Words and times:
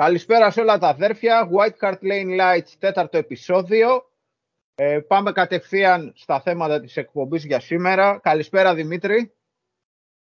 Καλησπέρα 0.00 0.50
σε 0.50 0.60
όλα 0.60 0.78
τα 0.78 0.88
αδέρφια. 0.88 1.48
White 1.52 1.86
Hart 1.86 1.98
Lane 2.02 2.40
Lights, 2.40 2.68
τέταρτο 2.78 3.18
επεισόδιο. 3.18 4.10
Ε, 4.74 4.98
πάμε 4.98 5.32
κατευθείαν 5.32 6.12
στα 6.16 6.40
θέματα 6.40 6.80
της 6.80 6.96
εκπομπής 6.96 7.44
για 7.44 7.60
σήμερα. 7.60 8.18
Καλησπέρα 8.22 8.74
Δημήτρη. 8.74 9.34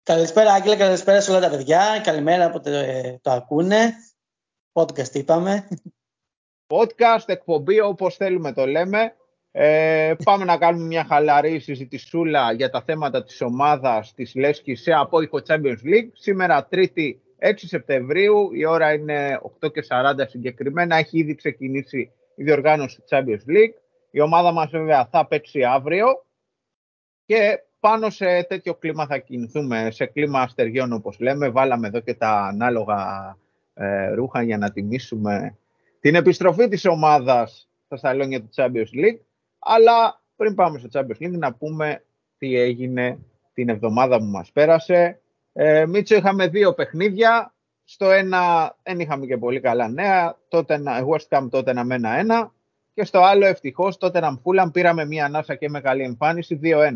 Καλησπέρα 0.03 0.53
Άγγελα, 0.53 0.77
καλησπέρα 0.77 1.21
σε 1.21 1.31
όλα 1.31 1.41
τα 1.41 1.51
παιδιά. 1.51 2.01
Καλημέρα 2.05 2.51
που 2.51 2.61
το, 2.61 2.71
ε, 2.71 3.19
το 3.23 3.31
ακούνε. 3.31 3.95
Podcast 4.73 5.15
είπαμε. 5.15 5.69
Podcast, 6.67 7.27
εκπομπή, 7.27 7.81
όπως 7.81 8.17
θέλουμε 8.17 8.53
το 8.53 8.67
λέμε. 8.67 9.17
Ε, 9.51 10.15
πάμε 10.25 10.45
να 10.45 10.59
κάνουμε 10.59 10.87
μια 10.87 11.05
χαλαρή 11.05 11.59
συζητησούλα 11.59 12.53
για 12.53 12.71
τα 12.71 12.83
θέματα 12.83 13.25
της 13.25 13.41
ομάδας 13.41 14.13
της 14.15 14.35
Λέσκης 14.35 14.83
σε 14.83 14.93
απόϊχο 14.93 15.41
Champions 15.47 15.83
League. 15.85 16.11
Σήμερα 16.13 16.67
Τρίτη 16.67 17.21
6 17.39 17.53
Σεπτεμβρίου, 17.57 18.55
η 18.55 18.65
ώρα 18.65 18.93
είναι 18.93 19.41
8 19.61 19.73
και 19.73 19.85
40 19.89 20.15
συγκεκριμένα, 20.29 20.97
έχει 20.97 21.19
ήδη 21.19 21.35
ξεκινήσει 21.35 22.13
η 22.35 22.45
διοργάνωση 22.45 22.97
του 22.97 23.05
Champions 23.11 23.51
League. 23.51 23.75
Η 24.11 24.21
ομάδα 24.21 24.53
μας 24.53 24.71
βέβαια 24.71 25.07
θα 25.07 25.27
παίξει 25.27 25.65
αύριο 25.65 26.07
και 27.25 27.61
πάνω 27.81 28.11
σε 28.11 28.43
τέτοιο 28.43 28.75
κλίμα 28.75 29.07
θα 29.07 29.19
κινηθούμε, 29.19 29.91
σε 29.91 30.07
κλίμα 30.07 30.41
αστεριών 30.41 30.93
όπως 30.93 31.19
λέμε. 31.21 31.49
Βάλαμε 31.49 31.87
εδώ 31.87 32.01
και 32.01 32.15
τα 32.15 32.31
ανάλογα 32.31 33.37
ε, 33.75 34.09
ρούχα 34.15 34.43
για 34.43 34.59
να 34.59 34.73
τιμήσουμε 34.73 35.59
την 36.01 36.15
επιστροφή 36.15 36.69
της 36.69 36.85
ομάδας 36.85 37.69
στα 37.85 37.97
σαλόνια 37.97 38.41
του 38.41 38.49
Champions 38.55 39.05
League. 39.05 39.21
Αλλά 39.59 40.23
πριν 40.37 40.55
πάμε 40.55 40.79
στο 40.79 40.89
Champions 40.93 41.25
League 41.25 41.39
να 41.39 41.55
πούμε 41.55 42.05
τι 42.39 42.57
έγινε 42.57 43.19
την 43.53 43.69
εβδομάδα 43.69 44.19
που 44.19 44.25
μας 44.25 44.53
πέρασε. 44.53 45.21
Ε, 45.59 45.87
Μίτσο, 45.87 46.15
είχαμε 46.15 46.47
δύο 46.49 46.75
παιχνίδια. 46.75 47.55
Στο 47.85 48.11
ένα 48.11 48.75
δεν 48.83 49.01
είχαμε 49.01 49.27
και 49.27 49.37
πολύ 49.37 49.61
καλά 49.61 49.89
νέα. 49.89 50.39
Τότε, 50.49 50.83
West 50.85 51.39
Ham 51.39 51.49
τότε 51.51 51.73
να 51.73 51.85
μένα 51.85 52.19
ένα. 52.19 52.53
Και 52.95 53.05
στο 53.05 53.21
άλλο 53.21 53.47
ευτυχώς 53.47 53.97
τότε 53.97 54.21
να 54.21 54.41
Fulham 54.45 54.73
πήραμε 54.73 55.05
μία 55.05 55.25
ανάσα 55.25 55.55
και 55.55 55.69
με 55.69 55.81
καλή 55.81 56.03
εμφάνιση 56.03 56.61
2-1. 56.63 56.91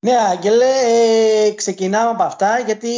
Ναι, 0.00 0.16
Άγγελε, 0.16 0.70
ε, 1.44 1.54
ξεκινάμε 1.54 2.10
από 2.10 2.22
αυτά 2.22 2.58
γιατί 2.58 2.88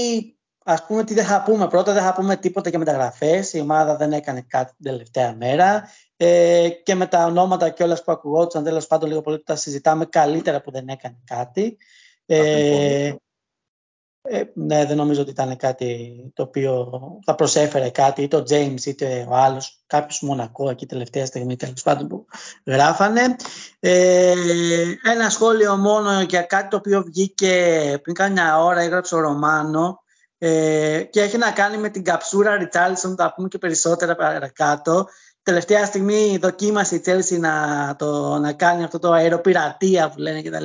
ας 0.65 0.87
πούμε 0.87 1.05
τι 1.05 1.15
δεν 1.15 1.25
θα 1.25 1.43
πούμε 1.43 1.69
πρώτα, 1.69 1.93
δεν 1.93 2.03
θα 2.03 2.13
πούμε 2.13 2.37
τίποτα 2.37 2.69
για 2.69 2.79
μεταγραφές, 2.79 3.53
η 3.53 3.61
ομάδα 3.61 3.97
δεν 3.97 4.13
έκανε 4.13 4.45
κάτι 4.49 4.75
την 4.77 4.85
τελευταία 4.85 5.35
μέρα 5.35 5.89
ε, 6.17 6.69
και 6.69 6.95
με 6.95 7.07
τα 7.07 7.25
ονόματα 7.25 7.71
και 7.71 7.83
όλα 7.83 8.03
που 8.05 8.13
ακουγόντουσαν 8.13 8.65
τέλος 8.65 8.87
πάντων 8.87 9.09
λίγο 9.09 9.21
πολύ 9.21 9.43
τα 9.43 9.57
συζητάμε 9.57 10.05
καλύτερα 10.05 10.61
που 10.61 10.71
δεν 10.71 10.89
έκανε 10.89 11.19
κάτι. 11.25 11.77
Ε, 12.27 13.15
ε, 14.23 14.43
ναι, 14.55 14.85
δεν 14.85 14.97
νομίζω 14.97 15.21
ότι 15.21 15.31
ήταν 15.31 15.57
κάτι 15.57 16.11
το 16.35 16.43
οποίο 16.43 16.91
θα 17.25 17.35
προσέφερε 17.35 17.91
κάτι, 17.91 18.23
είτε 18.23 18.37
ο 18.37 18.43
James 18.49 18.85
είτε 18.85 19.27
ο 19.31 19.35
άλλος, 19.35 19.83
κάποιος 19.87 20.21
Μονακό 20.21 20.71
εκεί 20.71 20.87
τελευταία 20.87 21.27
στιγμή 21.27 21.57
τέλος 21.57 21.83
πάντων 21.83 22.09
που 22.09 22.27
γράφανε. 22.67 23.37
Ε, 23.81 24.35
ένα 25.03 25.31
σχόλιο 25.31 25.77
μόνο 25.77 26.21
για 26.21 26.43
κάτι 26.43 26.69
το 26.69 26.77
οποίο 26.77 27.03
βγήκε 27.03 27.99
πριν 28.03 28.15
κάμια 28.15 28.65
ώρα, 28.65 28.81
έγραψε 28.81 29.15
ο 29.15 29.21
Ρωμάνο 29.21 30.03
ε, 30.39 31.03
και 31.11 31.21
έχει 31.21 31.37
να 31.37 31.51
κάνει 31.51 31.77
με 31.77 31.89
την 31.89 32.05
καψούρα 32.05 32.57
Ριτσάλισον, 32.57 33.17
θα 33.17 33.33
πούμε 33.35 33.49
και 33.49 33.59
περισσότερα 33.59 34.15
παρακάτω. 34.15 35.09
Τελευταία 35.43 35.87
στιγμή 35.87 36.39
δοκίμασε 36.41 36.95
η 36.95 37.03
Chelsea 37.07 37.39
να, 37.39 37.97
το, 37.99 38.39
να 38.39 38.53
κάνει 38.53 38.85
αυτό 38.85 38.99
το 38.99 39.13
αεροπειρατεία 39.13 40.11
που 40.11 40.19
λένε 40.19 40.43
κτλ. 40.43 40.65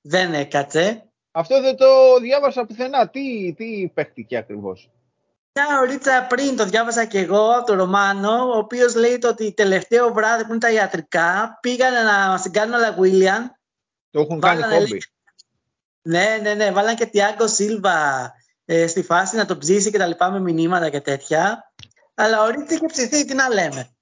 Δεν 0.00 0.34
έκατσε. 0.34 1.07
Αυτό 1.38 1.60
δεν 1.60 1.76
το 1.76 2.18
διάβασα 2.20 2.64
πουθενά. 2.64 3.08
Τι, 3.08 3.54
τι 3.54 3.88
παίχτηκε 3.94 4.36
ακριβώς; 4.36 4.90
Μια 5.52 5.78
ωρίτσα 5.80 6.26
πριν 6.28 6.56
το 6.56 6.64
διάβασα 6.64 7.04
και 7.04 7.18
εγώ 7.18 7.50
από 7.56 7.66
τον 7.66 7.76
Ρωμάνο, 7.76 8.30
ο 8.30 8.58
οποίος 8.58 8.94
λέει 8.94 9.20
ότι 9.24 9.52
τελευταίο 9.52 10.12
βράδυ 10.12 10.44
που 10.44 10.50
είναι 10.50 10.58
τα 10.58 10.72
ιατρικά 10.72 11.58
πήγανε 11.60 12.02
να 12.02 12.28
μας 12.28 12.42
την 12.42 12.52
κάνουν 12.52 12.74
όλα 12.74 12.96
William. 13.00 13.50
Το 14.10 14.20
έχουν 14.20 14.40
κάνει 14.40 14.62
κόμπι. 14.62 15.02
Ναι, 16.02 16.38
ναι, 16.42 16.54
ναι. 16.54 16.72
Βάλαν 16.72 16.96
και 16.96 17.06
Τιάγκο 17.06 17.46
Σίλβα 17.46 18.32
ε, 18.64 18.86
στη 18.86 19.02
φάση 19.02 19.36
να 19.36 19.46
το 19.46 19.58
ψήσει 19.58 19.90
και 19.90 19.98
τα 19.98 20.06
λοιπά 20.06 20.30
με 20.30 20.40
μηνύματα 20.40 20.90
και 20.90 21.00
τέτοια. 21.00 21.72
Αλλά 22.14 22.42
ο 22.42 22.48
Ρίτσα 22.48 22.74
είχε 22.74 22.86
ψηθεί, 22.86 23.24
τι 23.24 23.34
να 23.34 23.48
λέμε. 23.48 23.96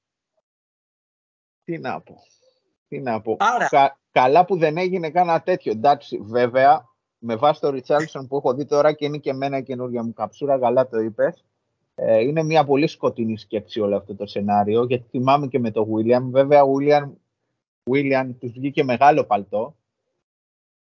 Τι 1.65 1.79
να 1.79 2.01
πω. 2.01 2.15
Τι 2.89 3.01
να 3.01 3.21
πω. 3.21 3.37
Κα, 3.69 3.99
καλά 4.13 4.45
που 4.45 4.59
δεν 4.59 4.77
έγινε 4.77 5.11
κανένα 5.11 5.43
τέτοιο. 5.43 5.73
Εντάξει, 5.73 6.19
βέβαια, 6.23 6.85
με 7.19 7.37
βάση 7.37 7.61
το 7.61 7.71
Ριτσάλισον 7.71 8.27
που 8.27 8.37
έχω 8.37 8.55
δει 8.55 8.65
τώρα 8.65 8.93
και 8.93 9.05
είναι 9.05 9.19
και 9.19 9.31
εμένα 9.31 9.61
καινούργια 9.61 10.03
μου 10.03 10.13
καψούρα, 10.13 10.59
καλά 10.59 10.89
το 10.89 10.99
είπες. 10.99 11.45
Ε, 11.95 12.21
είναι 12.21 12.43
μια 12.43 12.65
πολύ 12.65 12.87
σκοτεινή 12.87 13.39
σκέψη 13.39 13.81
όλο 13.81 13.97
αυτό 13.97 14.15
το 14.15 14.27
σενάριο, 14.27 14.85
γιατί 14.85 15.09
θυμάμαι 15.11 15.47
και 15.47 15.59
με 15.59 15.71
το 15.71 15.89
William. 15.93 16.23
Βέβαια, 16.23 16.63
ο 16.63 16.73
William, 16.79 17.11
William 17.91 18.31
τους 18.41 18.53
βγήκε 18.53 18.85
μεγάλο 18.85 19.25
παλτό. 19.25 19.77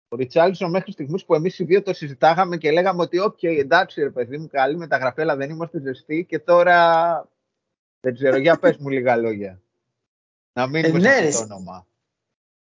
Ο 0.08 0.16
Ριτσάλισον 0.16 0.70
μέχρι 0.70 0.92
στιγμής 0.92 1.24
που 1.24 1.34
εμείς 1.34 1.58
οι 1.58 1.64
δύο 1.64 1.82
το 1.82 1.92
συζητάγαμε 1.92 2.56
και 2.56 2.70
λέγαμε 2.70 3.02
ότι, 3.02 3.18
OK, 3.24 3.42
εντάξει, 3.42 4.02
ρε 4.02 4.10
παιδί 4.10 4.38
μου, 4.38 4.46
καλή 4.46 4.76
μεταγραφή, 4.76 5.20
αλλά 5.20 5.36
δεν 5.36 5.50
είμαστε 5.50 5.80
ζεστοί. 5.80 6.24
Και 6.28 6.38
τώρα 6.38 7.28
δεν 8.00 8.14
ξέρω, 8.14 8.36
για 8.36 8.58
πες 8.58 8.76
μου 8.76 8.88
λίγα 8.88 9.16
λόγια. 9.16 9.60
Να 10.52 10.66
μείνουμε 10.66 10.98
ε, 10.98 11.00
ναι, 11.00 11.08
σε 11.08 11.26
αυτό 11.26 11.46
το 11.46 11.54
όνομα. 11.54 11.86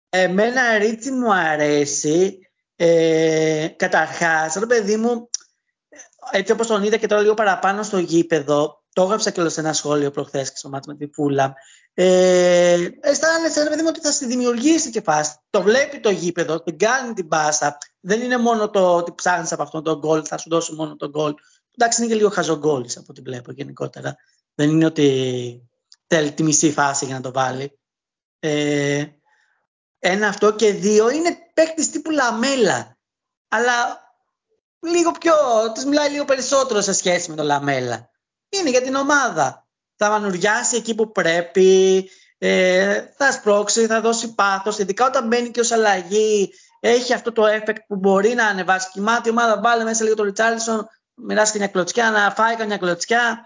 Εμένα 0.09 0.77
Ρίτσι 0.77 1.11
μου 1.11 1.33
αρέσει 1.33 2.46
ε, 2.79 3.67
Καταρχάς, 3.75 4.53
το 4.53 4.67
παιδί 4.67 4.95
μου, 4.95 5.29
έτσι 6.31 6.51
όπως 6.51 6.67
τον 6.67 6.83
είδα 6.83 6.97
και 6.97 7.07
τώρα 7.07 7.21
λίγο 7.21 7.33
παραπάνω 7.33 7.83
στο 7.83 7.97
γήπεδο, 7.97 8.83
το 8.93 9.03
έγραψα 9.03 9.31
και 9.31 9.49
σε 9.49 9.59
ένα 9.59 9.73
σχόλιο 9.73 10.11
προχθές 10.11 10.49
και 10.49 10.57
στο 10.57 10.69
μάτι 10.69 10.87
με 10.87 10.95
τη 10.95 11.07
Φούλα. 11.13 11.55
Ε, 11.93 12.87
αισθάνεσαι, 12.99 13.63
ρε 13.63 13.69
παιδί 13.69 13.81
μου, 13.81 13.87
ότι 13.89 13.99
θα 13.99 14.11
στη 14.11 14.25
δημιουργήσει 14.25 14.89
και 14.89 15.01
πα. 15.01 15.43
Το 15.49 15.61
βλέπει 15.61 15.99
το 15.99 16.09
γήπεδο, 16.09 16.63
την 16.63 16.77
κάνει 16.77 17.13
την 17.13 17.27
πάσα. 17.27 17.77
Δεν 17.99 18.21
είναι 18.21 18.37
μόνο 18.37 18.69
το 18.69 18.95
ότι 18.95 19.13
ψάχνεις 19.15 19.51
από 19.51 19.63
αυτόν 19.63 19.83
τον 19.83 19.97
γκολ, 19.97 20.23
θα 20.27 20.37
σου 20.37 20.49
δώσει 20.49 20.73
μόνο 20.73 20.95
τον 20.95 21.09
γκολ. 21.09 21.33
Εντάξει, 21.77 22.01
είναι 22.01 22.11
και 22.11 22.17
λίγο 22.17 22.29
χαζογκόλ 22.29 22.85
από 22.95 23.05
ό,τι 23.09 23.21
βλέπω 23.21 23.51
γενικότερα. 23.51 24.15
Δεν 24.55 24.69
είναι 24.69 24.85
ότι 24.85 25.69
θέλει 26.07 26.31
τη 26.31 26.43
μισή 26.43 26.71
φάση 26.71 27.05
για 27.05 27.15
να 27.15 27.21
το 27.21 27.31
βάλει. 27.31 27.79
Ε, 28.39 29.05
ένα 29.99 30.27
αυτό 30.27 30.53
και 30.53 30.71
δύο 30.71 31.09
είναι 31.09 31.37
παίκτης 31.53 31.89
τύπου 31.89 32.11
Λαμέλα. 32.11 32.97
Αλλά 33.47 34.05
λίγο 34.79 35.11
πιο, 35.11 35.33
τους 35.73 35.83
μιλάει 35.83 36.09
λίγο 36.09 36.25
περισσότερο 36.25 36.81
σε 36.81 36.93
σχέση 36.93 37.29
με 37.29 37.35
τον 37.35 37.45
Λαμέλα. 37.45 38.09
Είναι 38.49 38.69
για 38.69 38.81
την 38.81 38.95
ομάδα. 38.95 39.67
Θα 39.95 40.09
μανουριάσει 40.09 40.75
εκεί 40.75 40.95
που 40.95 41.11
πρέπει, 41.11 42.09
ε, 42.37 43.01
θα 43.17 43.31
σπρώξει, 43.31 43.85
θα 43.85 44.01
δώσει 44.01 44.33
πάθος. 44.33 44.77
Ειδικά 44.77 45.05
όταν 45.05 45.27
μπαίνει 45.27 45.51
και 45.51 45.59
ως 45.59 45.71
αλλαγή, 45.71 46.53
έχει 46.79 47.13
αυτό 47.13 47.31
το 47.31 47.43
effect 47.45 47.77
που 47.87 47.95
μπορεί 47.95 48.33
να 48.33 48.47
ανεβάσει 48.47 48.89
κοιμάται 48.91 49.29
η 49.29 49.31
ομάδα, 49.31 49.61
βάλε 49.61 49.83
μέσα 49.83 50.03
λίγο 50.03 50.15
το 50.15 50.23
Ριτσάλισον, 50.23 50.89
μοιράσει 51.13 51.51
και 51.51 51.57
μια 51.57 51.67
κλωτσιά, 51.67 52.11
να 52.11 52.31
φάει 52.31 52.55
καμιά 52.55 52.77
κλωτσιά. 52.77 53.45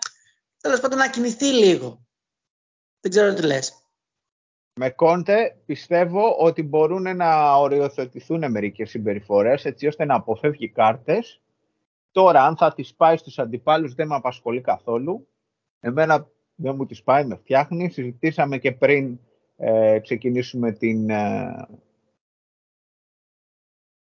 Τέλος 0.61 0.79
πάντων 0.79 0.97
να 0.97 1.09
κινηθεί 1.09 1.45
λίγο. 1.45 2.05
Δεν 2.99 3.11
ξέρω 3.11 3.33
τι 3.33 3.41
λες. 3.41 3.80
Με 4.83 4.89
Κόντε 4.89 5.55
πιστεύω 5.65 6.35
ότι 6.39 6.63
μπορούν 6.63 7.15
να 7.15 7.55
οριοθετηθούν 7.55 8.51
μερικές 8.51 8.89
συμπεριφορές 8.89 9.65
έτσι 9.65 9.87
ώστε 9.87 10.05
να 10.05 10.15
αποφεύγει 10.15 10.69
κάρτες. 10.69 11.41
Τώρα 12.11 12.43
αν 12.43 12.57
θα 12.57 12.73
τις 12.73 12.93
πάει 12.93 13.17
στους 13.17 13.39
αντιπάλους 13.39 13.93
δεν 13.93 14.07
με 14.07 14.15
απασχολεί 14.15 14.61
καθόλου. 14.61 15.27
Εμένα 15.79 16.27
δεν 16.55 16.75
μου 16.75 16.85
τις 16.85 17.03
πάει, 17.03 17.25
με 17.25 17.35
φτιάχνει. 17.35 17.89
Συζητήσαμε 17.89 18.57
και 18.57 18.71
πριν 18.71 19.19
ε, 19.57 19.99
ξεκινήσουμε 19.99 20.71
την, 20.71 21.09
ε, 21.09 21.67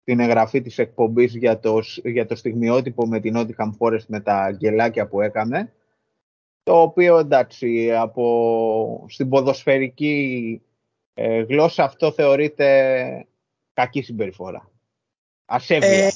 την 0.03 0.19
εγγραφή 0.19 0.61
της 0.61 0.77
εκπομπής 0.77 1.35
για 1.35 1.59
το, 1.59 1.79
για 2.03 2.25
το 2.25 2.35
στιγμιότυπο 2.35 3.07
με 3.07 3.19
την 3.19 3.33
Nottingham 3.37 3.71
Forest 3.79 4.05
με 4.07 4.19
τα 4.19 4.49
γελάκια 4.49 5.07
που 5.07 5.21
έκανε 5.21 5.73
το 6.63 6.81
οποίο 6.81 7.17
εντάξει 7.17 7.93
από 7.95 9.05
στην 9.09 9.29
ποδοσφαιρική 9.29 10.61
ε, 11.13 11.41
γλώσσα 11.41 11.83
αυτό 11.83 12.11
θεωρείται 12.11 13.27
κακή 13.73 14.01
συμπεριφορά. 14.01 14.71
Ασέβεια. 15.45 15.87
Ε, 15.87 16.11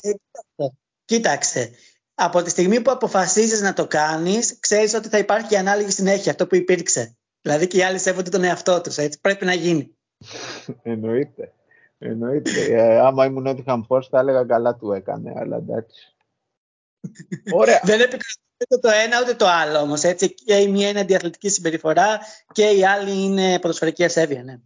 κοίταξε, 1.06 1.72
από 2.14 2.42
τη 2.42 2.50
στιγμή 2.50 2.82
που 2.82 2.92
αποφασίζεις 2.92 3.62
να 3.62 3.74
το 3.74 3.88
κάνεις, 3.88 4.60
ξέρεις 4.60 4.94
ότι 4.94 5.10
θα 5.10 5.18
υπάρχει 5.18 5.48
και 5.48 5.58
ανάλογη 5.58 5.90
συνέχεια, 5.92 6.32
αυτό 6.32 6.48
που 6.48 6.56
υπήρξε. 6.56 7.16
Δηλαδή 7.42 7.68
και 7.68 7.78
οι 7.78 7.84
άλλοι 7.84 8.00
σέβονται 8.00 8.30
τον 8.30 8.44
εαυτό 8.44 8.82
τους, 8.82 8.98
έτσι 8.98 9.20
πρέπει 9.22 9.46
να 9.46 9.54
γίνει. 9.54 9.96
Εννοείται. 10.82 11.52
Εννοείται. 11.98 12.62
ε, 12.70 13.00
άμα 13.00 13.26
ήμουν 13.26 13.48
ότι 13.48 13.62
είχαν 13.62 13.86
θα 14.10 14.20
έλεγα 14.20 14.44
καλά 14.44 14.76
του 14.76 14.92
έκανε, 14.92 15.34
αλλά 15.36 15.58
εντάξει. 15.58 16.16
Ωραία. 17.60 17.82
Δεν 17.84 18.00
ούτε 18.62 18.78
το 18.78 18.90
ένα 19.06 19.22
ούτε 19.22 19.34
το 19.34 19.46
άλλο 19.48 19.80
όμως. 19.80 20.02
Και 20.46 20.56
η 20.56 20.68
μία 20.68 20.90
είναι 20.90 21.04
διαθλητική 21.04 21.50
συμπεριφορά 21.50 22.20
και 22.52 22.70
η 22.70 22.86
άλλη 22.86 23.24
είναι 23.24 23.60
ποδοσφαιρική 23.60 24.04
ασέβεια. 24.04 24.44
Ναι. 24.44 24.60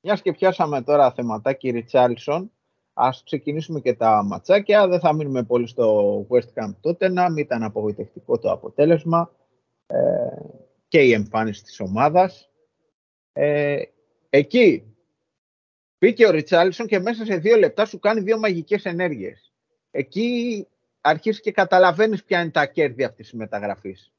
Μιας 0.00 0.22
και 0.22 0.32
πιάσαμε 0.32 0.82
τώρα 0.82 1.12
θεματάκι 1.12 1.70
Ριτσάλσον, 1.70 2.52
ας 2.92 3.22
ξεκινήσουμε 3.24 3.80
και 3.80 3.94
τα 3.94 4.22
ματσάκια. 4.24 4.88
Δεν 4.88 5.00
θα 5.00 5.12
μείνουμε 5.12 5.42
πολύ 5.42 5.66
στο 5.66 6.26
West 6.30 6.62
Ham 6.62 6.74
τότε 6.80 7.08
να 7.08 7.30
μην 7.30 7.44
ήταν 7.44 7.62
απογοητευτικό 7.62 8.38
το 8.38 8.50
αποτέλεσμα. 8.50 9.30
και 10.88 11.00
η 11.00 11.12
εμφάνιση 11.12 11.62
της 11.62 11.80
ομάδας. 11.80 12.50
Ε, 13.32 13.82
εκεί 14.30 14.94
μπήκε 15.98 16.26
ο 16.26 16.30
Ριτσάλισον 16.30 16.86
και 16.86 16.98
μέσα 16.98 17.24
σε 17.24 17.36
δύο 17.36 17.56
λεπτά 17.56 17.84
σου 17.84 17.98
κάνει 17.98 18.20
δύο 18.20 18.38
μαγικές 18.38 18.84
ενέργειες. 18.84 19.52
Εκεί 19.90 20.66
αρχίζεις 21.00 21.40
και 21.40 21.52
καταλαβαίνεις 21.52 22.24
ποια 22.24 22.40
είναι 22.40 22.50
τα 22.50 22.66
κέρδη 22.66 23.04
αυτής 23.04 23.28
της 23.28 23.38
μεταγραφής. 23.38 24.12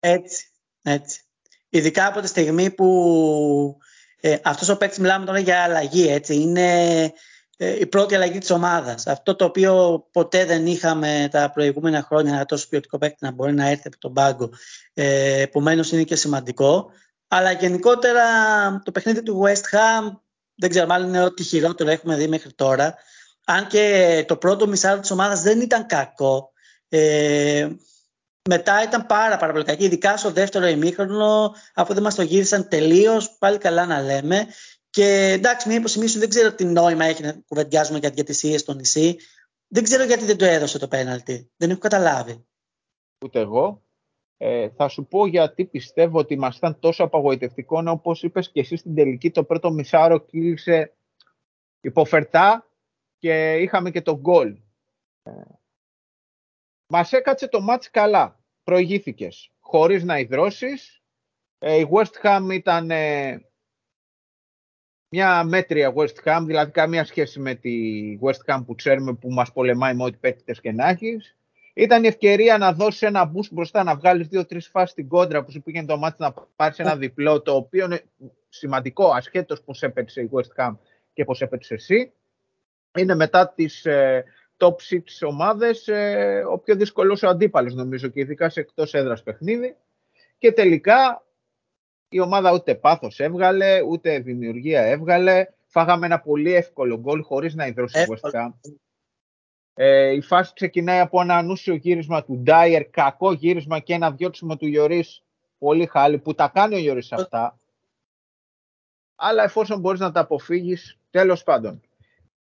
Έτσι, 0.00 0.46
έτσι. 0.82 1.20
Ειδικά 1.68 2.06
από 2.06 2.20
τη 2.20 2.26
στιγμή 2.26 2.70
που 2.70 3.78
ε, 4.20 4.36
αυτός 4.42 4.68
ο 4.68 4.76
παίκτης 4.76 4.98
μιλάμε 4.98 5.26
τώρα 5.26 5.38
για 5.38 5.62
αλλαγή, 5.62 6.08
έτσι, 6.08 6.34
είναι 6.34 7.02
ε, 7.56 7.78
η 7.78 7.86
πρώτη 7.86 8.14
αλλαγή 8.14 8.38
της 8.38 8.50
ομάδας. 8.50 9.06
Αυτό 9.06 9.36
το 9.36 9.44
οποίο 9.44 10.04
ποτέ 10.12 10.44
δεν 10.44 10.66
είχαμε 10.66 11.28
τα 11.30 11.50
προηγούμενα 11.54 12.02
χρόνια 12.02 12.34
ένα 12.34 12.44
τόσο 12.44 12.68
ποιοτικό 12.68 12.98
παίκτη 12.98 13.16
να 13.20 13.30
μπορεί 13.30 13.52
να 13.52 13.68
έρθει 13.68 13.86
από 13.86 13.98
τον 13.98 14.12
πάγκο. 14.12 14.50
Ε, 14.94 15.40
επομένως 15.40 15.92
είναι 15.92 16.02
και 16.02 16.16
σημαντικό. 16.16 16.90
Αλλά 17.28 17.52
γενικότερα 17.52 18.24
το 18.84 18.92
παιχνίδι 18.92 19.22
του 19.22 19.42
West 19.44 19.76
Ham 19.76 20.16
δεν 20.54 20.70
ξέρω 20.70 20.86
μάλλον 20.86 21.08
είναι 21.08 21.22
ό,τι 21.22 21.42
χειρότερο 21.42 21.90
έχουμε 21.90 22.16
δει 22.16 22.28
μέχρι 22.28 22.52
τώρα. 22.52 22.94
Αν 23.44 23.66
και 23.66 24.24
το 24.28 24.36
πρώτο 24.36 24.66
μισάρο 24.66 25.00
της 25.00 25.10
ομάδας 25.10 25.42
δεν 25.42 25.60
ήταν 25.60 25.86
κακό. 25.86 26.52
Ε, 26.88 27.68
μετά 28.48 28.82
ήταν 28.82 29.06
πάρα, 29.06 29.36
πάρα 29.36 29.52
πολύ 29.52 29.64
κακή, 29.64 29.84
ειδικά 29.84 30.16
στο 30.16 30.30
δεύτερο 30.30 30.66
ημίχρονο, 30.66 31.54
αφού 31.74 31.94
δεν 31.94 32.02
μας 32.02 32.14
το 32.14 32.22
γύρισαν 32.22 32.68
τελείως, 32.68 33.36
πάλι 33.38 33.58
καλά 33.58 33.86
να 33.86 34.00
λέμε. 34.00 34.46
Και 34.90 35.30
εντάξει, 35.32 35.68
μια 35.68 35.76
υποσημείωση 35.76 36.18
δεν 36.18 36.28
ξέρω 36.28 36.52
τι 36.52 36.64
νόημα 36.64 37.04
έχει 37.04 37.22
να 37.22 37.32
κουβεντιάζουμε 37.48 37.98
για 37.98 38.10
διατησίες 38.10 38.60
στο 38.60 38.74
νησί. 38.74 39.16
Δεν 39.68 39.82
ξέρω 39.82 40.04
γιατί 40.04 40.24
δεν 40.24 40.36
το 40.36 40.44
έδωσε 40.44 40.78
το 40.78 40.88
πέναλτι. 40.88 41.50
Δεν 41.56 41.70
έχω 41.70 41.78
καταλάβει. 41.78 42.46
Ούτε 43.24 43.40
εγώ. 43.40 43.82
Ε, 44.36 44.68
θα 44.76 44.88
σου 44.88 45.06
πω 45.06 45.26
γιατί 45.26 45.64
πιστεύω 45.64 46.18
ότι 46.18 46.36
μας 46.36 46.56
ήταν 46.56 46.78
τόσο 46.78 47.04
απαγοητευτικό 47.04 47.82
όπως 47.86 48.22
είπες 48.22 48.50
και 48.50 48.60
εσύ 48.60 48.76
στην 48.76 48.94
τελική 48.94 49.30
το 49.30 49.44
πρώτο 49.44 49.70
μισάρο 49.70 50.18
κύλησε 50.18 50.92
υποφερτά 51.80 52.66
και 53.22 53.54
είχαμε 53.54 53.90
και 53.90 54.02
το 54.02 54.18
γκολ. 54.18 54.58
Ε, 55.22 55.30
μας 56.86 57.12
έκατσε 57.12 57.48
το 57.48 57.60
μάτς 57.60 57.90
καλά. 57.90 58.40
Προηγήθηκες 58.64 59.50
χωρίς 59.60 60.04
να 60.04 60.18
υδρώσεις. 60.18 61.02
Ε, 61.58 61.78
η 61.78 61.88
West 61.92 62.22
Ham 62.22 62.48
ήταν 62.52 62.90
ε, 62.90 63.40
μια 65.08 65.44
μέτρια 65.44 65.92
West 65.96 66.22
Ham, 66.24 66.42
δηλαδή 66.46 66.72
καμία 66.72 67.04
σχέση 67.04 67.40
με 67.40 67.54
τη 67.54 67.72
West 68.22 68.44
Ham 68.46 68.62
που 68.66 68.74
ξέρουμε 68.74 69.14
που 69.14 69.32
μας 69.32 69.52
πολεμάει 69.52 69.94
με 69.94 70.04
ό,τι 70.04 70.16
παίκτητες 70.16 70.60
και 70.60 70.72
να 70.72 70.88
έχεις. 70.88 71.36
Ήταν 71.74 72.04
η 72.04 72.06
ευκαιρία 72.06 72.58
να 72.58 72.72
δώσεις 72.72 73.02
ένα 73.02 73.32
boost 73.34 73.50
μπροστά, 73.50 73.82
να 73.82 73.96
βγάλεις 73.96 74.28
δύο-τρεις 74.28 74.68
φάσεις 74.68 74.90
στην 74.90 75.08
κόντρα 75.08 75.44
που 75.44 75.50
σου 75.50 75.62
πήγαινε 75.62 75.86
το 75.86 75.96
μάτι 75.96 76.16
να 76.18 76.32
πάρεις 76.56 76.78
ένα 76.78 76.96
διπλό, 76.96 77.42
το 77.42 77.54
οποίο 77.54 77.84
είναι 77.84 78.02
σημαντικό 78.48 79.08
ασχέτως 79.08 79.62
πώς 79.62 79.82
έπαιξε 79.82 80.20
η 80.20 80.30
West 80.32 80.64
Ham 80.64 80.76
και 81.12 81.24
πώς 81.24 81.40
έπαιξε 81.40 81.74
εσύ. 81.74 82.12
Είναι 82.98 83.14
μετά 83.14 83.48
τις 83.48 83.84
ε, 83.86 84.24
top 84.56 84.74
6 84.90 84.98
ομάδες 85.28 85.88
ε, 85.88 86.44
ο 86.50 86.58
πιο 86.58 86.74
δύσκολος 86.76 87.22
ο 87.22 87.28
αντίπαλος 87.28 87.74
νομίζω 87.74 88.08
και 88.08 88.20
ειδικά 88.20 88.48
σε 88.48 88.60
εκτός 88.60 88.94
έδρας 88.94 89.22
παιχνίδι. 89.22 89.76
Και 90.38 90.52
τελικά 90.52 91.24
η 92.08 92.20
ομάδα 92.20 92.52
ούτε 92.52 92.74
πάθος 92.74 93.20
έβγαλε, 93.20 93.80
ούτε 93.80 94.18
δημιουργία 94.18 94.82
έβγαλε. 94.82 95.46
Φάγαμε 95.66 96.06
ένα 96.06 96.20
πολύ 96.20 96.54
εύκολο 96.54 96.98
γκολ 96.98 97.22
χωρίς 97.22 97.54
να 97.54 97.66
ιδρώσει 97.66 98.02
η 98.02 98.04
West 98.08 98.30
Ham. 98.30 98.50
Ε, 99.74 100.10
η 100.10 100.20
φάση 100.20 100.52
ξεκινάει 100.54 100.98
από 100.98 101.20
ένα 101.20 101.36
ανούσιο 101.36 101.74
γύρισμα 101.74 102.24
του 102.24 102.38
Ντάιερ, 102.42 102.84
κακό 102.90 103.32
γύρισμα 103.32 103.78
και 103.78 103.94
ένα 103.94 104.10
διώξιμο 104.10 104.56
του 104.56 104.66
Lloris, 104.66 105.22
πολύ 105.58 105.86
χάλι, 105.86 106.18
που 106.18 106.34
τα 106.34 106.48
κάνει 106.48 106.74
ο 106.74 106.78
Lloris 106.78 107.12
αυτά. 107.12 107.58
Αλλά 109.16 109.42
εφόσον 109.42 109.80
μπορείς 109.80 110.00
να 110.00 110.12
τα 110.12 110.20
αποφύγεις, 110.20 110.98
τέλος 111.10 111.42
πάντων. 111.42 111.80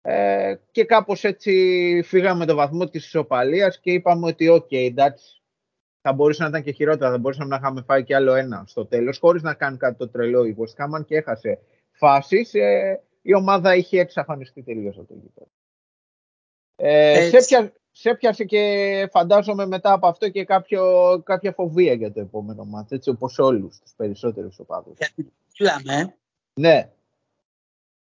Ε, 0.03 0.55
και 0.71 0.85
κάπως 0.85 1.25
έτσι 1.25 2.03
φύγαμε 2.05 2.47
το 2.47 2.55
βαθμό 2.55 2.89
της 2.89 3.05
ισοπαλίας 3.05 3.81
και 3.81 3.93
είπαμε 3.93 4.27
ότι 4.27 4.49
ok, 4.49 4.67
okay, 4.71 4.87
εντάξει, 4.87 5.43
θα 6.01 6.13
μπορούσε 6.13 6.43
να 6.43 6.49
ήταν 6.49 6.63
και 6.63 6.73
χειρότερα, 6.73 7.11
θα 7.11 7.19
μπορούσαμε 7.19 7.49
να 7.49 7.57
είχαμε 7.57 7.83
φάει 7.83 8.05
και 8.05 8.15
άλλο 8.15 8.35
ένα 8.35 8.65
στο 8.67 8.87
τέλος, 8.87 9.19
χωρίς 9.19 9.43
να 9.43 9.55
κάνει 9.55 9.77
κάτι 9.77 9.97
το 9.97 10.09
τρελό 10.09 10.45
η 10.45 10.57
West 10.59 11.05
και 11.07 11.17
έχασε 11.17 11.59
φάσεις. 11.93 12.55
Ε, 12.55 13.03
η 13.23 13.35
ομάδα 13.35 13.75
είχε 13.75 14.01
εξαφανιστεί 14.01 14.63
τελείως 14.63 14.99
από 14.99 15.07
το 15.07 15.15
γήπεδο. 15.15 15.51
Ε, 16.77 17.29
σε, 17.29 17.39
πια, 17.39 17.73
σε 17.91 18.15
πιάσε 18.15 18.45
και 18.45 19.09
φαντάζομαι 19.11 19.67
μετά 19.67 19.93
από 19.93 20.07
αυτό 20.07 20.29
και 20.29 20.45
κάποιο, 20.45 20.83
κάποια 21.25 21.53
φοβία 21.53 21.93
για 21.93 22.13
το 22.13 22.21
επόμενο 22.21 22.65
μάτς, 22.65 22.91
έτσι 22.91 23.11
όπως 23.11 23.39
όλους 23.39 23.79
τους 23.79 23.93
περισσότερους 23.97 24.59
οπαδούς. 24.59 24.99
Φούλαμ, 25.57 26.11
Ναι. 26.55 26.91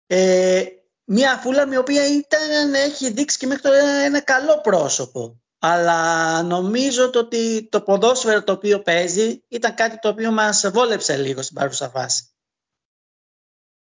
Ε, 0.07 0.63
μια 1.05 1.37
φούλα 1.37 1.67
η 1.71 1.77
οποία 1.77 2.07
ήταν, 2.07 2.73
έχει 2.73 3.11
δείξει 3.11 3.37
και 3.37 3.47
μέχρι 3.47 3.63
τώρα 3.63 3.77
ένα 3.79 4.21
καλό 4.21 4.61
πρόσωπο. 4.61 5.37
Αλλά 5.59 6.41
νομίζω 6.41 7.09
το 7.09 7.19
ότι 7.19 7.67
το 7.71 7.81
ποδόσφαιρο 7.81 8.43
το 8.43 8.51
οποίο 8.51 8.81
παίζει 8.81 9.43
ήταν 9.47 9.75
κάτι 9.75 9.99
το 9.99 10.09
οποίο 10.09 10.31
μας 10.31 10.69
βόλεψε 10.73 11.17
λίγο 11.17 11.41
στην 11.41 11.55
παρούσα 11.55 11.89
φάση. 11.89 12.27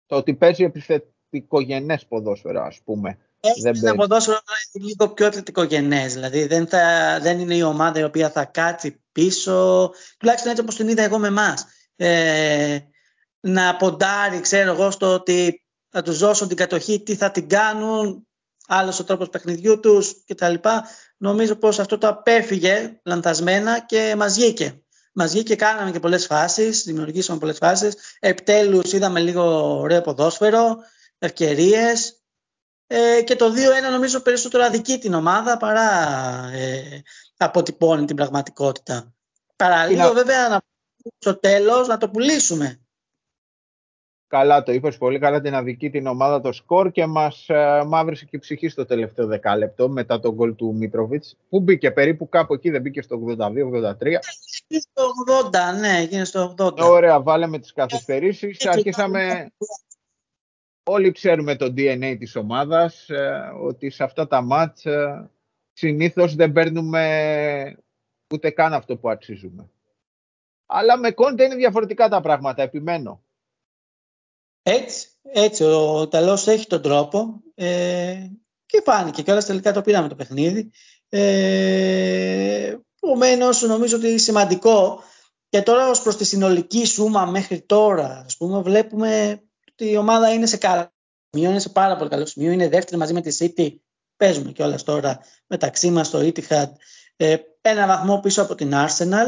Το 0.06 0.16
ότι 0.16 0.34
παίζει 0.34 0.64
επιθετικογενές 0.64 2.06
ποδόσφαιρο 2.06 2.62
ας 2.62 2.80
πούμε. 2.84 3.18
Έχει 3.40 3.68
ένα 3.68 3.94
ποδόσφαιρο 3.94 4.38
λίγο 4.72 5.08
πιο 5.08 5.26
αθλητικογενές. 5.26 6.12
Δηλαδή 6.12 6.46
δεν, 6.46 6.66
θα, 6.66 7.18
δεν 7.22 7.38
είναι 7.38 7.54
η 7.54 7.62
ομάδα 7.62 8.00
η 8.00 8.04
οποία 8.04 8.30
θα 8.30 8.44
κάτσει 8.44 9.04
πίσω, 9.12 9.90
τουλάχιστον 10.18 10.50
έτσι 10.50 10.62
όπως 10.62 10.76
την 10.76 10.88
είδα 10.88 11.02
εγώ 11.02 11.18
με 11.18 11.26
εμάς. 11.26 11.66
Ε, 11.96 12.78
να 13.40 13.76
ποντάρει, 13.76 14.40
ξέρω 14.40 14.72
εγώ, 14.72 14.90
στο 14.90 15.14
ότι 15.14 15.65
θα 15.96 16.02
τους 16.02 16.18
δώσουν 16.18 16.48
την 16.48 16.56
κατοχή, 16.56 17.00
τι 17.00 17.14
θα 17.14 17.30
την 17.30 17.48
κάνουν, 17.48 18.26
άλλος 18.66 18.98
ο 18.98 19.04
τρόπος 19.04 19.28
παιχνιδιού 19.28 19.80
τους 19.80 20.24
κτλ. 20.26 20.54
Νομίζω 21.16 21.56
πως 21.56 21.78
αυτό 21.78 21.98
το 21.98 22.08
απέφυγε 22.08 23.00
λανθασμένα 23.04 23.80
και 23.80 24.14
μας 24.16 24.34
βγήκε. 24.34 24.82
Μας 25.12 25.30
βγήκε, 25.30 25.54
κάναμε 25.54 25.90
και 25.90 26.00
πολλές 26.00 26.26
φάσεις, 26.26 26.82
δημιουργήσαμε 26.82 27.38
πολλές 27.38 27.56
φάσεις. 27.58 27.94
Επιτέλους 28.18 28.92
είδαμε 28.92 29.20
λίγο 29.20 29.78
ωραίο 29.78 30.00
ποδόσφαιρο, 30.00 30.76
ευκαιρίες. 31.18 32.20
Ε, 32.86 33.22
και 33.22 33.36
το 33.36 33.52
2-1 33.52 33.90
νομίζω 33.90 34.20
περισσότερο 34.20 34.64
αδικεί 34.64 34.98
την 34.98 35.14
ομάδα 35.14 35.56
παρά 35.56 35.90
ε, 36.52 37.02
αποτυπώνει 37.36 38.04
την 38.04 38.16
πραγματικότητα. 38.16 39.14
Παραλίγο 39.56 40.12
βέβαια 40.12 40.48
να, 40.48 40.60
στο 41.18 41.38
τέλος 41.38 41.86
να 41.86 41.98
το 41.98 42.10
πουλήσουμε. 42.10 42.85
Καλά 44.28 44.62
το 44.62 44.72
είπες, 44.72 44.98
πολύ 44.98 45.18
καλά 45.18 45.40
την 45.40 45.54
αδική 45.54 45.90
την 45.90 46.06
ομάδα 46.06 46.40
το 46.40 46.52
σκορ 46.52 46.90
και 46.90 47.06
μας 47.06 47.48
ε, 47.48 47.84
μαύρησε 47.86 48.24
και 48.24 48.36
η 48.36 48.38
ψυχή 48.38 48.68
στο 48.68 48.84
τελευταίο 48.84 49.26
δεκάλεπτο 49.26 49.88
μετά 49.88 50.20
τον 50.20 50.34
γκολ 50.34 50.54
του 50.54 50.74
Μίτροβιτς 50.74 51.36
που 51.48 51.60
μπήκε 51.60 51.90
περίπου 51.90 52.28
κάπου 52.28 52.54
εκεί, 52.54 52.70
δεν 52.70 52.80
μπήκε 52.80 53.02
στο 53.02 53.20
82-83. 53.38 53.42
Στο 54.68 55.04
80, 55.74 55.80
ναι, 55.80 55.98
έγινε 55.98 56.24
στο 56.24 56.54
80. 56.58 56.78
Ωραία, 56.78 57.22
βάλαμε 57.22 57.58
τις 57.58 57.72
καθυστερήσεις, 57.72 58.66
αρχίσαμε... 58.66 59.50
Όλοι 60.88 61.12
ξέρουμε 61.12 61.56
το 61.56 61.66
DNA 61.66 62.16
της 62.18 62.36
ομάδας, 62.36 63.08
ε, 63.08 63.52
ότι 63.62 63.90
σε 63.90 64.04
αυτά 64.04 64.26
τα 64.26 64.42
μάτς 64.42 64.86
ε, 64.86 65.30
συνήθως 65.72 66.34
δεν 66.34 66.52
παίρνουμε 66.52 67.76
ούτε 68.34 68.50
καν 68.50 68.72
αυτό 68.72 68.96
που 68.96 69.10
αξίζουμε. 69.10 69.70
Αλλά 70.66 70.98
με 70.98 71.10
κόντε 71.10 71.44
είναι 71.44 71.54
διαφορετικά 71.54 72.08
τα 72.08 72.20
πράγματα, 72.20 72.62
επιμένω. 72.62 73.20
Έτσι, 74.68 75.08
έτσι 75.22 75.62
ο 75.64 76.02
Ιταλός 76.02 76.46
έχει 76.46 76.66
τον 76.66 76.82
τρόπο 76.82 77.40
ε, 77.54 78.16
και 78.66 78.82
φάνηκε 78.84 79.22
και 79.22 79.30
όλα 79.30 79.42
τελικά 79.42 79.72
το 79.72 79.82
πήραμε 79.82 80.08
το 80.08 80.14
παιχνίδι. 80.14 80.70
Ε, 81.08 82.76
Επομένως, 83.06 83.62
νομίζω 83.62 83.96
ότι 83.96 84.08
είναι 84.08 84.18
σημαντικό 84.18 85.02
και 85.48 85.62
τώρα 85.62 85.88
ως 85.88 86.02
προς 86.02 86.16
τη 86.16 86.24
συνολική 86.24 86.84
σούμα 86.84 87.24
μέχρι 87.24 87.60
τώρα, 87.60 88.22
ας 88.26 88.36
πούμε, 88.36 88.60
βλέπουμε 88.60 89.40
ότι 89.72 89.90
η 89.90 89.96
ομάδα 89.96 90.32
είναι 90.32 90.46
σε 90.46 90.56
καλό 90.56 90.92
σημείο, 91.30 91.50
είναι 91.50 91.58
σε 91.58 91.68
πάρα 91.68 91.96
πολύ 91.96 92.10
καλό 92.10 92.26
σημείο, 92.26 92.50
είναι 92.52 92.68
δεύτερη 92.68 92.96
μαζί 92.96 93.12
με 93.12 93.20
τη 93.20 93.36
City, 93.40 93.76
παίζουμε 94.16 94.52
κιόλας 94.52 94.82
τώρα 94.82 95.20
μεταξύ 95.46 95.90
μας 95.90 96.06
στο 96.06 96.18
Etihad, 96.18 96.70
ε, 97.16 97.36
ένα 97.60 97.86
βαθμό 97.86 98.20
πίσω 98.20 98.42
από 98.42 98.54
την 98.54 98.72
Arsenal 98.74 99.26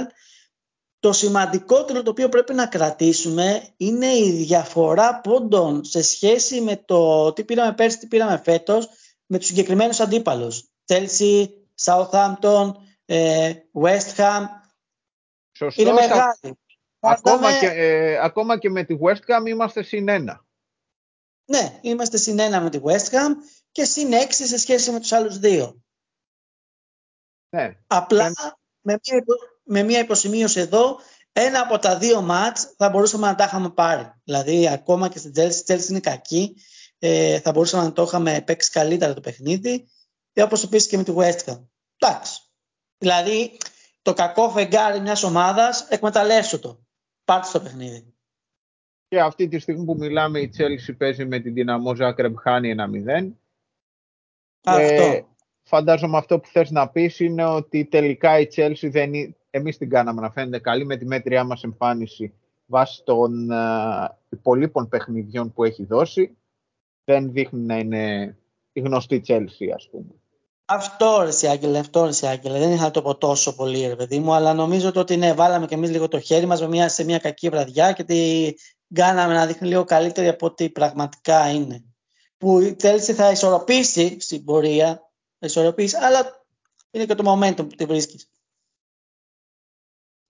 το 0.98 1.12
σημαντικότερο 1.12 2.02
το 2.02 2.10
οποίο 2.10 2.28
πρέπει 2.28 2.54
να 2.54 2.66
κρατήσουμε 2.66 3.74
είναι 3.76 4.06
η 4.06 4.30
διαφορά 4.30 5.20
πόντων 5.20 5.84
σε 5.84 6.02
σχέση 6.02 6.60
με 6.60 6.76
το 6.76 7.32
τι 7.32 7.44
πήραμε 7.44 7.74
πέρσι, 7.74 7.98
τι 7.98 8.06
πήραμε 8.06 8.40
φέτος 8.44 8.88
με 9.26 9.38
τους 9.38 9.46
συγκεκριμένους 9.46 10.00
αντίπαλους. 10.00 10.68
Chelsea, 10.86 11.46
Southampton, 11.82 12.72
ε, 13.04 13.52
West 13.72 14.14
Ham. 14.16 14.42
Σωστό. 15.52 15.82
Είναι 15.82 15.92
μεγάλη. 15.92 16.58
Ακόμα, 17.00 17.58
και, 17.58 17.66
ε, 17.66 18.18
ακόμα 18.18 18.58
και 18.58 18.70
με 18.70 18.84
τη 18.84 18.96
West 19.00 19.12
Ham 19.26 19.46
είμαστε 19.46 19.82
συν 19.82 20.08
ένα. 20.08 20.46
Ναι, 21.44 21.78
είμαστε 21.82 22.16
συν 22.16 22.38
ένα 22.38 22.60
με 22.60 22.70
τη 22.70 22.80
West 22.82 23.10
Ham 23.10 23.30
και 23.72 23.84
συν 23.84 24.12
έξι 24.12 24.46
σε 24.46 24.58
σχέση 24.58 24.90
με 24.90 25.00
τους 25.00 25.12
άλλους 25.12 25.38
δύο. 25.38 25.82
Ναι. 27.48 27.78
Απλά 27.86 28.32
με 28.80 28.98
μια, 29.02 29.24
με 29.68 29.82
μια 29.82 29.98
υποσημείωση 29.98 30.60
εδώ, 30.60 30.96
ένα 31.32 31.60
από 31.60 31.78
τα 31.78 31.98
δύο 31.98 32.20
μάτς 32.20 32.74
θα 32.76 32.90
μπορούσαμε 32.90 33.26
να 33.26 33.34
τα 33.34 33.44
είχαμε 33.44 33.70
πάρει. 33.70 34.12
Δηλαδή, 34.24 34.68
ακόμα 34.68 35.08
και 35.08 35.18
στην 35.18 35.32
Chelsea, 35.36 35.52
η 35.52 35.62
Chelsea 35.66 35.88
είναι 35.88 36.00
κακή, 36.00 36.54
ε, 36.98 37.40
θα 37.40 37.50
μπορούσαμε 37.52 37.84
να 37.84 37.92
το 37.92 38.02
είχαμε 38.02 38.42
παίξει 38.46 38.70
καλύτερα 38.70 39.14
το 39.14 39.20
παιχνίδι, 39.20 39.88
και 40.32 40.42
όπως 40.42 40.64
επίσης 40.64 40.88
και 40.88 40.96
με 40.96 41.02
τη 41.02 41.12
West 41.16 41.50
Ham. 41.50 41.66
Εντάξει. 41.98 42.40
Δηλαδή, 42.98 43.56
το 44.02 44.12
κακό 44.12 44.50
φεγγάρι 44.50 45.00
μιας 45.00 45.22
ομάδας, 45.22 45.86
εκμεταλλεύσου 45.88 46.58
το. 46.58 46.86
Πάρτε 47.24 47.46
στο 47.46 47.60
παιχνίδι. 47.60 48.14
Και 49.08 49.20
αυτή 49.20 49.48
τη 49.48 49.58
στιγμή 49.58 49.84
που 49.84 49.96
μιλάμε 49.98 50.40
η 50.40 50.52
Chelsea 50.58 50.94
παίζει 50.98 51.24
με 51.24 51.40
την 51.40 51.54
Δυναμό 51.54 51.94
Ζάκρεμ 51.94 52.34
χάνει 52.34 52.70
ένα 52.70 52.88
0. 52.88 53.32
Αυτό. 54.64 55.02
Ε, 55.02 55.26
φαντάζομαι 55.62 56.16
αυτό 56.16 56.40
που 56.40 56.48
θες 56.48 56.70
να 56.70 56.88
πεις 56.88 57.20
είναι 57.20 57.44
ότι 57.44 57.84
τελικά 57.84 58.38
η 58.38 58.46
Chelsea 58.56 58.90
δεν 58.90 59.14
είναι, 59.14 59.37
εμείς 59.50 59.76
την 59.76 59.90
κάναμε 59.90 60.20
να 60.20 60.30
φαίνεται 60.30 60.58
καλή 60.58 60.84
με 60.84 60.96
τη 60.96 61.04
μέτριά 61.04 61.44
μας 61.44 61.62
εμφάνιση 61.62 62.34
βάσει 62.66 63.02
των 63.04 63.48
uh, 63.52 64.06
υπολείπων 64.28 64.88
παιχνιδιών 64.88 65.52
που 65.52 65.64
έχει 65.64 65.84
δώσει. 65.84 66.36
Δεν 67.04 67.32
δείχνει 67.32 67.60
να 67.60 67.78
είναι 67.78 68.36
η 68.72 68.80
γνωστή 68.80 69.22
Chelsea 69.26 69.68
ας 69.74 69.88
πούμε. 69.90 70.12
Αυτό 70.64 71.20
ρε 71.22 71.48
Άγγελε, 71.48 71.78
αυτό 71.78 72.04
ρε 72.04 72.28
Άγγελε. 72.28 72.58
Δεν 72.58 72.72
είχα 72.72 72.82
να 72.82 72.90
το 72.90 73.02
πω 73.02 73.16
τόσο 73.16 73.54
πολύ 73.54 73.86
ρε 73.86 73.96
παιδί 73.96 74.18
μου, 74.18 74.32
αλλά 74.32 74.54
νομίζω 74.54 74.92
ότι 74.94 75.16
ναι, 75.16 75.34
βάλαμε 75.34 75.66
και 75.66 75.74
εμείς 75.74 75.90
λίγο 75.90 76.08
το 76.08 76.20
χέρι 76.20 76.46
μας 76.46 76.66
μια, 76.66 76.88
σε 76.88 77.04
μια 77.04 77.18
κακή 77.18 77.48
βραδιά 77.48 77.92
και 77.92 78.04
τη 78.04 78.52
κάναμε 78.94 79.34
να 79.34 79.46
δείχνει 79.46 79.68
λίγο 79.68 79.84
καλύτερη 79.84 80.28
από 80.28 80.46
ό,τι 80.46 80.70
πραγματικά 80.70 81.50
είναι. 81.50 81.84
Που 82.36 82.60
η 82.60 82.76
Chelsea 82.82 83.12
θα 83.12 83.30
ισορροπήσει 83.30 84.20
στην 84.20 84.44
πορεία, 84.44 85.10
ισορροπήσει, 85.38 85.96
αλλά 85.96 86.44
είναι 86.90 87.04
και 87.04 87.14
το 87.14 87.32
momentum 87.32 87.56
που 87.56 87.76
τη 87.76 87.84
βρίσκεις. 87.84 88.30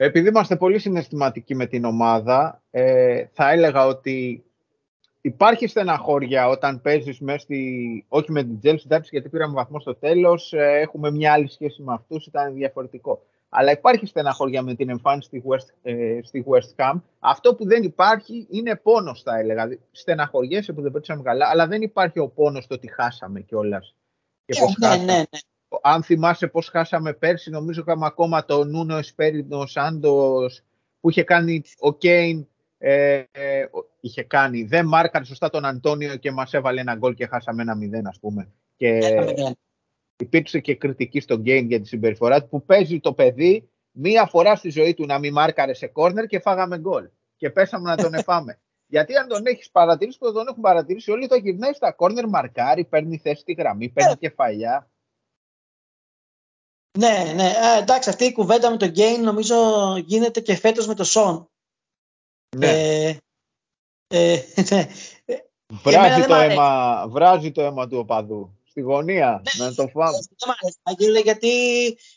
Επειδή 0.01 0.29
είμαστε 0.29 0.57
πολύ 0.57 0.79
συναισθηματικοί 0.79 1.55
με 1.55 1.67
την 1.67 1.85
ομάδα, 1.85 2.63
ε, 2.71 3.25
θα 3.33 3.51
έλεγα 3.51 3.87
ότι 3.87 4.45
υπάρχει 5.21 5.67
στεναχώρια 5.67 6.49
όταν 6.49 6.81
παίζεις 6.81 7.21
μέσα 7.21 7.39
στη. 7.39 8.05
Όχι 8.09 8.33
με 8.33 8.43
την 8.43 8.59
Chelsea, 8.63 8.85
εντάξει, 8.85 9.11
γιατί 9.13 9.29
πήραμε 9.29 9.55
βαθμό 9.55 9.81
στο 9.81 9.95
τέλος. 9.95 10.53
Ε, 10.53 10.79
έχουμε 10.81 11.11
μια 11.11 11.33
άλλη 11.33 11.49
σχέση 11.49 11.83
με 11.83 11.93
αυτούς, 11.93 12.27
ήταν 12.27 12.55
διαφορετικό. 12.55 13.23
Αλλά 13.49 13.71
υπάρχει 13.71 14.07
στεναχώρια 14.07 14.63
με 14.63 14.75
την 14.75 14.89
εμφάνιση 14.89 15.27
στη 15.27 15.43
West, 15.47 15.75
ε, 15.83 16.19
στη 16.23 16.45
West 16.49 16.85
Ham. 16.85 17.01
Αυτό 17.19 17.55
που 17.55 17.67
δεν 17.67 17.83
υπάρχει 17.83 18.47
είναι 18.51 18.77
πόνος, 18.77 19.23
θα 19.23 19.39
έλεγα. 19.39 19.79
Στεναχωριέσαι 19.91 20.73
που 20.73 20.83
δεν 20.83 20.93
παίξαμε 20.93 21.23
καλά, 21.23 21.49
αλλά 21.49 21.67
δεν 21.67 21.83
υπάρχει 21.83 22.19
ο 22.19 22.29
πόνος 22.29 22.67
το 22.67 22.75
ότι 22.75 22.93
χάσαμε 22.93 23.41
κιόλας. 23.41 23.95
Και 24.45 24.61
πώς 24.61 24.77
ναι, 24.79 24.89
ναι, 24.89 25.05
ναι, 25.05 25.17
ναι. 25.17 25.25
Αν 25.83 26.03
θυμάσαι 26.03 26.47
πώς 26.47 26.69
χάσαμε 26.69 27.13
πέρσι, 27.13 27.51
νομίζω 27.51 27.81
είχαμε 27.81 28.07
ακόμα 28.07 28.45
τον 28.45 28.71
Νούνο 28.71 28.97
Εσπέρινο 28.97 29.67
Σάντος 29.67 30.63
που 31.01 31.11
είχε 31.11 31.23
κάνει 31.23 31.63
ο 31.79 31.95
Κέιν. 31.95 32.47
Ε, 32.79 33.23
ε, 33.31 33.69
είχε 34.01 34.23
κάνει. 34.23 34.63
Δεν 34.63 34.87
μάρκαρε 34.87 35.25
σωστά 35.25 35.51
τον 35.51 35.65
Αντώνιο 35.65 36.17
και 36.17 36.33
μας 36.33 36.55
έβαλε 36.55 36.81
ένα 36.81 36.95
γκολ 36.95 37.15
και 37.15 37.27
χάσαμε 37.27 37.63
ένα 37.63 37.75
μηδέν, 37.75 38.07
ας 38.07 38.19
πούμε. 38.19 38.53
Και 38.77 38.99
υπήρξε 40.17 40.61
και 40.61 40.75
κριτική 40.75 41.21
στο 41.21 41.35
game 41.35 41.65
για 41.67 41.81
τη 41.81 41.87
συμπεριφορά 41.87 42.43
του 42.43 42.49
που 42.49 42.65
παίζει 42.65 43.01
το 43.01 43.13
παιδί 43.13 43.69
μία 43.91 44.27
φορά 44.27 44.57
στη 44.57 44.71
ζωή 44.71 44.95
του 44.95 45.07
να 45.07 45.19
μην 45.19 45.33
μάρκαρε 45.33 45.75
σε 45.75 45.87
κόρνερ 45.87 46.27
και 46.27 46.39
φάγαμε 46.39 46.79
γκολ. 46.79 47.09
Και 47.37 47.51
πέσαμε 47.51 47.91
να 47.91 47.97
τον 47.97 48.15
εφάμε. 48.21 48.59
Γιατί 48.87 49.17
αν 49.17 49.29
τον 49.29 49.47
έχεις 49.47 49.71
παρατηρήσει, 49.71 50.19
που 50.19 50.33
τον 50.33 50.47
έχουν 50.49 50.63
παρατηρήσει 50.63 51.11
όλοι, 51.11 51.27
το 51.27 51.37
γυρνάει 51.37 51.73
στα 51.73 51.93
κόρνερ, 51.93 52.29
μαρκάρει, 52.29 52.85
παίρνει 52.85 53.19
θέση 53.19 53.41
στη 53.41 53.53
γραμμή, 53.53 53.89
παίρνει 53.89 54.13
yeah. 54.15 54.19
κεφαλιά. 54.19 54.91
Ναι, 56.99 57.33
ναι. 57.35 57.45
Α, 57.45 57.77
εντάξει, 57.77 58.09
αυτή 58.09 58.25
η 58.25 58.33
κουβέντα 58.33 58.71
με 58.71 58.77
τον 58.77 58.89
Γκέιν 58.89 59.23
νομίζω 59.23 59.57
γίνεται 60.07 60.41
και 60.41 60.57
φέτος 60.57 60.87
με 60.87 60.95
το 60.95 61.05
Σον. 61.05 61.51
Ναι. 62.57 62.69
Ε, 62.69 63.19
ε, 64.09 64.43
ναι. 64.71 64.89
Βράζει, 65.83 66.27
το 66.27 66.35
αίμα, 66.35 67.05
βράζει 67.09 67.53
το 67.53 67.63
αίμα 67.63 67.89
του 67.89 67.99
οπαδού 67.99 68.59
στη 68.79 68.81
γωνία 68.81 69.43
ναι, 69.57 69.65
να 69.65 69.75
το 69.75 69.87
φάμε. 69.87 70.19
Δεν 70.97 71.13
μου 71.15 71.21
γιατί 71.25 71.51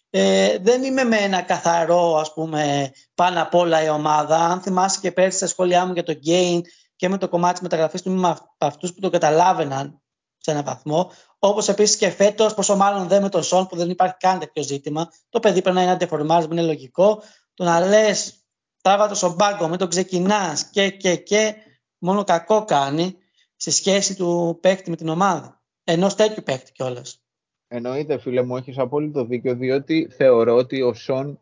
ε, 0.10 0.58
δεν 0.58 0.84
είμαι 0.84 1.04
με 1.04 1.18
ένα 1.18 1.42
καθαρό 1.42 2.16
ας 2.16 2.34
πούμε 2.34 2.92
πάνω 3.16 3.42
απ' 3.42 3.56
όλα 3.56 3.84
η 3.84 3.90
ομάδα. 3.90 4.38
Αν 4.38 4.62
θυμάσαι 4.62 5.00
και 5.00 5.12
πέρσι 5.12 5.38
στα 5.38 5.48
σχόλιά 5.48 5.86
μου 5.86 5.94
για 5.94 6.04
το 6.04 6.20
gain 6.26 6.62
και 6.96 7.10
με 7.10 7.18
το 7.18 7.30
κομμάτι 7.30 7.54
της 7.54 7.62
μεταγραφής 7.62 8.02
του 8.02 8.12
είμαι 8.12 8.30
από 8.30 8.56
αυτούς 8.58 8.94
που 8.94 9.00
το 9.00 9.10
καταλάβαιναν 9.10 10.02
σε 10.38 10.52
έναν 10.52 10.64
βαθμό. 10.64 11.12
Όπως 11.44 11.68
επίσης 11.68 11.98
και 11.98 12.10
φέτος, 12.10 12.54
πόσο 12.54 12.76
μάλλον 12.76 13.08
δεν 13.08 13.22
με 13.22 13.30
τον 13.30 13.44
Σον 13.44 13.68
που 13.68 13.76
δεν 13.76 13.90
υπάρχει 13.90 14.16
καν 14.20 14.40
τέτοιο 14.40 14.64
ζήτημα. 14.64 15.10
Το 15.30 15.40
παιδί 15.40 15.62
πρέπει 15.62 15.76
να 15.76 15.82
είναι 15.82 15.92
αντεφορμάρισμα, 15.92 16.54
είναι 16.54 16.66
λογικό. 16.66 17.24
Το 17.54 17.64
να 17.64 17.80
λες 17.80 18.46
τράβα 18.82 19.08
το 19.08 19.16
στον 19.16 19.36
πάγκο, 19.36 19.68
με 19.68 19.78
τον 19.78 19.88
ξεκινάς 19.88 20.70
και 20.70 20.90
και 20.90 21.16
και 21.16 21.56
μόνο 21.98 22.24
κακό 22.24 22.66
κάνει 22.66 23.18
σε 23.56 23.72
σχέση 23.72 24.16
του 24.16 24.58
παίκτη 24.62 24.90
με 24.90 24.96
την 24.96 25.10
ομάδα. 25.10 25.62
Ενός 25.84 26.16
τέτοιου 26.16 26.44
παίκτη 26.44 26.72
κιόλας. 26.72 27.22
Εννοείται, 27.68 28.20
φίλε 28.20 28.42
μου, 28.42 28.58
έχεις 28.58 28.78
απόλυτο 28.78 29.26
δίκιο, 29.26 29.56
διότι 29.56 30.10
θεωρώ 30.18 30.56
ότι 30.56 30.82
ο 30.82 30.94
Σον 30.94 31.40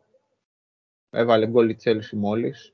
έβαλε 1.10 1.46
γκολ 1.46 1.68
η 1.68 1.76
Chelsea 1.84 2.12
μόλις. 2.12 2.72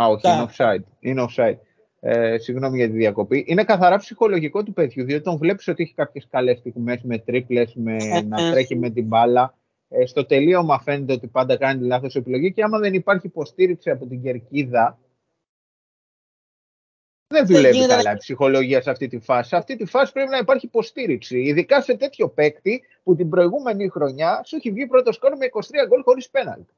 Α, 0.00 0.06
όχι, 0.06 0.28
είναι 0.28 0.48
offside. 0.50 0.84
Είναι 1.00 1.26
offside. 1.28 1.58
Ε, 2.00 2.38
συγγνώμη 2.38 2.76
για 2.76 2.86
τη 2.86 2.96
διακοπή. 2.96 3.44
Είναι 3.46 3.64
καθαρά 3.64 3.96
ψυχολογικό 3.96 4.62
του 4.62 4.72
παιδιού, 4.72 5.04
διότι 5.04 5.22
τον 5.22 5.36
βλέπεις 5.36 5.68
ότι 5.68 5.82
έχει 5.82 5.94
κάποιες 5.94 6.26
καλές 6.30 6.58
στιγμές 6.58 7.02
με 7.02 7.18
τρίπλες, 7.18 7.74
με 7.74 7.96
ε, 8.00 8.22
να 8.22 8.46
ε. 8.46 8.50
τρέχει 8.50 8.76
με 8.76 8.90
την 8.90 9.06
μπάλα. 9.06 9.54
Ε, 9.88 10.06
στο 10.06 10.24
τελείωμα 10.26 10.80
φαίνεται 10.80 11.12
ότι 11.12 11.26
πάντα 11.26 11.56
κάνει 11.56 11.86
λάθος 11.86 12.14
επιλογή 12.14 12.52
και 12.52 12.62
άμα 12.62 12.78
δεν 12.78 12.94
υπάρχει 12.94 13.26
υποστήριξη 13.26 13.90
από 13.90 14.06
την 14.06 14.22
κερκίδα, 14.22 14.98
δεν 17.30 17.46
δουλεύει 17.46 17.86
καλά 17.86 18.12
η 18.12 18.16
ψυχολογία 18.16 18.80
σε 18.80 18.90
αυτή 18.90 19.06
τη 19.06 19.18
φάση. 19.18 19.48
Σε 19.48 19.56
αυτή 19.56 19.76
τη 19.76 19.84
φάση 19.84 20.12
πρέπει 20.12 20.30
να 20.30 20.38
υπάρχει 20.38 20.66
υποστήριξη. 20.66 21.38
Ειδικά 21.38 21.82
σε 21.82 21.96
τέτοιο 21.96 22.28
παίκτη 22.28 22.82
που 23.02 23.16
την 23.16 23.28
προηγούμενη 23.28 23.88
χρονιά 23.88 24.42
σου 24.44 24.56
έχει 24.56 24.70
βγει 24.70 24.86
πρώτος 24.86 25.14
σκόρ 25.14 25.36
με 25.36 25.46
23 25.52 25.60
γκολ 25.88 26.02
χωρίς 26.02 26.30
πέναλτ. 26.30 26.68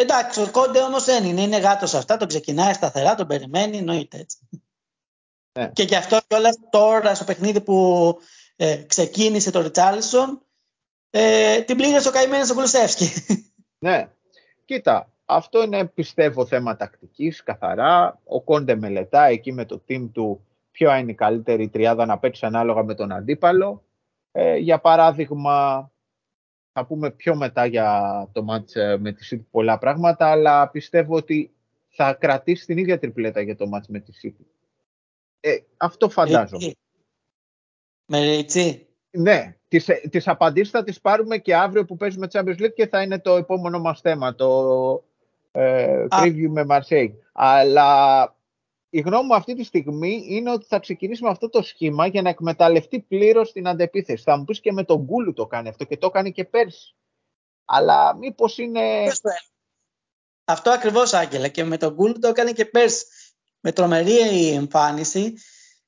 Εντάξει, 0.00 0.40
ο 0.40 0.50
Κόντε 0.50 0.82
όμως 0.82 1.04
δεν 1.04 1.24
είναι. 1.24 1.40
Είναι 1.40 1.58
γάτος 1.58 1.94
αυτά. 1.94 2.16
Τον 2.16 2.28
ξεκινάει 2.28 2.72
σταθερά, 2.72 3.14
τον 3.14 3.26
περιμένει, 3.26 3.76
εννοείται 3.76 4.18
έτσι. 4.18 4.38
Ναι. 5.58 5.70
Και 5.72 5.82
γι' 5.82 5.94
αυτό 5.94 6.18
κιόλας 6.26 6.56
τώρα 6.70 7.14
στο 7.14 7.24
παιχνίδι 7.24 7.60
που 7.60 8.18
ε, 8.56 8.76
ξεκίνησε 8.76 9.50
το 9.50 9.60
Ριτσάλισον, 9.60 10.42
ε, 11.10 11.60
την 11.60 11.76
πλήρωσε 11.76 12.08
ο 12.08 12.12
καημένος 12.12 12.50
ο 12.50 12.54
Κουλουσεύσκι. 12.54 13.08
Ναι. 13.78 14.08
Κοίτα, 14.64 15.12
αυτό 15.24 15.62
είναι 15.62 15.86
πιστεύω 15.86 16.46
θέμα 16.46 16.76
τακτικής, 16.76 17.42
καθαρά. 17.42 18.20
Ο 18.24 18.40
Κόντε 18.42 18.74
μελετά 18.74 19.24
εκεί 19.24 19.52
με 19.52 19.64
το 19.64 19.82
team 19.88 20.08
του 20.12 20.46
ποια 20.70 20.98
είναι 20.98 21.10
η 21.10 21.14
καλύτερη 21.14 21.68
τριάδα 21.68 22.06
να 22.06 22.18
παίξει 22.18 22.46
ανάλογα 22.46 22.82
με 22.82 22.94
τον 22.94 23.12
αντίπαλο. 23.12 23.84
Ε, 24.32 24.56
για 24.56 24.80
παράδειγμα, 24.80 25.90
θα 26.72 26.86
πούμε 26.86 27.10
πιο 27.10 27.36
μετά 27.36 27.66
για 27.66 28.28
το 28.32 28.42
μάτς 28.42 28.74
ε, 28.76 28.96
με 28.98 29.12
τη 29.12 29.28
City 29.30 29.44
πολλά 29.50 29.78
πράγματα, 29.78 30.30
αλλά 30.30 30.68
πιστεύω 30.68 31.16
ότι 31.16 31.54
θα 31.88 32.14
κρατήσει 32.14 32.66
την 32.66 32.78
ίδια 32.78 32.98
τριπλέτα 32.98 33.40
για 33.40 33.56
το 33.56 33.66
μάτς 33.66 33.88
με 33.88 33.98
τη 33.98 34.12
City. 34.22 34.44
Ε, 35.40 35.56
αυτό 35.76 36.08
φαντάζομαι. 36.08 36.72
Με 38.06 38.20
Ρίτσι. 38.20 38.86
Ναι, 39.10 39.56
τις, 39.68 39.88
τις 40.10 40.28
απαντήσεις 40.28 40.70
θα 40.70 40.84
τις 40.84 41.00
πάρουμε 41.00 41.38
και 41.38 41.54
αύριο 41.54 41.84
που 41.84 41.96
παίζουμε 41.96 42.28
Champions 42.32 42.60
League 42.60 42.74
και 42.74 42.86
θα 42.86 43.02
είναι 43.02 43.18
το 43.18 43.36
επόμενο 43.36 43.78
μας 43.78 44.00
θέμα, 44.00 44.34
το 44.34 45.04
ε, 45.52 46.06
preview 46.10 46.48
με 46.48 46.66
Marseille. 46.68 47.12
Αλλά 47.32 48.34
η 48.90 49.00
γνώμη 49.00 49.26
μου 49.26 49.34
αυτή 49.34 49.54
τη 49.54 49.64
στιγμή 49.64 50.24
είναι 50.28 50.50
ότι 50.50 50.66
θα 50.68 50.78
ξεκινήσει 50.78 51.22
με 51.22 51.28
αυτό 51.28 51.48
το 51.48 51.62
σχήμα 51.62 52.06
για 52.06 52.22
να 52.22 52.28
εκμεταλλευτεί 52.28 53.00
πλήρως 53.00 53.52
την 53.52 53.68
αντεπίθεση. 53.68 54.22
Θα 54.22 54.36
μου 54.36 54.44
πεις 54.44 54.60
και 54.60 54.72
με 54.72 54.84
τον 54.84 55.02
Γκούλου 55.02 55.32
το 55.32 55.46
κάνει 55.46 55.68
αυτό 55.68 55.84
και 55.84 55.96
το 55.96 56.10
κάνει 56.10 56.32
και 56.32 56.44
πέρσι. 56.44 56.94
Αλλά 57.64 58.16
μήπως 58.16 58.58
είναι. 58.58 59.12
Αυτό 60.44 60.70
ακριβώς, 60.70 61.12
Άγγελα. 61.12 61.48
Και 61.48 61.64
με 61.64 61.76
τον 61.76 61.94
Γκούλου 61.94 62.18
το 62.18 62.28
έκανε 62.28 62.52
και 62.52 62.64
πέρσι. 62.64 63.04
Με 63.60 63.72
τρομερή 63.72 64.12
η 64.32 64.54
εμφάνιση. 64.54 65.34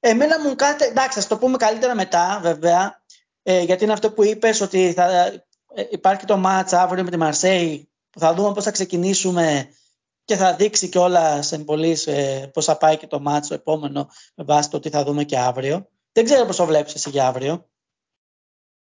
Εμένα 0.01 0.41
μου 0.41 0.55
κάτι. 0.55 0.85
Εντάξει, 0.85 1.21
θα 1.21 1.29
το 1.29 1.39
πούμε 1.39 1.57
καλύτερα 1.57 1.95
μετά, 1.95 2.39
βέβαια. 2.43 3.03
Ε, 3.43 3.61
γιατί 3.63 3.85
είναι 3.85 3.93
αυτό 3.93 4.13
που 4.13 4.25
είπες 4.25 4.61
ότι 4.61 4.93
θα, 4.93 5.27
ε, 5.75 5.89
υπάρχει 5.91 6.25
το 6.25 6.37
μάτσα 6.37 6.83
αύριο 6.83 7.05
με 7.05 7.11
τη 7.11 7.17
Μαρσέη 7.17 7.93
θα 8.19 8.35
δούμε 8.35 8.53
πώς 8.53 8.65
θα 8.65 8.71
ξεκινήσουμε 8.71 9.69
και 10.25 10.37
θα 10.37 10.55
δείξει 10.55 10.89
και 10.89 10.99
όλα 10.99 11.43
σε 11.43 11.59
πολύ 11.59 11.97
ε, 12.07 12.47
πώς 12.53 12.65
θα 12.65 12.77
πάει 12.77 12.97
και 12.97 13.07
το 13.07 13.21
μάτσο 13.21 13.49
το 13.49 13.55
επόμενο 13.55 14.09
με 14.35 14.45
βάση 14.45 14.71
το 14.71 14.79
τι 14.79 14.89
θα 14.89 15.05
δούμε 15.05 15.25
και 15.25 15.39
αύριο. 15.39 15.89
Δεν 16.13 16.25
ξέρω 16.25 16.47
πώς 16.47 16.57
το 16.57 16.67
βλέπεις 16.67 16.95
εσύ 16.95 17.11
για 17.11 17.27
αύριο. 17.27 17.67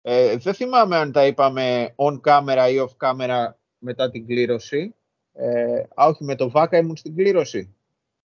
Ε, 0.03 0.37
δεν 0.37 0.55
θυμάμαι 0.55 0.97
αν 0.97 1.13
τα 1.13 1.27
είπαμε 1.27 1.95
on 1.97 2.21
camera 2.21 2.71
ή 2.73 2.77
off 2.89 3.09
camera 3.09 3.53
μετά 3.79 4.11
την 4.11 4.27
κλήρωση. 4.27 4.95
Ε, 5.33 5.83
α, 5.95 6.07
όχι, 6.07 6.25
με 6.25 6.35
το 6.35 6.51
Βάκα 6.51 6.79
ήμουν 6.79 6.97
στην 6.97 7.17
κλήρωση. 7.17 7.75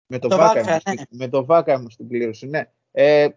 Με 0.07 0.19
το, 0.19 0.27
το 0.27 0.37
Βάκα, 0.37 0.59
ήμουν, 0.59 0.79
ναι. 0.87 1.03
με 1.09 1.27
το 1.27 1.45
Βάκα 1.45 1.73
ήμουν 1.73 1.89
στην 1.89 2.07
κλήρωση, 2.09 2.47
ναι. 2.47 2.71
Ε, 2.91 3.27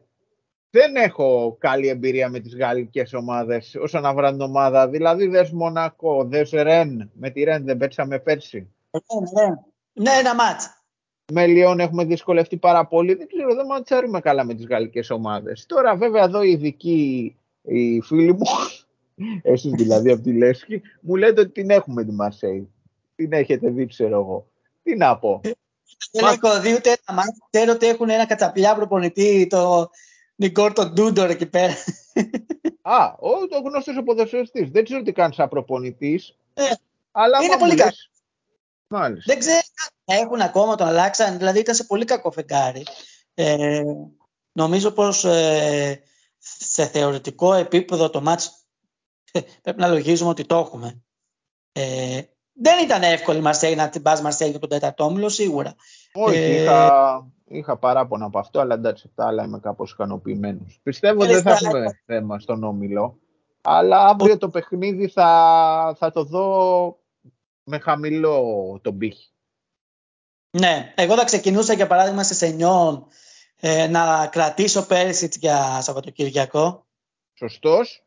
δεν 0.71 0.97
έχω 0.97 1.57
καλή 1.61 1.88
εμπειρία 1.88 2.29
με 2.29 2.40
τις 2.40 2.57
γαλλικές 2.57 3.12
ομάδες 3.12 3.75
όσον 3.81 4.07
αφορά 4.07 4.31
την 4.31 4.40
ομάδα. 4.40 4.88
Δηλαδή 4.88 5.26
δες 5.26 5.50
Μονακό, 5.50 6.25
δες 6.25 6.50
Ρεν. 6.50 7.11
Με 7.14 7.31
τη 7.31 7.43
Ρεν 7.43 7.64
δεν 7.64 7.76
παίξαμε 7.76 8.19
πέρσι. 8.19 8.75
Ναι, 8.90 9.42
ναι. 9.42 9.54
ναι 9.92 10.18
ένα 10.18 10.35
μάτς. 10.35 10.80
Με 11.32 11.47
Λιόν 11.47 11.80
έχουμε 11.80 12.04
δυσκολευτεί 12.04 12.56
πάρα 12.56 12.87
πολύ. 12.87 13.14
Δεν 13.14 13.26
ξέρω, 13.26 13.54
δεν 13.54 13.66
ματσάρουμε 13.66 14.20
καλά 14.20 14.44
με 14.44 14.54
τις 14.54 14.66
γαλλικές 14.66 15.11
ομάδες. 15.11 15.66
Τώρα 15.66 15.97
βέβαια 15.97 16.25
εδώ 16.25 16.42
οι 16.42 16.50
ειδικοί, 16.50 17.37
οι 17.62 18.00
φίλοι 18.00 18.32
μου, 18.32 18.47
εσείς 19.42 19.73
δηλαδή 19.73 20.11
από 20.11 20.23
τη 20.23 20.32
Λέσχη, 20.32 20.82
μου 21.00 21.16
λέτε 21.16 21.40
ότι 21.40 21.50
την 21.50 21.70
έχουμε 21.70 22.04
τη 22.04 22.12
Μαρσέη. 22.12 22.68
Την 23.14 23.32
έχετε 23.32 23.70
δει, 23.70 23.87
ξέρω 23.87 24.20
εγώ. 24.20 24.47
Τι 24.82 24.97
να 24.97 25.18
πω. 25.18 25.40
Δεν 26.12 26.25
έχω 26.25 26.61
δει 26.61 26.75
ούτε 26.75 26.88
ένα 26.88 27.18
μάτι. 27.18 27.38
Ξέρω 27.50 27.73
ότι 27.73 27.87
έχουν 27.87 28.11
ένα 28.11 28.26
κατσαπλιά 28.26 28.75
προπονητή, 28.75 29.47
το 29.50 29.90
Νικόρ 30.35 30.73
τον 30.73 30.92
Ντούντορ 30.92 31.30
εκεί 31.30 31.47
πέρα. 31.47 31.73
Α, 32.82 33.04
ο, 33.18 33.28
ο 33.28 33.68
γνωστός 33.68 33.97
ο 33.97 34.02
ποδοσφαιριστής. 34.02 34.70
Δεν 34.70 34.85
ξέρω 34.85 35.02
τι 35.02 35.12
κάνεις 35.12 35.37
σαν 35.37 35.49
προπονητής. 35.49 36.37
Ε, 36.54 36.62
αλλά 37.12 37.42
είναι 37.42 37.56
πολύ 37.59 37.75
καλό. 37.75 37.92
Μάλιστα. 38.90 39.32
Δεν 39.32 39.38
ξέρω 39.38 39.61
έχουν 40.04 40.40
ακόμα, 40.40 40.75
τον 40.75 40.87
αλλάξαν. 40.87 41.38
Δηλαδή 41.38 41.59
ήταν 41.59 41.75
σε 41.75 41.85
πολύ 41.85 42.04
κακό 42.04 42.30
φεγγάρι. 42.30 42.82
Ε, 43.35 43.82
νομίζω 44.52 44.90
πως 44.90 45.25
ε, 45.25 46.02
σε 46.38 46.87
θεωρητικό 46.87 47.54
επίπεδο 47.54 48.11
το 48.11 48.20
μάτς 48.20 48.64
ε, 49.32 49.40
πρέπει 49.62 49.80
να 49.80 49.88
λογίζουμε 49.88 50.30
ότι 50.30 50.44
το 50.44 50.56
έχουμε. 50.56 51.02
Ε, 51.73 52.23
δεν 52.52 52.85
ήταν 52.85 53.02
εύκολη 53.02 53.38
η 53.38 53.42
Μαρσέη 53.42 53.75
να 53.75 53.88
την 53.88 54.02
πας 54.02 54.23
Μαρσέη 54.23 54.50
για 54.50 54.59
τον 54.59 54.68
τέταρτο 54.68 55.04
όμιλο, 55.04 55.28
σίγουρα. 55.28 55.75
Όχι, 56.12 56.37
ε, 56.37 56.62
είχα, 56.62 57.26
είχα 57.44 57.76
παράπονα 57.76 58.25
από 58.25 58.38
αυτό, 58.38 58.61
αλλά 58.61 58.75
εντάξει, 58.75 59.12
τα 59.14 59.26
άλλα 59.26 59.44
είμαι 59.44 59.59
κάπως 59.59 59.92
ικανοποιημένος. 59.92 60.80
Πιστεύω 60.82 61.23
ότι 61.23 61.32
δεν 61.32 61.42
θα 61.42 61.50
έχουμε 61.50 62.00
θέμα 62.06 62.38
στον 62.38 62.64
όμιλο, 62.64 63.18
αλλά 63.61 64.06
αύριο 64.06 64.38
το 64.38 64.49
παιχνίδι 64.49 65.09
θα, 65.09 65.97
θα 65.99 66.11
το 66.11 66.25
δω 66.25 67.00
με 67.64 67.79
χαμηλό 67.79 68.79
τον 68.83 68.99
πύχη. 68.99 69.31
Ναι, 70.50 70.93
εγώ 70.97 71.17
θα 71.17 71.25
ξεκινούσα 71.25 71.73
για 71.73 71.87
παράδειγμα 71.87 72.23
σε 72.23 72.35
σενιόν 72.35 73.07
ε, 73.57 73.87
να 73.87 74.26
κρατήσω 74.26 74.87
πέρυσι 74.87 75.29
για 75.33 75.81
Σαββατοκυριακό. 75.81 76.87
Σωστός. 77.35 78.05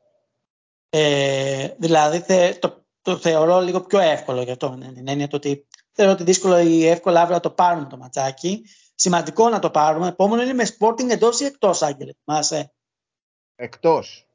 Ε, 0.90 1.68
δηλαδή 1.78 2.24
το, 2.60 2.86
το 3.02 3.18
θεωρώ 3.18 3.60
λίγο 3.60 3.82
πιο 3.82 4.00
εύκολο 4.00 4.42
για 4.42 4.52
αυτό. 4.52 4.70
Ναι, 4.76 4.88
ναι, 4.88 5.14
ναι, 5.14 5.28
το 5.28 5.36
ότι 5.36 5.68
θεωρώ 5.92 6.12
ότι 6.12 6.24
δύσκολο 6.24 6.60
ή 6.60 6.88
εύκολο 6.88 7.18
αύριο 7.18 7.36
να 7.36 7.42
το 7.42 7.52
πάρουμε 7.52 7.88
το 7.90 7.98
ματσάκι. 7.98 8.66
Σημαντικό 8.96 9.50
να 9.50 9.60
το 9.60 9.70
πάρουμε. 9.70 10.08
Επόμενο 10.08 10.42
είναι 10.42 10.54
με 10.54 10.68
Sporting 10.78 11.10
εντός 11.10 11.40
ή 11.40 11.46
εκτός, 11.46 11.82
Άγγελε. 11.82 12.12
Θυμάσαι; 12.24 12.74
Εκτός. 13.56 14.28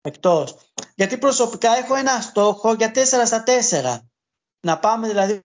Εκτός. 0.00 0.56
Γιατί 0.94 1.18
προσωπικά 1.18 1.76
έχω 1.76 1.94
ένα 1.94 2.20
στόχο 2.20 2.72
για 2.72 2.92
4 2.94 3.02
στα 3.24 3.44
4. 3.70 4.05
Να 4.66 4.78
πάμε 4.78 5.08
δηλαδή 5.08 5.40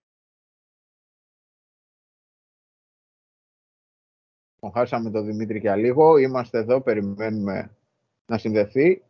Χάσαμε 4.73 5.11
τον 5.11 5.25
Δημήτρη 5.25 5.59
για 5.59 5.75
λίγο. 5.75 6.17
Είμαστε 6.17 6.57
εδώ, 6.57 6.81
περιμένουμε 6.81 7.77
να 8.25 8.37
συνδεθεί. 8.37 9.03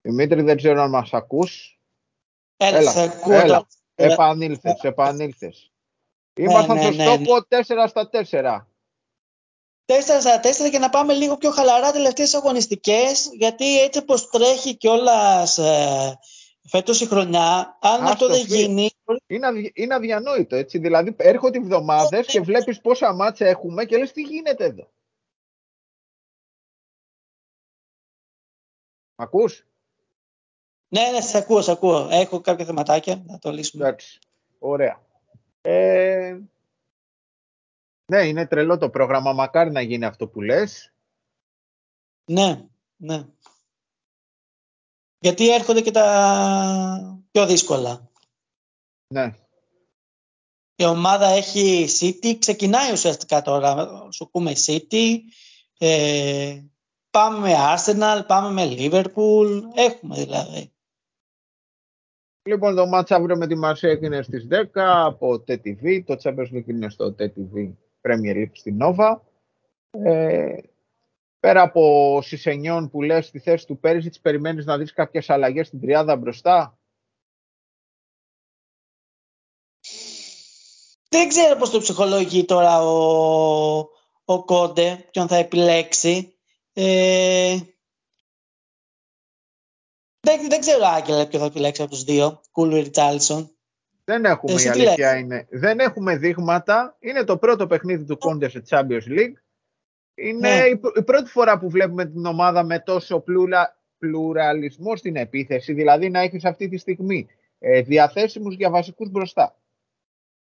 Δημήτρη, 0.00 0.42
δεν 0.42 0.56
ξέρω 0.56 0.82
αν 0.82 0.90
μας 0.90 1.12
ακούς. 1.12 1.80
Έλα, 2.56 2.78
έλα, 2.78 3.42
έλα. 3.42 3.66
Επανήλθες, 3.94 4.80
επανήλθες. 4.82 5.72
Ήμασταν 6.34 6.76
ναι, 6.76 6.82
στο 6.82 6.92
ναι, 6.92 7.04
στόχο 7.04 7.46
4 7.48 7.86
στα 7.88 8.10
4. 8.12 8.66
4 9.86 10.20
στα 10.20 10.40
4 10.40 10.70
και 10.70 10.78
να 10.78 10.90
πάμε 10.90 11.12
λίγο 11.12 11.36
πιο 11.36 11.50
χαλαρά 11.50 11.92
τελευταίες 11.92 12.34
αγωνιστικές, 12.34 13.28
γιατί 13.32 13.80
έτσι 13.80 14.04
πως 14.04 14.28
τρέχει 14.28 14.76
κιόλας 14.76 15.58
ε, 15.58 16.18
Φέτος 16.68 17.00
η 17.00 17.06
χρονιά, 17.06 17.78
αν 17.80 18.04
αυτό 18.04 18.26
δεν 18.26 18.44
γίνει. 18.46 18.90
Είναι, 19.26 19.48
είναι 19.74 19.94
αδιανόητο 19.94 20.56
έτσι. 20.56 20.78
Δηλαδή, 20.78 21.14
έρχονται 21.18 21.58
εβδομάδες 21.58 22.26
και 22.26 22.40
βλέπεις 22.40 22.80
πόσα 22.80 23.12
μάτσα 23.14 23.46
έχουμε 23.46 23.84
και 23.84 23.96
λες 23.96 24.12
τι 24.12 24.22
γίνεται 24.22 24.64
εδώ. 24.64 24.90
Μ' 29.14 29.22
ακούς; 29.22 29.66
Ναι, 30.88 31.10
ναι, 31.10 31.20
σε 31.20 31.38
ακούω, 31.38 31.62
σε 31.62 31.70
ακούω. 31.70 32.08
Έχω 32.10 32.40
κάποια 32.40 32.64
θεματάκια, 32.64 33.22
να 33.26 33.38
το 33.38 33.50
λύσουμε. 33.50 33.84
Εντάξει, 33.86 34.18
ωραία. 34.58 35.06
Ε, 35.60 36.38
ναι, 38.06 38.26
είναι 38.26 38.46
τρελό 38.46 38.78
το 38.78 38.90
πρόγραμμα, 38.90 39.32
μακάρι 39.32 39.70
να 39.70 39.80
γίνει 39.80 40.04
αυτό 40.04 40.28
που 40.28 40.40
λες. 40.40 40.92
Ναι, 42.24 42.64
ναι. 42.96 43.24
Γιατί 45.18 45.54
έρχονται 45.54 45.80
και 45.80 45.90
τα 45.90 47.20
πιο 47.30 47.46
δύσκολα. 47.46 48.10
Ναι. 49.14 49.34
Η 50.74 50.84
ομάδα 50.84 51.26
έχει 51.26 51.86
City, 52.00 52.36
ξεκινάει 52.38 52.92
ουσιαστικά 52.92 53.42
τώρα. 53.42 53.88
Σου 54.12 54.30
πούμε 54.30 54.52
City, 54.66 55.16
ε, 55.78 56.62
πάμε 57.10 57.38
με 57.38 57.54
Arsenal, 57.74 58.22
πάμε 58.26 58.50
με 58.50 58.74
Liverpool, 58.76 59.62
έχουμε 59.74 60.14
δηλαδή. 60.16 60.72
Λοιπόν, 62.42 62.74
το 62.74 62.86
μάτς 62.86 63.10
αύριο 63.10 63.36
με 63.36 63.46
τη 63.46 63.54
Μαρσέκ 63.54 64.02
είναι 64.02 64.22
στις 64.22 64.46
10 64.50 64.64
από 64.74 65.32
TTV, 65.32 66.02
το 66.04 66.16
Champions 66.22 66.56
League 66.56 66.68
είναι 66.68 66.88
στο 66.88 67.14
TTV 67.18 67.72
Premier 68.00 68.34
League 68.34 68.52
στην 68.52 68.78
Nova. 68.82 69.16
Ε, 69.90 70.56
πέρα 71.40 71.62
από 71.62 72.18
Σισενιών 72.22 72.90
που 72.90 73.02
λες 73.02 73.26
στη 73.26 73.38
θέση 73.38 73.66
του 73.66 73.78
Πέριζιτς, 73.78 74.20
περιμένεις 74.20 74.64
να 74.64 74.78
δεις 74.78 74.92
κάποιες 74.92 75.30
αλλαγές 75.30 75.66
στην 75.66 75.80
τριάδα 75.80 76.16
μπροστά; 76.16 76.78
Δεν 81.08 81.28
ξέρω 81.28 81.56
πώς 81.56 81.70
το 81.70 81.78
ψυχολογεί 81.78 82.44
τώρα 82.44 82.82
ο, 82.82 83.88
ο 84.24 84.44
Κόντε, 84.44 85.08
ποιον 85.10 85.28
θα 85.28 85.36
επιλέξει. 85.36 86.32
Ε, 86.72 87.58
δεν, 90.20 90.48
δεν 90.48 90.60
ξέρω, 90.60 90.84
Άγγελε, 90.84 91.26
ποιον 91.26 91.42
θα 91.42 91.48
επιλέξει 91.48 91.82
από 91.82 91.90
τους 91.90 92.04
δύο, 92.04 92.40
Κούλου 92.52 92.76
ή 92.76 92.80
Ριτσάλισον. 92.80 93.52
Δεν 94.04 94.24
έχουμε, 94.24 94.62
η 94.62 94.68
αλήθεια 94.68 95.16
είναι. 95.16 95.46
Δεν 95.50 95.78
έχουμε 95.80 96.16
δείγματα. 96.16 96.96
Είναι 97.00 97.24
το 97.24 97.38
πρώτο 97.38 97.66
παιχνίδι 97.66 98.04
του 98.04 98.18
Κόντε 98.18 98.48
σε 98.48 98.62
Champions 98.68 99.08
League. 99.08 99.34
Είναι 100.20 100.48
ναι. 100.48 100.64
η 100.94 101.02
πρώτη 101.02 101.30
φορά 101.30 101.58
που 101.58 101.70
βλέπουμε 101.70 102.06
την 102.06 102.26
ομάδα 102.26 102.62
με 102.62 102.78
τόσο 102.78 103.20
πλούρα, 103.20 103.78
πλουραλισμό 103.98 104.96
στην 104.96 105.16
επίθεση, 105.16 105.72
δηλαδή 105.72 106.10
να 106.10 106.20
έχεις 106.20 106.44
αυτή 106.44 106.68
τη 106.68 106.76
στιγμή 106.76 107.26
ε, 107.58 107.82
διαθέσιμους 107.82 108.54
για 108.54 108.70
βασικούς 108.70 109.10
μπροστά. 109.10 109.56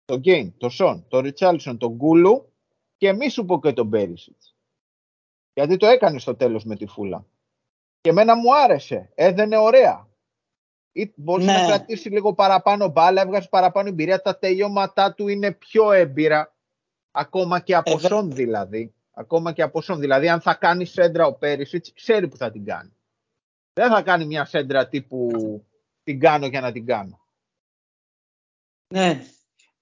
Το 0.06 0.17
Γκέιν, 0.17 0.54
το 0.58 0.69
Σον, 0.69 1.06
το 1.08 1.19
Ριτσάλισον, 1.19 1.78
τον 1.78 1.91
Γκούλου 1.93 2.54
και 2.97 3.13
μη 3.13 3.30
σου 3.30 3.45
πω 3.45 3.60
και 3.60 3.73
τον 3.73 3.88
Μπέρισιτς. 3.88 4.56
Γιατί 5.54 5.78
το 5.78 5.86
έκανε 5.86 6.19
στο 6.19 6.36
τέλος 6.36 6.63
με 6.63 6.75
τη 6.75 6.88
Φούλα. 6.88 7.25
Και 8.01 8.10
εμένα 8.10 8.36
μου 8.36 8.56
άρεσε, 8.56 9.12
έδαινε 9.15 9.58
ωραία. 9.58 10.08
Ή 10.91 11.13
μπορεί 11.15 11.43
ναι. 11.43 11.54
να 11.54 11.65
κρατήσει 11.65 12.10
λίγο 12.10 12.34
παραπάνω 12.34 12.88
μπάλα, 12.88 13.21
έβγαζε 13.21 13.47
παραπάνω 13.51 13.89
εμπειρία. 13.89 14.21
Τα 14.21 14.38
τελειώματά 14.38 15.13
του 15.13 15.28
είναι 15.28 15.51
πιο 15.51 15.91
έμπειρα, 15.91 16.56
ακόμα 17.12 17.60
και 17.60 17.75
από 17.75 17.91
ε, 17.91 17.97
Σον 17.97 18.32
δηλαδή. 18.32 18.94
Ακόμα 19.17 19.51
και 19.51 19.62
από 19.62 19.82
Σον. 19.82 19.99
Δηλαδή, 19.99 20.30
αν 20.30 20.41
θα 20.41 20.54
κάνει 20.54 20.86
σέντρα 20.86 21.25
ο 21.25 21.34
Πέρισιτ, 21.34 21.86
ξέρει 21.93 22.28
που 22.28 22.38
θα 22.38 22.51
την 22.51 22.65
κάνει. 22.65 22.93
Δεν 23.73 23.89
θα 23.91 24.01
κάνει 24.01 24.25
μια 24.25 24.45
σέντρα 24.45 24.88
τύπου 24.88 25.32
την 26.04 26.19
κάνω 26.19 26.45
για 26.45 26.62
να 26.62 26.71
την 26.71 26.86
κάνω. 26.86 27.28
Ναι. 28.93 29.23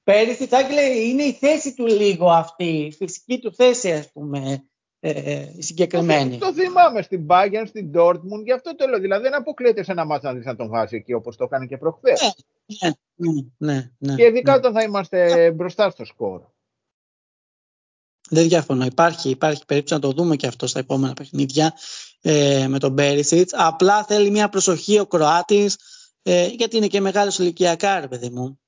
Πέρυσι, 0.03 0.47
λέει, 0.73 1.09
είναι 1.09 1.23
η 1.23 1.33
θέση 1.33 1.75
του 1.75 1.85
λίγο 1.85 2.29
αυτή, 2.29 2.85
η 2.85 2.91
φυσική 2.91 3.39
του 3.39 3.53
θέση, 3.53 3.91
ας 3.91 4.11
πούμε, 4.11 4.63
ε, 4.99 5.51
η 5.55 5.61
συγκεκριμένη. 5.61 6.37
Το, 6.37 6.45
το 6.45 6.53
θυμάμαι 6.53 7.01
στην 7.01 7.25
Bayern, 7.29 7.63
στην 7.65 7.91
Dortmund, 7.95 8.43
γι' 8.43 8.51
αυτό 8.51 8.75
το 8.75 8.87
λέω. 8.87 8.99
Δηλαδή, 8.99 9.23
δεν 9.23 9.35
αποκλείεται 9.35 9.83
σε 9.83 9.91
ένα 9.91 10.05
μάτσα 10.05 10.27
να 10.27 10.37
δεις 10.37 10.45
να 10.45 10.55
τον 10.55 10.69
βάζει 10.69 10.95
εκεί, 10.95 11.13
όπως 11.13 11.37
το 11.37 11.43
έκανε 11.43 11.65
και 11.65 11.77
προχθές. 11.77 12.35
Ναι, 12.81 12.91
ναι, 13.15 13.41
ναι, 13.57 13.91
ναι, 13.97 14.15
και 14.15 14.25
ειδικά 14.25 14.51
ναι. 14.51 14.57
όταν 14.57 14.73
θα 14.73 14.83
είμαστε 14.83 15.51
μπροστά 15.51 15.89
στο 15.89 16.05
σκορ. 16.05 16.41
Δεν 18.33 18.47
διαφωνώ. 18.47 18.85
Υπάρχει, 18.85 19.29
υπάρχει 19.29 19.65
περίπτωση 19.65 19.93
να 19.93 19.99
το 19.99 20.11
δούμε 20.11 20.35
και 20.35 20.47
αυτό 20.47 20.67
στα 20.67 20.79
επόμενα 20.79 21.13
παιχνίδια 21.13 21.73
ε, 22.21 22.67
με 22.67 22.79
τον 22.79 22.91
Μπέρισιτ. 22.91 23.49
Απλά 23.53 24.03
θέλει 24.03 24.29
μια 24.29 24.49
προσοχή 24.49 24.99
ο 24.99 25.05
Κροάτης, 25.05 25.77
ε, 26.23 26.45
γιατί 26.45 26.77
είναι 26.77 26.87
και 26.87 27.01
μεγάλος 27.01 27.39
ηλικιακά, 27.39 27.99
ρε 27.99 28.07
παιδί 28.07 28.29
μου. 28.29 28.59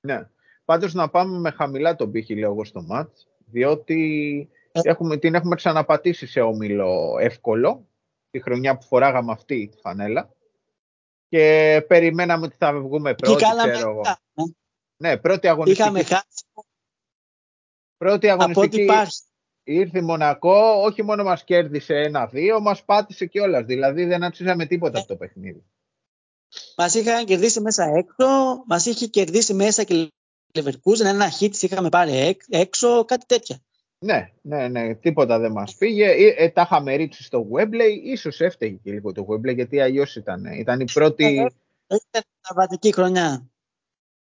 Ναι. 0.00 0.28
Πάντως 0.64 0.94
να 0.94 1.08
πάμε 1.08 1.38
με 1.38 1.50
χαμηλά 1.50 1.96
τον 1.96 2.10
πύχη, 2.10 2.34
λέω 2.34 2.50
εγώ, 2.50 2.64
στο 2.64 2.82
μάτς, 2.82 3.26
διότι 3.44 4.48
ε. 4.72 4.80
έχουμε, 4.82 5.16
την 5.16 5.34
έχουμε 5.34 5.54
ξαναπατήσει 5.54 6.26
σε 6.26 6.40
όμιλο 6.40 7.16
εύκολο, 7.20 7.86
τη 8.30 8.40
χρονιά 8.40 8.76
που 8.76 8.86
φοράγαμε 8.86 9.32
αυτή 9.32 9.68
τη 9.68 9.80
φανέλα. 9.80 10.34
Και 11.28 11.84
περιμέναμε 11.88 12.46
ότι 12.46 12.56
θα 12.58 12.72
βγούμε 12.72 13.14
πρώτοι, 13.14 13.44
ξέρω 13.72 13.90
εγώ. 13.90 14.02
Ναι, 14.96 15.16
πρώτη 15.16 15.48
αγωνιστική. 15.48 15.82
Είχαμε 15.82 16.02
χάσει 16.02 16.44
Πρώτη 17.96 18.28
αγωνιστική, 18.28 18.86
ήρθε 19.64 19.98
η 19.98 20.02
Μονακό, 20.02 20.82
όχι 20.84 21.02
μόνο 21.02 21.24
μας 21.24 21.44
κέρδισε 21.44 21.94
ένα-δύο, 21.94 22.60
μας 22.60 22.84
πάτησε 22.84 23.26
κιόλας. 23.26 23.64
Δηλαδή 23.64 24.04
δεν 24.04 24.22
αξίζαμε 24.22 24.66
τίποτα 24.66 24.98
από 24.98 25.08
το 25.08 25.16
παιχνίδι. 25.16 25.64
Μας 26.76 26.94
είχαν 26.94 27.24
κερδίσει 27.24 27.60
μέσα 27.60 27.84
έξω, 27.84 28.26
μας 28.66 28.86
είχε 28.86 29.06
κερδίσει 29.06 29.54
μέσα 29.54 29.84
και 29.84 30.12
Leverkusen, 30.54 31.04
ένα 31.04 31.32
hit 31.40 31.56
είχαμε 31.60 31.88
πάρει 31.88 32.38
έξω, 32.48 33.04
κάτι 33.04 33.26
τέτοια. 33.26 33.58
Ναι, 33.98 34.30
ναι, 34.42 34.68
ναι, 34.68 34.94
τίποτα 34.94 35.38
δεν 35.38 35.52
μας 35.52 35.74
πήγε. 35.74 36.06
Ε, 36.06 36.44
ε, 36.44 36.48
τα 36.48 36.62
είχαμε 36.62 36.94
ρίξει 36.94 37.22
στο 37.22 37.46
Webley, 37.52 38.02
ίσως 38.04 38.40
έφταιγε 38.40 38.76
και 38.82 38.90
λίγο 38.90 39.12
το 39.12 39.26
Webley, 39.28 39.54
γιατί 39.54 39.80
αλλιώς 39.80 40.16
ήταν. 40.16 40.44
Ήταν 40.44 40.80
η 40.80 40.84
πρώτη... 40.92 41.24
Ήταν 41.86 42.22
βατική 42.54 42.92
χρονιά. 42.92 43.48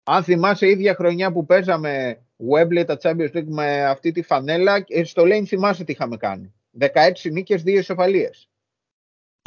Αν 0.04 0.24
θυμάσαι, 0.24 0.68
η 0.68 0.70
ίδια 0.70 0.96
χρονιά 0.96 1.32
που 1.32 1.46
παίζαμε 1.46 2.25
Webley 2.52 2.84
τα 2.86 2.98
Champions 3.02 3.32
League 3.34 3.48
με 3.48 3.86
αυτή 3.86 4.12
τη 4.12 4.22
φανέλα, 4.22 4.86
ε, 4.88 5.04
στο 5.04 5.24
Lane 5.24 5.44
θυμάσαι 5.46 5.84
τι 5.84 5.92
είχαμε 5.92 6.18
κάνει. 6.18 6.54
16 6.80 7.32
νίκες, 7.32 7.62
2 7.62 7.68
ισοφαλίες. 7.68 8.50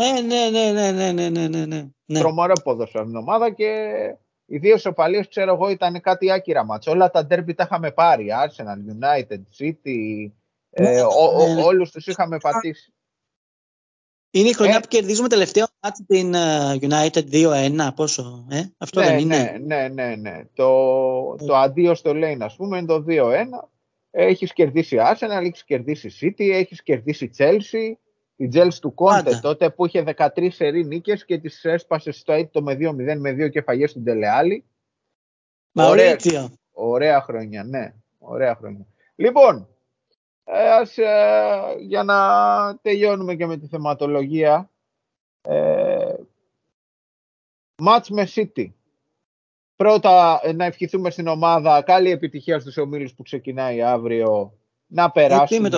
Ναι, 0.02 0.20
ναι, 0.20 0.50
ναι, 0.50 0.72
ναι, 0.72 1.12
ναι, 1.12 1.28
ναι, 1.28 1.48
ναι, 1.48 1.66
ναι. 1.66 1.88
ναι. 2.06 2.18
Τρομερό 2.18 2.52
ποδόσφαιρο 2.64 3.10
ομάδα 3.14 3.50
και 3.50 3.90
οι 4.46 4.58
δύο 4.58 4.76
σοπαλίε, 4.76 5.24
ξέρω 5.24 5.54
εγώ, 5.54 5.68
ήταν 5.68 6.00
κάτι 6.00 6.30
άκυρα 6.30 6.64
μάτς. 6.64 6.86
Όλα 6.86 7.10
τα 7.10 7.26
ντέρμπι 7.26 7.54
τα 7.54 7.62
είχαμε 7.62 7.90
πάρει. 7.90 8.28
Arsenal, 8.44 8.78
United, 8.98 9.40
City, 9.58 10.30
ε, 10.70 10.82
ναι, 10.82 10.90
ναι, 10.90 11.54
ναι. 11.54 11.62
όλους 11.62 11.90
τους 11.90 12.06
είχαμε 12.06 12.36
πατήσει. 12.38 12.92
Είναι 14.30 14.48
η 14.48 14.52
χρονιά 14.52 14.76
ε, 14.76 14.78
που 14.80 14.88
κερδίζουμε 14.88 15.28
τελευταίο 15.28 15.66
μάτι 15.80 16.04
την 16.04 16.32
uh, 16.34 16.88
United 16.88 17.30
2-1, 17.86 17.88
πόσο, 17.94 18.46
ε; 18.50 18.62
αυτό 18.78 19.00
ναι, 19.00 19.06
δεν 19.06 19.18
είναι; 19.18 19.58
Ναι, 19.64 19.76
ναι, 19.76 19.88
ναι, 19.88 20.16
ναι. 20.16 20.42
Το, 20.54 21.36
το 21.46 21.56
αντίο 21.56 21.94
στο 21.94 22.10
Lane, 22.14 22.38
ας 22.40 22.56
πούμε, 22.56 22.78
είναι 22.78 22.86
το 22.86 23.04
2-1. 23.08 23.12
Έχεις 24.10 24.52
κερδίσει 24.52 24.96
Arsenal, 25.00 25.44
έχεις 25.44 25.64
κερδίσει 25.64 26.10
City, 26.20 26.50
έχεις 26.50 26.82
κερδίσει 26.82 27.30
Chelsea, 27.38 27.92
η 28.36 28.48
Τζέλς 28.48 28.78
του 28.78 28.94
Κόντε 28.94 29.38
τότε 29.42 29.70
που 29.70 29.86
είχε 29.86 30.04
13 30.16 30.48
σερή 30.50 30.84
νίκες 30.84 31.24
και 31.24 31.38
τις 31.38 31.64
έσπασε 31.64 32.10
στο 32.10 32.32
έτο 32.32 32.62
με 32.62 32.76
2-0 32.80 33.16
με 33.18 33.32
δύο 33.32 33.48
κεφαγές 33.48 33.90
στην 33.90 34.04
Τελεάλη. 34.04 34.64
Ωραία, 35.72 36.16
ωραία 36.70 37.20
χρονιά, 37.20 37.64
ναι. 37.64 37.94
Ωραία 38.18 38.56
χρονιά. 38.56 38.86
Λοιπόν, 39.14 39.56
ε, 39.56 39.77
ας, 40.52 40.98
ε, 40.98 41.76
για 41.78 42.02
να 42.02 42.16
τελειώνουμε 42.82 43.34
και 43.34 43.46
με 43.46 43.56
τη 43.56 43.66
θεματολογία. 43.66 44.70
Ε, 45.42 46.14
μάτς 47.76 48.10
με 48.10 48.28
City. 48.34 48.66
Πρώτα 49.76 50.40
ε, 50.42 50.52
να 50.52 50.64
ευχηθούμε 50.64 51.10
στην 51.10 51.26
ομάδα 51.26 51.82
καλή 51.82 52.10
επιτυχία 52.10 52.60
στους 52.60 52.76
ομίλους 52.76 53.14
που 53.14 53.22
ξεκινάει 53.22 53.82
αύριο. 53.82 54.52
Να 54.86 55.10
περάσουμε, 55.10 55.68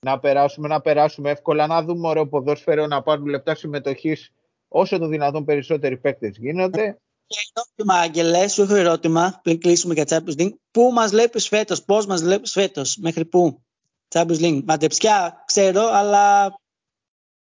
να 0.00 0.18
περάσουμε, 0.18 0.68
να 0.68 0.80
περάσουμε 0.80 1.30
εύκολα, 1.30 1.66
να 1.66 1.82
δούμε 1.82 2.08
ωραίο 2.08 2.26
ποδόσφαιρο, 2.26 2.86
να 2.86 3.02
πάρουν 3.02 3.26
λεπτά 3.26 3.54
συμμετοχής 3.54 4.32
όσο 4.68 4.98
το 4.98 5.06
δυνατόν 5.06 5.44
περισσότεροι 5.44 5.96
παίκτες 5.96 6.36
γίνονται. 6.36 6.98
Και 7.26 7.36
ερώτημα, 7.54 7.94
Αγγελέ, 7.94 8.48
σου 8.48 8.62
έχω 8.62 8.74
ερώτημα 8.74 9.40
πριν 9.42 9.60
κλείσουμε 9.60 9.94
για 9.94 10.04
Champions 10.08 10.40
League. 10.40 10.54
Πού 10.70 10.90
μας 10.92 11.10
βλέπεις 11.10 11.48
φέτος, 11.48 11.84
πώς 11.84 12.06
μας 12.06 12.22
βλέπεις 12.22 12.52
φέτος, 12.52 12.96
μέχρι 12.96 13.24
πού, 13.24 13.62
Champions 14.08 14.40
League. 14.40 14.62
Μαντεψιά, 14.64 15.42
ξέρω, 15.46 15.82
αλλά. 15.92 16.54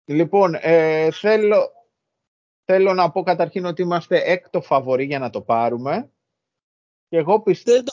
Λοιπόν, 0.06 0.58
ε, 0.60 1.12
θέλω, 1.12 1.72
θέλω 2.66 2.94
να 2.94 3.12
πω 3.12 3.24
καταρχήν 3.24 3.66
ότι 3.66 3.82
είμαστε 3.82 4.22
έκτο 4.26 4.62
φαβορή 4.62 5.06
για 5.06 5.20
να 5.20 5.30
το 5.30 5.42
πάρουμε. 5.42 6.12
Και 7.08 7.18
εγώ 7.18 7.42
πιστεύω, 7.42 7.84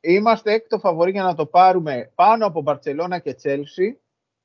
είμαστε 0.00 0.52
έκτο 0.52 0.78
φαβορή 0.78 1.10
για 1.10 1.22
να 1.22 1.34
το 1.34 1.46
πάρουμε 1.46 2.12
πάνω 2.14 2.46
από 2.46 2.62
Μπαρτσελώνα 2.62 3.18
και 3.18 3.34
Τσέλσι, 3.34 4.00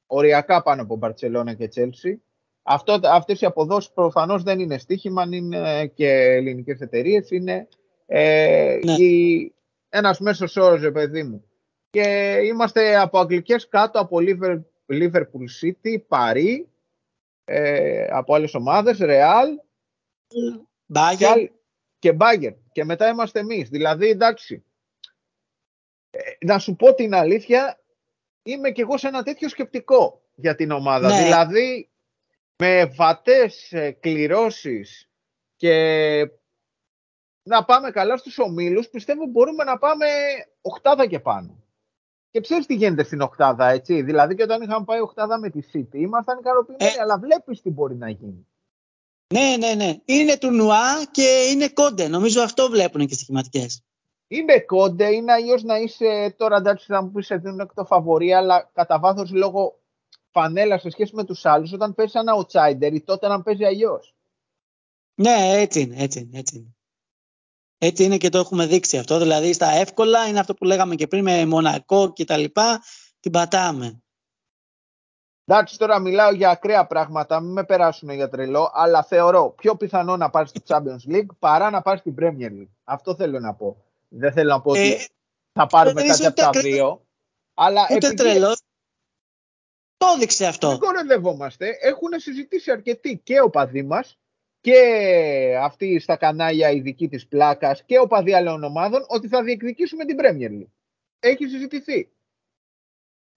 οριακά 0.07 0.61
πάνω 0.61 0.81
από 0.81 0.95
Μπαρτσελώνα 0.95 1.53
και 1.53 1.67
Τσέλσι. 1.67 2.21
Αυτό, 2.63 2.99
αυτές 3.03 3.41
οι 3.41 3.45
αποδόσεις 3.45 3.91
προφανώς 3.91 4.43
δεν 4.43 4.59
είναι 4.59 4.77
στοίχημα, 4.77 5.27
είναι 5.31 5.87
και 5.87 6.09
ελληνικές 6.09 6.79
εταιρείες, 6.79 7.31
είναι 7.31 7.67
ε, 8.05 8.79
ναι. 8.83 8.93
η, 8.93 9.53
ένας 9.89 10.19
μέσος 10.19 10.55
όρος, 10.55 10.91
παιδί 10.91 11.23
μου. 11.23 11.43
Και 11.97 12.39
είμαστε 12.43 12.97
από 12.97 13.19
αγγλικές 13.19 13.67
κάτω 13.67 13.99
από 13.99 14.17
Liverpool 14.87 15.47
City, 15.61 15.97
Paris, 16.07 16.65
ε, 17.45 18.07
από 18.09 18.35
άλλες 18.35 18.53
ομάδες, 18.53 18.97
Real 19.01 19.47
και, 21.17 21.51
και 21.99 22.17
Bayern. 22.19 22.55
Και 22.71 22.83
μετά 22.83 23.07
είμαστε 23.07 23.39
εμείς. 23.39 23.69
Δηλαδή, 23.69 24.09
εντάξει, 24.09 24.63
ε, 26.09 26.19
να 26.45 26.59
σου 26.59 26.75
πω 26.75 26.93
την 26.93 27.13
αλήθεια, 27.13 27.79
είμαι 28.43 28.71
κι 28.71 28.81
εγώ 28.81 28.97
σε 28.97 29.07
ένα 29.07 29.23
τέτοιο 29.23 29.49
σκεπτικό 29.49 30.21
για 30.35 30.55
την 30.55 30.71
ομάδα. 30.71 31.07
Ναι. 31.07 31.23
Δηλαδή, 31.23 31.89
με 32.57 32.85
βατές 32.85 33.71
ε, 33.71 33.91
κληρώσεις 33.91 35.09
και 35.55 36.31
να 37.43 37.65
πάμε 37.65 37.91
καλά 37.91 38.17
στους 38.17 38.39
ομίλους, 38.39 38.89
πιστεύω 38.89 39.25
μπορούμε 39.25 39.63
να 39.63 39.77
πάμε 39.77 40.05
οχτάδα 40.61 41.07
και 41.07 41.19
πάνω. 41.19 41.61
Και 42.37 42.43
ξέρεις 42.43 42.65
τι 42.65 42.75
γίνεται 42.75 43.03
στην 43.03 43.21
οχτάδα, 43.21 43.69
έτσι; 43.69 44.01
Δηλαδή 44.01 44.35
και 44.35 44.43
όταν 44.43 44.61
είχαμε 44.61 44.85
πάει 44.85 44.99
οχτάδα 44.99 45.39
με 45.39 45.49
τη 45.49 45.59
City, 45.73 45.95
ήμασταν 45.95 46.39
ικανοποιημένοι, 46.39 46.91
ε. 46.97 47.01
αλλά 47.01 47.19
βλέπεις 47.19 47.61
τι 47.61 47.69
μπορεί 47.69 47.95
να 47.95 48.09
γίνει. 48.09 48.47
Ναι, 49.33 49.55
ναι, 49.57 49.73
ναι. 49.73 49.99
Είναι 50.05 50.37
του 50.37 50.51
Νουά 50.51 51.05
και 51.11 51.47
είναι 51.51 51.69
κόντε. 51.69 52.07
Νομίζω 52.07 52.41
αυτό 52.41 52.69
βλέπουν 52.69 53.07
και 53.07 53.13
στοιχηματικές. 53.13 53.83
Είναι 54.27 54.59
κόντε, 54.59 55.13
είναι 55.13 55.31
αλλιώς 55.31 55.63
να 55.63 55.77
είσαι 55.77 56.35
τώρα 56.37 56.57
εντάξει 56.57 56.85
θα 56.85 57.03
μου 57.03 57.11
πεις 57.11 57.25
σε 57.25 57.35
δίνουν 57.35 57.59
εκ 57.59 57.73
το 57.73 57.85
φαβορή, 57.85 58.33
αλλά 58.33 58.69
κατά 58.73 58.99
βάθος 58.99 59.31
λόγω 59.31 59.79
φανέλας 60.31 60.81
σε 60.81 60.89
σχέση 60.89 61.15
με 61.15 61.23
τους 61.23 61.45
άλλους, 61.45 61.73
όταν 61.73 61.95
παίζει 61.95 62.13
ένα 62.15 62.33
outsider 62.37 62.93
ή 62.93 63.01
τότε 63.01 63.27
να 63.27 63.41
παίζει 63.41 63.65
αλλιώς. 63.65 64.15
Ναι, 65.15 65.35
έτσι 65.37 65.81
είναι, 65.81 65.95
έτσι 65.97 66.19
είναι, 66.19 66.39
έτσι 66.39 66.55
είναι. 66.57 66.76
Έτσι 67.77 68.03
είναι 68.03 68.17
και 68.17 68.29
το 68.29 68.37
έχουμε 68.37 68.65
δείξει 68.65 68.97
αυτό. 68.97 69.17
Δηλαδή 69.17 69.53
στα 69.53 69.69
εύκολα 69.69 70.27
είναι 70.27 70.39
αυτό 70.39 70.53
που 70.53 70.65
λέγαμε 70.65 70.95
και 70.95 71.07
πριν 71.07 71.23
με 71.23 71.45
Μονακό 71.45 72.13
και 72.13 72.25
τα 72.25 72.37
λοιπά, 72.37 72.83
την 73.19 73.31
πατάμε. 73.31 74.01
Εντάξει, 75.45 75.77
τώρα 75.77 75.99
μιλάω 75.99 76.31
για 76.31 76.49
ακραία 76.49 76.87
πράγματα, 76.87 77.39
μην 77.39 77.51
με 77.51 77.63
περάσουν 77.63 78.09
για 78.09 78.29
τρελό, 78.29 78.71
αλλά 78.73 79.03
θεωρώ 79.03 79.49
πιο 79.49 79.75
πιθανό 79.75 80.17
να 80.17 80.29
πάρεις 80.29 80.49
στο 80.49 80.61
Champions 80.67 81.13
League 81.13 81.27
παρά 81.39 81.69
να 81.69 81.81
πάρεις 81.81 81.99
στην 81.99 82.15
Premier 82.19 82.51
League. 82.51 82.69
Αυτό 82.83 83.15
θέλω 83.15 83.39
να 83.39 83.53
πω. 83.53 83.83
Δεν 84.07 84.31
θέλω 84.31 84.49
να 84.49 84.61
πω 84.61 84.71
ότι 84.71 84.91
ε, 84.91 85.05
θα 85.53 85.67
πάρουμε 85.67 86.03
κάτι 86.03 86.25
από 86.25 86.35
τα 86.35 86.49
δύο. 86.49 87.05
Αλλά 87.53 87.81
ούτε 87.81 88.07
επειδή... 88.07 88.13
τρελός. 88.13 88.61
Το 89.97 90.05
έδειξε 90.15 90.45
αυτό. 90.45 90.69
Δεν 90.69 90.79
κοροϊδευόμαστε. 90.79 91.77
Έχουν 91.81 92.09
συζητήσει 92.15 92.71
αρκετοί 92.71 93.21
και 93.23 93.41
ο 93.41 93.49
παδί 93.49 93.83
μας 93.83 94.17
και 94.61 95.57
αυτοί 95.61 95.99
στα 95.99 96.15
κανάλια 96.15 96.71
ειδική 96.71 97.07
της 97.07 97.27
πλάκας 97.27 97.83
και 97.83 97.99
ο 97.99 98.07
παδί 98.07 98.33
άλλων 98.33 98.63
ομάδων 98.63 99.05
ότι 99.07 99.27
θα 99.27 99.43
διεκδικήσουμε 99.43 100.05
την 100.05 100.17
Premier 100.19 100.61
League. 100.61 100.71
Έχει 101.19 101.47
συζητηθεί. 101.47 102.09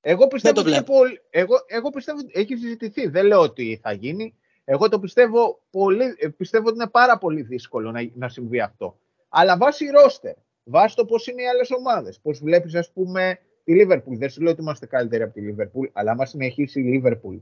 Εγώ 0.00 0.26
πιστεύω, 0.26 0.60
ότι 0.60 0.82
πολύ, 0.82 1.20
εγώ, 1.30 1.54
εγώ 1.66 1.90
πιστεύω 1.90 2.18
ότι 2.18 2.40
έχει 2.40 2.56
συζητηθεί. 2.56 3.08
Δεν 3.08 3.26
λέω 3.26 3.40
ότι 3.40 3.80
θα 3.82 3.92
γίνει. 3.92 4.34
Εγώ 4.64 4.88
το 4.88 5.00
πιστεύω, 5.00 5.62
πολύ, 5.70 6.34
πιστεύω 6.36 6.66
ότι 6.66 6.76
είναι 6.76 6.88
πάρα 6.88 7.18
πολύ 7.18 7.42
δύσκολο 7.42 7.90
να, 7.90 8.10
να 8.14 8.28
συμβεί 8.28 8.60
αυτό. 8.60 8.98
Αλλά 9.28 9.56
βάσει 9.56 9.86
ρόστερ, 9.86 10.34
βάσει 10.64 10.96
το 10.96 11.04
πώς 11.04 11.26
είναι 11.26 11.42
οι 11.42 11.46
άλλες 11.46 11.70
ομάδες. 11.70 12.20
Πώς 12.20 12.38
βλέπεις, 12.38 12.74
ας 12.74 12.92
πούμε, 12.92 13.38
τη 13.64 13.74
Λίβερπουλ. 13.74 14.16
Δεν 14.16 14.30
σου 14.30 14.42
λέω 14.42 14.52
ότι 14.52 14.60
είμαστε 14.60 14.86
καλύτεροι 14.86 15.22
από 15.22 15.32
τη 15.32 15.40
Λίβερπουλ, 15.40 15.86
αλλά 15.92 16.10
άμα 16.10 16.26
συνεχίσει 16.26 16.80
η 16.80 16.82
Λίβερπουλ 16.82 17.36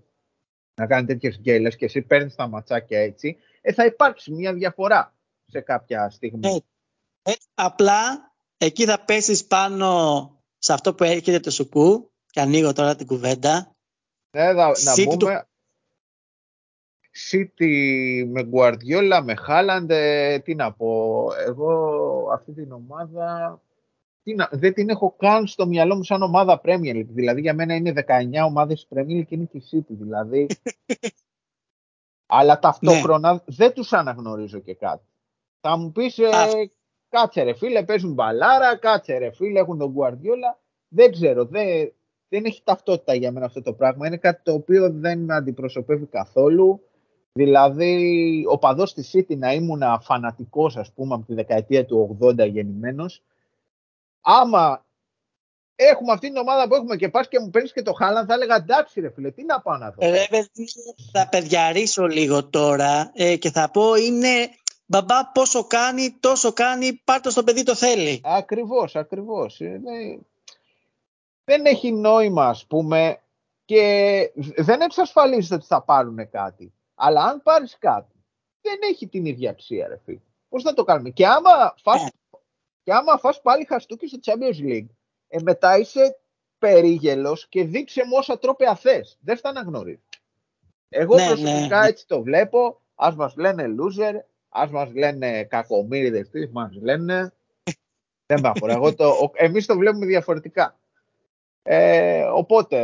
να 0.74 0.86
κάνει 0.86 1.06
τέτοιες 1.06 1.38
γκέλες 1.38 1.76
και 1.76 1.84
εσύ 1.84 2.02
παίρνεις 2.02 2.34
τα 2.34 2.48
ματσάκια 2.48 3.00
έτσι, 3.00 3.36
ε, 3.60 3.72
θα 3.72 3.84
υπάρξει 3.84 4.32
μια 4.32 4.52
διαφορά 4.52 5.14
σε 5.46 5.60
κάποια 5.60 6.10
στιγμή. 6.10 6.64
Ε, 7.22 7.30
ε, 7.30 7.34
απλά 7.54 8.32
εκεί 8.58 8.84
θα 8.84 9.04
πέσεις 9.04 9.46
πάνω 9.46 10.30
σε 10.58 10.72
αυτό 10.72 10.94
που 10.94 11.04
έρχεται 11.04 11.40
το 11.40 11.50
σουκού 11.50 12.10
και 12.26 12.40
ανοίγω 12.40 12.72
τώρα 12.72 12.96
την 12.96 13.06
κουβέντα. 13.06 13.76
Ναι, 14.36 14.52
να, 14.52 14.66
να 14.66 14.94
πούμε. 15.04 15.48
City 17.30 18.24
με 18.26 18.48
Guardiola, 18.52 19.20
με 19.24 19.34
Haaland, 19.48 19.86
ε, 19.88 20.38
τι 20.38 20.54
να 20.54 20.72
πω. 20.72 21.26
Εγώ 21.46 22.30
αυτή 22.32 22.52
την 22.52 22.72
ομάδα 22.72 23.60
τι 24.22 24.34
να, 24.34 24.48
δεν 24.52 24.72
την 24.72 24.88
έχω 24.88 25.14
καν 25.18 25.46
στο 25.46 25.66
μυαλό 25.66 25.96
μου 25.96 26.02
σαν 26.02 26.22
ομάδα 26.22 26.60
Premier 26.64 26.94
League. 26.94 27.08
Δηλαδή 27.08 27.40
για 27.40 27.54
μένα 27.54 27.74
είναι 27.74 27.92
19 28.06 28.46
ομάδες 28.46 28.88
Premier 28.94 29.20
League 29.20 29.26
και 29.26 29.34
είναι 29.34 29.44
και 29.44 29.56
η 29.56 29.62
City. 29.72 29.94
Δηλαδή. 29.98 30.46
Αλλά 32.30 32.58
ταυτόχρονα 32.58 33.32
ναι. 33.32 33.38
δεν 33.46 33.72
τους 33.72 33.92
αναγνωρίζω 33.92 34.58
και 34.58 34.74
κάτι. 34.74 35.04
Θα 35.60 35.76
μου 35.76 35.92
πεις, 35.92 36.18
ε, 36.18 36.28
κάτσε 37.08 37.42
ρε 37.42 37.54
φίλε, 37.54 37.82
παίζουν 37.82 38.12
μπαλάρα, 38.12 38.76
κάτσε 38.76 39.18
ρε 39.18 39.30
φίλε, 39.30 39.58
έχουν 39.60 39.78
τον 39.78 39.94
Guardiola. 39.96 40.58
Δεν 40.88 41.12
ξέρω, 41.12 41.44
δεν, 41.44 41.92
δεν 42.28 42.44
έχει 42.44 42.62
ταυτότητα 42.64 43.14
για 43.14 43.32
μένα 43.32 43.46
αυτό 43.46 43.62
το 43.62 43.72
πράγμα. 43.72 44.06
Είναι 44.06 44.16
κάτι 44.16 44.42
το 44.42 44.52
οποίο 44.52 44.90
δεν 44.90 45.18
με 45.18 45.34
αντιπροσωπεύει 45.34 46.06
καθόλου. 46.06 46.82
Δηλαδή, 47.32 48.44
ο 48.48 48.58
παδός 48.58 48.94
της 48.94 49.14
City 49.14 49.36
να 49.38 49.52
ήμουν 49.52 49.82
φανατικός, 50.00 50.76
ας 50.76 50.92
πούμε, 50.92 51.14
από 51.14 51.26
τη 51.26 51.34
δεκαετία 51.34 51.84
του 51.84 52.18
80 52.20 52.48
γεννημένος, 52.48 53.22
άμα 54.20 54.84
έχουμε 55.80 56.12
αυτή 56.12 56.26
την 56.26 56.36
ομάδα 56.36 56.68
που 56.68 56.74
έχουμε 56.74 56.96
και 56.96 57.08
πας 57.08 57.28
και 57.28 57.38
μου 57.38 57.50
παίρνεις 57.50 57.72
και 57.72 57.82
το 57.82 57.92
Χάλαν, 57.92 58.26
θα 58.26 58.34
έλεγα 58.34 58.54
εντάξει, 58.54 59.00
ρε 59.00 59.10
φίλε, 59.10 59.30
τι 59.30 59.44
να 59.44 59.60
πάω 59.60 59.76
να 59.76 59.90
δω. 59.90 60.10
Ρε, 60.10 60.26
θα 61.12 61.28
παιδιαρίσω 61.28 62.06
λίγο 62.06 62.44
τώρα 62.44 63.10
ε, 63.14 63.36
και 63.36 63.50
θα 63.50 63.70
πω 63.70 63.94
είναι 63.94 64.50
μπαμπά 64.86 65.26
πόσο 65.26 65.64
κάνει, 65.64 66.16
τόσο 66.20 66.52
κάνει, 66.52 67.00
πάρτε 67.04 67.30
στο 67.30 67.44
παιδί 67.44 67.62
το 67.62 67.74
θέλει. 67.74 68.20
Ακριβώς, 68.24 68.96
ακριβώς. 68.96 69.60
Είναι... 69.60 70.18
Δεν 71.44 71.64
έχει 71.64 71.92
νόημα, 71.92 72.48
ας 72.48 72.66
πούμε, 72.66 73.20
και 73.64 74.32
δεν 74.56 74.80
εξασφαλίζει 74.80 75.54
ότι 75.54 75.66
θα 75.66 75.82
πάρουν 75.82 76.30
κάτι. 76.30 76.72
Αλλά 76.94 77.22
αν 77.22 77.42
πάρεις 77.42 77.76
κάτι, 77.78 78.24
δεν 78.60 78.78
έχει 78.90 79.06
την 79.06 79.24
ίδια 79.24 79.50
αξία, 79.50 79.88
ρε 79.88 79.98
φίλε. 80.04 80.20
Πώς 80.48 80.62
θα 80.62 80.74
το 80.74 80.84
κάνουμε. 80.84 81.10
Και 81.10 81.26
άμα 81.26 81.74
φας, 81.82 82.04
ε. 82.04 82.08
και 82.82 82.92
άμα 82.92 83.18
φας 83.18 83.40
πάλι 83.40 83.64
χαστούκι 83.64 84.06
στο 84.06 84.18
Champions 84.24 84.70
League, 84.70 84.88
ε, 85.28 85.38
μετά 85.42 85.78
είσαι 85.78 86.18
περίγελος 86.58 87.48
και 87.48 87.64
δείξε 87.64 88.04
μου 88.04 88.16
όσα 88.16 88.38
τρόπια 88.38 88.74
θες. 88.74 89.18
Δεν 89.20 89.36
στα 89.36 89.48
αναγνωρίζει. 89.48 90.00
Εγώ 90.88 91.14
ναι, 91.14 91.26
προσωπικά 91.26 91.80
ναι, 91.80 91.86
έτσι 91.86 92.06
το 92.06 92.22
βλέπω. 92.22 92.80
Ας 92.94 93.14
μας 93.14 93.34
λένε 93.36 93.64
loser, 93.64 94.14
ας 94.48 94.70
μας 94.70 94.92
λένε 94.94 95.44
κακομύριδες, 95.44 96.30
τι 96.30 96.48
μας 96.52 96.74
λένε. 96.82 97.32
Δεν 98.26 98.40
με 98.40 98.48
αφορά. 98.48 98.72
Εγώ 98.72 98.94
το, 98.94 99.32
εμείς 99.34 99.66
το 99.66 99.76
βλέπουμε 99.76 100.06
διαφορετικά. 100.06 100.78
Ε, 101.62 102.22
οπότε, 102.22 102.78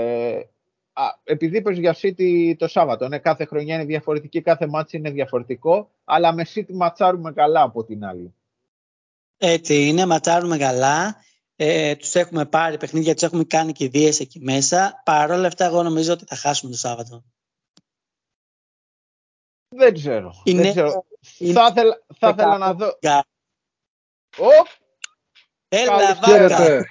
α, 0.93 1.05
επειδή 1.25 1.57
είπες 1.57 1.79
για 1.79 1.97
City 2.01 2.55
το 2.59 2.69
Σάββατο, 2.69 3.09
ναι, 3.09 3.19
κάθε 3.19 3.45
χρονιά 3.45 3.75
είναι 3.75 3.85
διαφορετική, 3.85 4.41
κάθε 4.41 4.67
ματς 4.67 4.97
είναι 4.97 5.11
διαφορετικό, 5.11 5.91
αλλά 6.05 6.33
με 6.33 6.47
City 6.55 6.73
ματσάρουμε 6.73 7.33
καλά 7.33 7.63
από 7.63 7.85
την 7.85 8.05
άλλη. 8.05 8.35
Έτσι 9.39 9.87
είναι, 9.87 10.07
ματσάρουμε 10.07 10.59
καλά. 10.59 11.17
Ε, 11.57 11.97
τους 11.97 12.15
έχουμε 12.15 12.47
πάρει 12.47 12.77
παιχνίδια, 12.77 13.13
τους 13.15 13.23
έχουμε 13.23 13.45
κάνει 13.45 13.73
και 13.73 13.89
δίες 13.89 14.21
εκεί 14.21 14.41
μέσα. 14.41 15.03
Παρ' 15.05 15.31
όλα 15.31 15.47
αυτά, 15.47 15.65
εγώ 15.65 15.83
νομίζω 15.83 16.13
ότι 16.13 16.25
θα 16.25 16.37
χάσουμε 16.37 16.71
το 16.71 16.79
Σάββατο. 16.79 17.25
Δεν 19.69 19.95
ξέρω. 19.95 20.35
Είναι... 20.45 20.63
Δεν 20.63 20.71
ξέρω. 20.71 21.05
Θα, 21.53 21.67
ήθελα, 21.71 22.05
θα 22.19 22.29
ήθελα 22.29 22.59
να 22.59 22.75
δω. 22.75 22.87
Ω! 24.37 24.83
Έλα, 25.69 26.19
Καλησπέρα. 26.21 26.85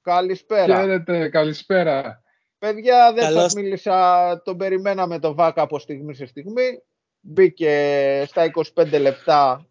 Καλησπέρα. 0.00 0.80
Χαίρετε, 0.80 1.28
καλησπέρα. 1.28 2.22
Παιδιά, 2.58 3.12
δεν 3.12 3.24
Καλώς. 3.24 3.42
σας 3.42 3.54
μίλησα, 3.54 4.42
τον 4.44 4.56
περιμέναμε 4.56 5.18
το 5.18 5.34
Βάκα 5.34 5.62
από 5.62 5.78
στιγμή 5.78 6.14
σε 6.14 6.26
στιγμή. 6.26 6.82
Μπήκε 7.20 8.24
στα 8.26 8.50
25 8.74 9.00
λεπτά. 9.00 9.66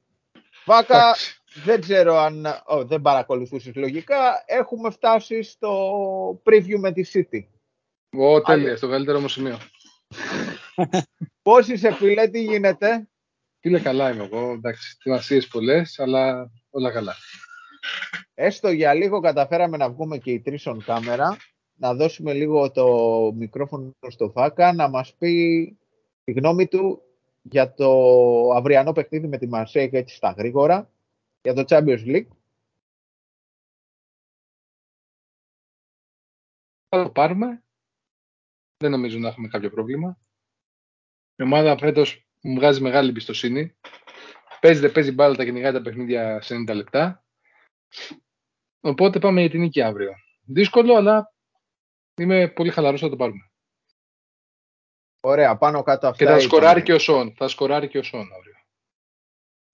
Βάκα, 0.66 1.16
δεν 1.64 1.82
ξέρω 1.82 2.18
αν... 2.18 2.46
Oh, 2.72 2.86
δεν 2.86 3.02
παρακολουθούσες 3.02 3.76
λογικά. 3.76 4.44
Έχουμε 4.46 4.90
φτάσει 4.90 5.44
στο 5.44 6.42
preview 6.44 6.78
με 6.78 6.92
τη 6.92 7.04
City. 7.14 7.46
Ω, 8.20 8.42
τέλεια, 8.42 8.78
στο 8.78 8.90
καλύτερο 8.90 9.20
μου 9.20 9.28
σημείο. 9.28 9.58
Πώς 11.42 11.68
είσαι 11.68 11.94
φίλε, 11.94 12.28
τι 12.28 12.42
γίνεται; 12.42 13.08
Τι 13.60 13.70
λέει 13.70 13.82
καλά 13.82 14.12
είμαι 14.12 14.24
εγώ, 14.24 14.52
εντάξει, 14.52 14.98
θυμασίες 15.02 15.48
πολλές, 15.48 16.00
αλλά 16.00 16.52
όλα 16.70 16.92
καλά. 16.92 17.16
Έστω 18.34 18.70
για 18.70 18.94
λίγο 18.94 19.20
καταφέραμε 19.20 19.78
να 19.78 19.90
βγούμε 19.90 20.18
και 20.18 20.32
οι 20.32 20.40
τρεις 20.42 20.68
on 20.68 20.78
κάμερα, 20.86 21.38
να 21.76 21.94
δώσουμε 21.94 22.34
λίγο 22.34 22.72
το 22.72 22.88
μικρόφωνο 23.36 23.96
στο 24.08 24.30
Φάκα, 24.30 24.74
να 24.74 24.90
μας 24.90 25.14
πει 25.18 25.78
τη 26.24 26.32
γνώμη 26.32 26.68
του 26.68 27.02
για 27.42 27.74
το 27.74 27.90
αυριανό 28.50 28.92
παιχνίδι 28.92 29.28
με 29.28 29.38
τη 29.38 29.48
Μαρσέικ 29.48 29.94
έτσι 29.94 30.16
στα 30.16 30.36
γρήγορα, 30.38 30.90
για 31.46 31.54
το 31.54 31.64
Champions 31.68 32.06
League. 32.06 32.28
Θα 36.90 37.04
το 37.04 37.10
πάρουμε. 37.10 37.64
Δεν 38.78 38.92
νομίζω 38.92 39.20
να 39.20 39.28
έχουμε 39.28 39.48
κάποιο 39.48 39.70
πρόβλημα. 39.70 40.20
Η 41.36 41.44
ομάδα 41.44 41.78
φέτος 41.78 42.28
μου 42.42 42.56
βγάζει 42.56 42.82
μεγάλη 42.82 43.10
εμπιστοσύνη. 43.10 43.78
Παίζει, 44.60 44.80
δεν 44.80 44.92
παίζει 44.92 45.12
μπάλα, 45.12 45.36
τα 45.36 45.44
κυνηγάει 45.44 45.72
τα 45.72 45.82
παιχνίδια 45.82 46.42
σε 46.42 46.56
90 46.56 46.76
λεπτά. 46.76 47.26
Οπότε 48.80 49.20
πάμε 49.20 49.42
για 49.42 49.50
την 49.50 49.60
νίκη 49.60 49.82
αύριο. 49.82 50.14
Δύσκολο, 50.46 50.96
αλλά 50.96 51.34
είμαι 52.16 52.48
πολύ 52.48 52.70
χαλαρός 52.70 53.02
θα 53.02 53.10
το 53.10 53.16
πάρουμε. 53.16 53.52
Ωραία, 55.22 55.58
πάνω 55.58 55.84
κάτω 55.84 56.08
αυτά. 56.08 56.26
Και 56.26 56.32
θα 56.32 56.40
σκοράρει 56.40 56.84
και 56.84 56.94
ο 56.94 57.00
Σον. 57.00 57.36
Θα 57.36 57.48
σκοράρει 57.48 57.88
και 57.88 57.98
ο 57.98 58.04
Σον 58.04 58.34
αύριο. 58.34 58.55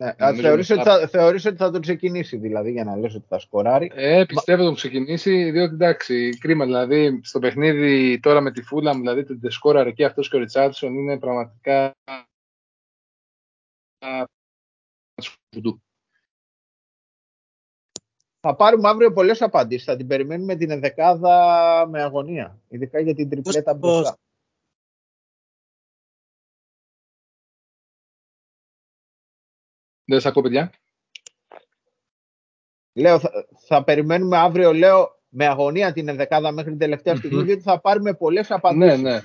Ναι, 0.01 0.13
θεωρείς, 0.41 0.69
ότι 0.69 0.83
θα, 0.83 1.07
θεωρείς 1.07 1.45
ότι 1.45 1.55
θα 1.55 1.71
τον 1.71 1.81
ξεκινήσει 1.81 2.37
δηλαδή 2.37 2.71
για 2.71 2.83
να 2.83 2.95
λες 2.95 3.15
ότι 3.15 3.25
θα 3.27 3.39
σκοράρει; 3.39 3.91
Ε, 3.95 4.23
πιστεύω 4.27 4.63
τον 4.63 4.75
ξεκινήσει 4.75 5.51
διότι 5.51 5.73
εντάξει, 5.73 6.37
κρίμα 6.39 6.65
δηλαδή 6.65 7.19
στο 7.23 7.39
παιχνίδι 7.39 8.19
τώρα 8.19 8.41
με 8.41 8.51
τη 8.51 8.61
Φούλαμ 8.61 8.99
δηλαδή 8.99 9.39
το 9.39 9.49
σκόραρε 9.49 9.91
και 9.91 10.05
αυτός 10.05 10.29
και 10.29 10.35
ο 10.35 10.39
Ριτσάρτσον 10.39 10.93
είναι 10.93 11.19
πραγματικά 11.19 11.95
θα 18.39 18.55
πάρουμε 18.55 18.89
αύριο 18.89 19.13
πολλές 19.13 19.41
απαντήσεις. 19.41 19.85
Θα 19.85 19.95
την 19.95 20.07
περιμένουμε 20.07 20.55
την 20.55 20.71
ενδεκάδα 20.71 21.87
με 21.89 22.01
αγωνία. 22.01 22.59
Ειδικά 22.67 22.99
για 22.99 23.15
την 23.15 23.29
τριπλέτα 23.29 23.73
μπροστά. 23.73 24.17
Δεν 30.05 30.19
σας 30.19 30.25
ακούω, 30.25 30.43
παιδιά. 30.43 30.71
Λέω, 32.93 33.19
θα, 33.19 33.31
θα, 33.67 33.83
περιμένουμε 33.83 34.37
αύριο, 34.37 34.73
λέω, 34.73 35.19
με 35.29 35.45
αγωνία 35.45 35.93
την 35.93 36.07
ενδεκάδα 36.07 36.51
μέχρι 36.51 36.69
την 36.69 36.79
τελευταία 36.79 37.15
στιγμή, 37.15 37.43
γιατί 37.43 37.61
θα 37.61 37.79
πάρουμε 37.79 38.13
πολλές 38.13 38.51
απαντήσεις. 38.51 39.01
Ναι, 39.01 39.09
ναι. 39.11 39.19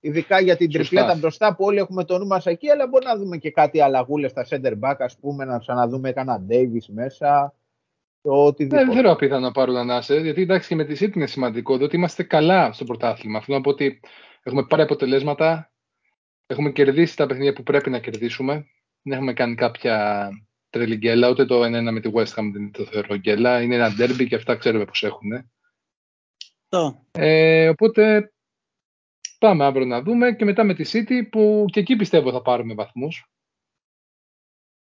Ειδικά 0.00 0.40
για 0.40 0.56
την 0.56 0.70
Σωστά. 0.70 0.88
τριπλέτα 0.88 1.18
μπροστά 1.18 1.54
που 1.54 1.64
όλοι 1.64 1.78
έχουμε 1.78 2.04
το 2.04 2.18
νου 2.18 2.26
μας 2.26 2.46
εκεί, 2.46 2.70
αλλά 2.70 2.86
μπορεί 2.86 3.04
να 3.04 3.16
δούμε 3.16 3.36
και 3.36 3.50
κάτι 3.50 3.80
αλλαγούλες 3.80 4.30
στα 4.30 4.46
center 4.48 4.72
back, 4.80 4.94
ας 4.98 5.16
πούμε, 5.16 5.44
να 5.44 5.58
ξαναδούμε 5.58 6.12
κανένα 6.12 6.46
Davis 6.48 6.86
μέσα. 6.86 7.54
Το 8.22 8.44
οτιδήποτε. 8.44 8.80
Ναι, 8.80 8.86
δεν 8.86 8.96
θέλω 8.96 9.12
απίθανο 9.12 9.40
να 9.40 9.52
πάρουν 9.52 9.76
ανάσες, 9.76 10.22
γιατί 10.22 10.42
εντάξει 10.42 10.68
και 10.68 10.74
με 10.74 10.84
τη 10.84 11.04
City 11.04 11.16
είναι 11.16 11.26
σημαντικό, 11.26 11.76
διότι 11.76 11.96
είμαστε 11.96 12.22
καλά 12.22 12.72
στο 12.72 12.84
πρωτάθλημα. 12.84 13.40
Θέλω 13.40 13.56
να 13.56 13.62
πω 13.62 13.70
ότι 13.70 14.00
έχουμε 14.42 14.66
πάρει 14.66 14.82
αποτελέσματα, 14.82 15.72
έχουμε 16.46 16.70
κερδίσει 16.70 17.16
τα 17.16 17.26
παιχνίδια 17.26 17.52
που 17.52 17.62
πρέπει 17.62 17.90
να 17.90 17.98
κερδίσουμε 17.98 18.66
δεν 19.04 19.18
έχουμε 19.18 19.32
κάνει 19.32 19.54
κάποια 19.54 20.28
τρελή 20.70 20.96
γκέλα, 20.96 21.28
ούτε 21.28 21.44
το 21.44 21.64
1-1 21.64 21.68
με 21.92 22.00
τη 22.00 22.10
West 22.14 22.34
Ham 22.34 22.50
δεν 22.52 22.70
το 22.70 22.84
θεωρώ 22.84 23.16
γκέλα. 23.16 23.62
Είναι 23.62 23.74
ένα 23.74 23.94
derby 23.98 24.26
και 24.28 24.34
αυτά 24.34 24.56
ξέρουμε 24.56 24.84
πώς 24.84 25.02
έχουν. 25.02 25.50
Ε, 27.12 27.68
οπότε 27.68 28.32
πάμε 29.38 29.64
αύριο 29.64 29.86
να 29.86 30.02
δούμε 30.02 30.32
και 30.32 30.44
μετά 30.44 30.64
με 30.64 30.74
τη 30.74 30.84
City 30.92 31.28
που 31.30 31.64
και 31.72 31.80
εκεί 31.80 31.96
πιστεύω 31.96 32.32
θα 32.32 32.42
πάρουμε 32.42 32.74
βαθμούς. 32.74 33.28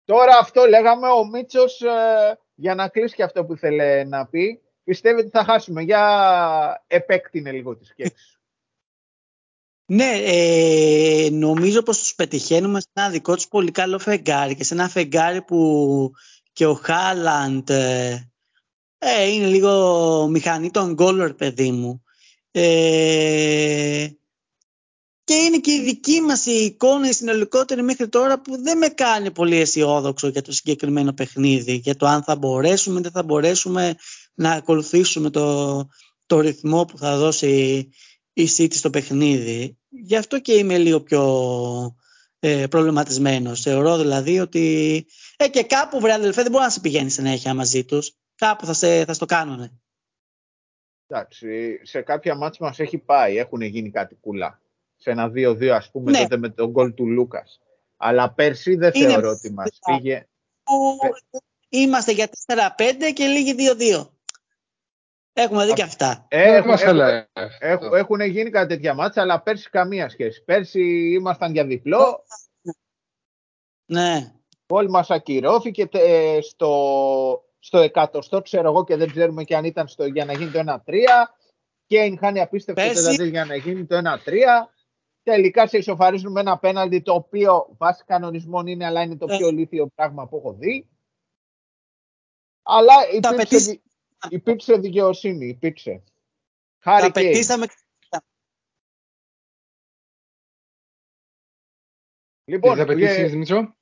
Τώρα 0.06 0.38
αυτό 0.38 0.66
λέγαμε 0.66 1.08
ο 1.08 1.26
Μίτσος 1.26 1.82
ε, 1.82 2.40
για 2.56 2.76
να 2.76 2.88
κλείσει 2.88 3.16
και 3.16 3.24
αυτό 3.24 3.46
που 3.46 3.54
ήθελε 3.54 4.04
να 4.04 4.28
πει. 4.28 4.62
Πιστεύει 4.84 5.20
ότι 5.20 5.30
θα 5.30 5.44
χάσουμε. 5.44 5.82
Για 5.82 6.84
επέκτηνε 6.88 7.52
λίγο 7.52 7.78
τη 7.78 7.86
σκέψη. 7.86 8.35
Ναι, 9.88 10.12
ε, 10.24 11.30
νομίζω 11.32 11.84
πως 11.84 12.00
τους 12.00 12.16
πετυχαίνουμε 12.16 12.80
σε 12.82 12.88
ένα 12.94 13.10
δικό 13.10 13.36
τους 13.36 13.48
πολύ 13.48 13.72
καλό 13.72 14.00
φεγγάρι 14.00 14.56
και 14.56 14.64
σε 14.64 14.74
ένα 14.74 14.90
φεγγάρι 14.90 15.42
που 15.42 16.12
και 16.54 16.66
ο 16.66 16.74
Χάλαντ 16.74 17.70
ε, 17.70 18.32
ε 18.98 19.28
είναι 19.28 19.48
λίγο 19.48 20.28
μηχανή 20.28 20.72
των 20.72 20.94
γκόλορ 20.94 21.34
παιδί 21.34 21.72
μου. 21.72 22.04
Ε, 22.52 24.08
και 25.24 25.34
είναι 25.34 25.58
και 25.58 25.72
η 25.72 25.82
δική 25.82 26.22
μας 26.22 26.46
η 26.46 26.52
εικόνα 26.52 27.10
η 27.10 27.14
συνολικότερη 27.14 27.82
μέχρι 27.82 28.10
τώρα 28.10 28.42
που 28.42 28.62
δεν 28.62 28.78
με 28.78 28.88
κάνει 28.88 29.32
πολύ 29.32 29.56
αισιόδοξο 29.56 30.28
για 30.28 30.42
το 30.42 30.52
συγκεκριμένο 30.52 31.14
παιχνίδι 31.14 31.74
για 31.74 31.96
το 31.96 32.06
αν 32.06 32.24
θα 32.24 32.36
μπορέσουμε 32.36 33.00
ή 33.00 33.02
δεν 33.02 33.12
θα 33.12 33.24
μπορέσουμε 33.24 33.96
να 34.34 34.52
ακολουθήσουμε 34.52 35.30
το, 35.30 35.88
το 36.26 36.40
ρυθμό 36.40 36.86
που 36.86 36.98
θα 36.98 37.18
δώσει 37.18 37.90
η 38.36 38.48
City 38.58 38.74
στο 38.74 38.90
παιχνίδι. 38.90 39.78
Γι' 39.90 40.16
αυτό 40.16 40.40
και 40.40 40.54
είμαι 40.54 40.78
λίγο 40.78 41.02
πιο 41.02 41.24
ε, 42.40 42.68
προβληματισμένος. 42.68 43.62
Θεωρώ 43.62 43.98
δηλαδή 43.98 44.40
ότι 44.40 45.06
ε, 45.38 45.48
και 45.48 45.64
κάπου 45.64 46.00
βρε 46.00 46.14
αδελφέ 46.14 46.42
δεν 46.42 46.52
μπορεί 46.52 46.64
να 46.64 46.70
σε 46.70 46.80
πηγαίνει 46.80 47.10
συνέχεια 47.10 47.54
μαζί 47.54 47.86
τους. 47.86 48.14
Κάπου 48.36 48.66
θα, 48.66 48.74
σε, 48.74 49.06
θα 49.06 49.14
στο 49.14 49.26
κάνουνε. 49.26 49.80
Εντάξει, 51.08 51.80
σε 51.84 52.02
κάποια 52.02 52.36
μάτια 52.36 52.66
μας 52.66 52.80
έχει 52.80 52.98
πάει, 52.98 53.38
έχουν 53.38 53.62
γίνει 53.62 53.90
κάτι 53.90 54.16
κουλά. 54.16 54.62
Σε 54.96 55.10
ένα 55.12 55.32
2-2 55.36 55.68
ας 55.68 55.92
πούμε 55.92 56.12
ναι. 56.12 56.18
τότε 56.22 56.38
με 56.38 56.50
τον 56.50 56.70
γκολ 56.70 56.94
του 56.94 57.08
Λούκας. 57.08 57.60
Αλλά 57.98 58.34
πέρσι 58.34 58.76
δεν 58.76 58.92
Είναι 58.94 59.08
θεωρώ 59.08 59.30
ότι 59.30 59.52
μας 59.52 59.80
πήγε. 59.86 60.28
Είμαστε 61.70 62.12
για 62.12 62.30
4-5 62.48 63.14
και 63.14 63.26
λίγοι 63.26 63.56
2-2. 64.02 64.08
Έχουμε 65.38 65.66
δει 65.66 65.74
και 65.74 65.84
αυτά. 65.84 66.26
Έχουν, 66.30 66.72
έχουν, 67.60 67.94
έχουν, 67.94 68.22
γίνει 68.22 68.50
κάτι 68.50 68.68
τέτοια 68.68 68.94
μάτσα, 68.94 69.22
αλλά 69.22 69.42
πέρσι 69.42 69.70
καμία 69.70 70.10
σχέση. 70.10 70.44
Πέρσι 70.44 71.12
ήμασταν 71.14 71.52
για 71.52 71.66
διπλό. 71.66 72.24
Ναι. 73.86 74.34
Όλοι 74.68 74.90
μας 74.90 75.10
ακυρώθηκε 75.10 75.90
στο, 76.42 77.44
στο 77.60 77.78
εκατοστό, 77.78 78.42
ξέρω 78.42 78.70
εγώ, 78.70 78.84
και 78.84 78.96
δεν 78.96 79.12
ξέρουμε 79.12 79.44
και 79.44 79.56
αν 79.56 79.66
ήταν 79.66 79.88
στο, 79.88 80.06
για 80.06 80.26
να 80.26 80.34
γίνει 80.34 80.52
το 80.52 80.60
1-3. 80.86 80.94
Και 81.86 82.18
χάνει 82.20 82.42
απίστευτο 82.42 82.82
Πέρσι- 82.82 83.22
για 83.22 83.46
να 83.46 83.56
γίνει 83.56 83.86
το 83.86 83.98
1-3. 83.98 84.70
Τελικά 85.24 85.68
σε 85.68 85.78
ισοφαρίζουν 85.78 86.32
με 86.32 86.40
ένα 86.40 86.58
πέναλτι 86.60 87.02
το 87.02 87.14
οποίο 87.14 87.76
βάσει 87.78 88.04
κανονισμών 88.06 88.68
είναι, 88.68 88.86
αλλά 88.86 89.02
είναι 89.02 89.16
το 89.18 89.26
Ε. 89.30 89.38
πιο 89.38 89.52
λίθιο 89.52 89.88
πράγμα 89.96 90.28
που 90.28 90.38
έχω 90.38 90.54
δει. 90.54 90.90
Αλλά 92.64 92.94
υπήρξε, 93.08 93.30
απαιτήσει- 93.34 93.70
δι- 93.70 93.82
υπήρξε 94.30 94.78
δικαιοσύνη, 94.78 95.48
υπήρξε. 95.48 96.04
Τα 96.80 96.92
Χάρη 96.92 97.12
Κέιν. 97.12 97.28
απαιτήσαμε 97.28 97.66
Λοιπόν, 102.46 102.74
Τι 102.74 102.80
θα 102.80 102.86
πετύχει, 102.86 103.22
ε, 103.22 103.28
Δημήτρο. 103.28 103.76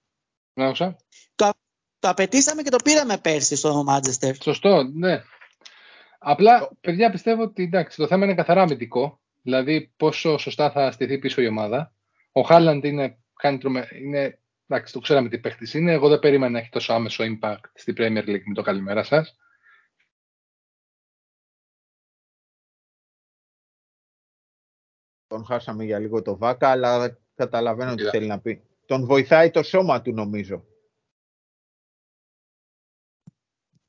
Να 0.53 0.65
άκουσα. 0.65 0.95
το 1.35 2.09
απαιτήσαμε 2.09 2.61
και 2.61 2.69
το 2.69 2.77
πήραμε 2.83 3.17
πέρσι 3.17 3.55
στο 3.55 3.85
Manchester. 3.89 4.33
Σωστό, 4.41 4.83
ναι. 4.83 5.23
Απλά, 6.19 6.69
παιδιά, 6.81 7.11
πιστεύω 7.11 7.43
ότι 7.43 7.63
εντάξει, 7.63 7.97
το 7.97 8.07
θέμα 8.07 8.25
είναι 8.25 8.35
καθαρά 8.35 8.61
αμυντικό. 8.61 9.21
Δηλαδή, 9.41 9.93
πόσο 9.97 10.37
σωστά 10.37 10.71
θα 10.71 10.91
στηθεί 10.91 11.17
πίσω 11.17 11.41
η 11.41 11.47
ομάδα. 11.47 11.93
Ο 12.31 12.41
Χάλαντ 12.41 12.83
είναι, 12.83 13.17
κάνει 13.33 13.57
τρομε... 13.57 13.87
είναι 14.01 14.39
εντάξει, 14.67 14.93
το 14.93 14.99
ξέραμε 14.99 15.29
τι 15.29 15.39
παίχτης 15.39 15.73
είναι. 15.73 15.91
Εγώ 15.91 16.09
δεν 16.09 16.19
περίμενα 16.19 16.51
να 16.51 16.59
έχει 16.59 16.69
τόσο 16.69 16.93
άμεσο 16.93 17.23
impact 17.23 17.61
στην 17.73 17.95
Premier 17.97 18.23
League 18.27 18.43
με 18.45 18.53
το 18.53 18.61
καλημέρα 18.61 19.03
σας. 19.03 19.37
Τον 25.33 25.45
χάσαμε 25.45 25.83
για 25.83 25.99
λίγο 25.99 26.21
το 26.21 26.37
Βάκα, 26.37 26.69
αλλά 26.69 27.19
καταλαβαίνω 27.35 27.95
τι 27.95 28.01
Είδα. 28.01 28.11
θέλει 28.11 28.27
να 28.27 28.39
πει. 28.39 28.63
Τον 28.85 29.05
βοηθάει 29.05 29.51
το 29.51 29.63
σώμα 29.63 30.01
του, 30.01 30.13
νομίζω. 30.13 30.65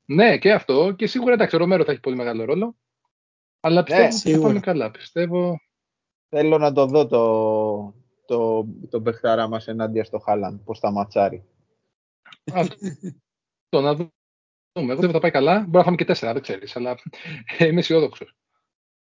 Ναι, 0.05 0.37
και 0.37 0.53
αυτό. 0.53 0.91
Και 0.91 1.07
σίγουρα 1.07 1.33
εντάξει, 1.33 1.55
ο 1.55 1.59
Ρομέρο 1.59 1.83
θα 1.83 1.91
έχει 1.91 1.99
πολύ 1.99 2.15
μεγάλο 2.15 2.45
ρόλο. 2.45 2.75
Αλλά 3.59 3.83
πιστεύω 3.83 4.05
ότι 4.05 4.13
θα 4.13 4.19
σίγουρα. 4.19 4.47
πάμε 4.47 4.59
καλά. 4.59 4.91
Πιστεύω. 4.91 5.59
Θέλω 6.29 6.57
να 6.57 6.71
το 6.71 6.85
δω 6.85 7.07
το, 7.07 7.93
το, 8.25 8.65
τον 8.89 9.03
παιχταρά 9.03 9.47
μας 9.47 9.67
ενάντια 9.67 10.03
στο 10.03 10.19
Χάλαντ, 10.19 10.59
πώς 10.59 10.79
θα 10.79 10.91
ματσάρει. 10.91 11.45
Αυτό 12.53 13.81
να 13.81 13.95
δούμε. 13.95 14.11
Εγώ 14.73 14.87
πιστεύω 14.87 15.11
θα 15.11 15.19
πάει 15.19 15.31
καλά. 15.31 15.59
Μπορεί 15.59 15.77
να 15.77 15.83
φάμε 15.83 15.95
και 15.95 16.05
τέσσερα, 16.05 16.33
δεν 16.33 16.41
ξέρεις. 16.41 16.75
Αλλά 16.75 16.95
είμαι 17.59 17.79
αισιόδοξος. 17.79 18.35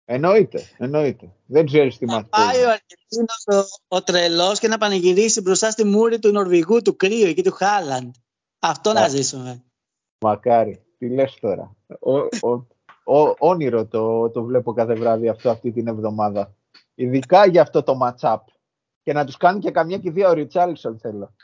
Εννοείται, 0.05 0.69
εννοείται. 0.77 1.33
Δεν 1.45 1.65
ξέρεις 1.65 1.97
τι 1.97 2.05
Να 2.05 2.13
μας 2.13 2.25
πάει 2.29 2.57
πει. 2.57 2.63
ο 2.63 2.69
Αργεντίνος 2.69 3.67
ο, 3.87 3.95
ο 3.95 4.03
τρελός 4.03 4.59
και 4.59 4.67
να 4.67 4.77
πανηγυρίσει 4.77 5.41
μπροστά 5.41 5.71
στη 5.71 5.83
μούρη 5.83 6.19
του 6.19 6.31
Νορβηγού, 6.31 6.81
του 6.81 6.95
Κρύου 6.95 7.27
εκεί 7.27 7.43
του 7.43 7.51
Χάλαντ. 7.51 8.13
Αυτό 8.59 8.93
να 8.93 9.01
Α. 9.01 9.09
ζήσουμε. 9.09 9.63
Μακάρι. 10.19 10.85
Τι 10.97 11.09
λες 11.09 11.37
τώρα. 11.39 11.75
Ο, 11.99 12.17
ο, 12.17 12.67
ο, 13.19 13.35
όνειρο 13.37 13.85
το, 13.85 14.29
το 14.29 14.43
βλέπω 14.43 14.73
κάθε 14.73 14.93
βράδυ 14.93 15.29
αυτό 15.29 15.49
αυτή 15.49 15.71
την 15.71 15.87
εβδομάδα. 15.87 16.55
Ειδικά 16.95 17.45
για 17.45 17.61
αυτό 17.61 17.83
το 17.83 17.97
match-up. 18.01 18.39
Και 19.03 19.13
να 19.13 19.25
τους 19.25 19.37
κάνει 19.37 19.59
και 19.59 19.71
καμιά 19.71 19.97
κηδεία 19.97 20.29
ο 20.29 20.33
Ριτσάλισον 20.33 20.99
θέλω. 20.99 21.35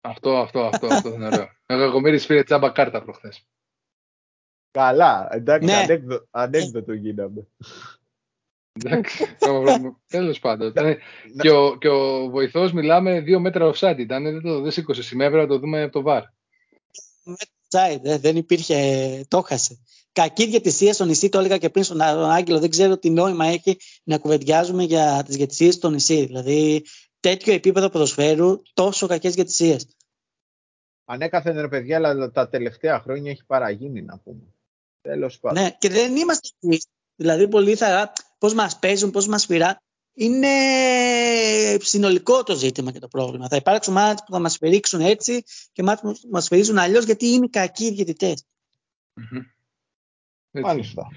Αυτό, 0.00 0.36
αυτό, 0.36 0.60
αυτό, 0.60 0.86
αυτό 0.86 1.08
είναι 1.08 1.26
ωραίο. 1.26 1.48
Εγώ 1.66 1.84
Κακομοίρη 1.84 2.20
πήρε 2.20 2.42
τσάμπα 2.42 2.70
κάρτα 2.70 3.02
προχθές. 3.02 3.46
Καλά, 4.70 5.28
εντάξει, 5.30 5.66
Ναι. 5.66 5.74
ανέκδο, 5.74 6.26
ανέκδοτο 6.30 6.92
γίναμε. 6.92 7.46
Εντάξει, 8.72 9.24
τέλος 10.06 10.38
πάντων. 10.38 10.68
Ήταν- 10.68 10.96
και 11.40 11.50
ο, 11.50 11.78
και 11.78 11.88
ο 11.88 12.28
βοηθός 12.30 12.72
μιλάμε 12.72 13.20
δύο 13.20 13.40
μέτρα 13.40 13.72
offside 13.74 13.98
ήταν. 13.98 14.22
Δεν 14.22 14.42
το 14.42 14.60
δεν 14.60 14.70
σήκωσε 14.70 15.02
σήμερα, 15.02 15.28
έπρεπε 15.28 15.46
να 15.46 15.52
το 15.52 15.58
δούμε 15.58 15.82
από 15.82 15.92
το 15.92 16.02
βαρ. 16.02 16.22
Side, 17.70 18.00
ε, 18.02 18.18
δεν 18.18 18.36
υπήρχε, 18.36 19.24
το 19.28 19.40
χάσε. 19.42 19.78
Κακή 20.12 20.46
διαιτησία 20.46 20.92
στο 20.92 21.04
νησί, 21.04 21.28
το 21.28 21.38
έλεγα 21.38 21.58
και 21.58 21.70
πριν 21.70 21.84
στον 21.84 22.00
Άγγελο. 22.00 22.58
Δεν 22.58 22.70
ξέρω 22.70 22.98
τι 22.98 23.10
νόημα 23.10 23.46
έχει 23.46 23.76
να 24.04 24.18
κουβεντιάζουμε 24.18 24.82
για 24.82 25.22
τις 25.26 25.36
διαιτησίε 25.36 25.70
στο 25.70 25.90
νησί. 25.90 26.24
Δηλαδή, 26.24 26.84
τέτοιο 27.20 27.52
επίπεδο 27.52 27.88
ποδοσφαίρου, 27.88 28.62
τόσο 28.74 29.06
κακές 29.06 29.34
διαιτησίε. 29.34 29.76
Ανέκαθεν 31.04 31.60
ρε 31.60 31.68
παιδιά, 31.68 31.96
αλλά 31.96 32.30
τα 32.30 32.48
τελευταία 32.48 33.00
χρόνια 33.00 33.30
έχει 33.30 33.44
παραγίνει 33.44 34.02
να 34.02 34.18
πούμε. 34.18 34.42
Τέλος 35.08 35.38
πάντων. 35.38 35.62
Ναι, 35.62 35.70
και 35.70 35.88
δεν 35.88 36.16
είμαστε 36.16 36.48
εμεί. 36.60 36.78
Δηλαδή, 37.16 37.48
πολλοί 37.48 37.74
θα. 37.74 38.12
Πώς 38.38 38.54
μας 38.54 38.78
παίζουν, 38.78 39.10
πώς 39.10 39.26
μας 39.26 39.46
φυρά. 39.46 39.82
Είναι 40.12 40.48
συνολικό 41.80 42.42
το 42.42 42.54
ζήτημα 42.54 42.92
και 42.92 42.98
το 42.98 43.08
πρόβλημα. 43.08 43.48
Θα 43.48 43.56
υπάρξουν 43.56 43.94
μάτς 43.94 44.24
που 44.24 44.32
θα 44.32 44.38
μας 44.38 44.56
φυρίξουν 44.56 45.00
έτσι 45.00 45.42
και 45.72 45.82
μάτς 45.82 46.00
που 46.00 46.14
μας 46.30 46.46
φυρίζουν 46.46 46.78
αλλιώς 46.78 47.04
γιατί 47.04 47.26
είναι 47.26 47.48
κακοί 47.48 47.84
οι 47.84 47.92
διαιτητέ. 47.92 48.34
Μάλιστα. 50.50 51.08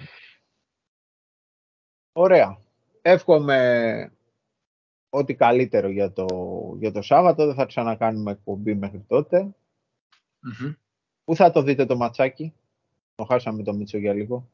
Ωραία. 2.11 2.59
Εύχομαι 3.01 4.11
ό,τι 5.09 5.35
καλύτερο 5.35 5.89
για 5.89 6.11
το, 6.11 6.27
για 6.79 6.91
το 6.91 7.01
Σάββατο. 7.01 7.45
Δεν 7.45 7.55
θα 7.55 7.65
ξανακάνουμε 7.65 8.31
εκπομπή 8.31 8.75
μέχρι 8.75 9.05
τότε. 9.07 9.55
Πού 11.23 11.35
θα 11.35 11.51
το 11.51 11.61
δείτε 11.61 11.85
το 11.85 11.95
ματσάκι; 11.95 12.53
Το 13.15 13.23
χάσαμε 13.23 13.63
το 13.63 13.73
Μίτσο 13.73 13.97
για 13.97 14.13
λίγο. 14.13 14.51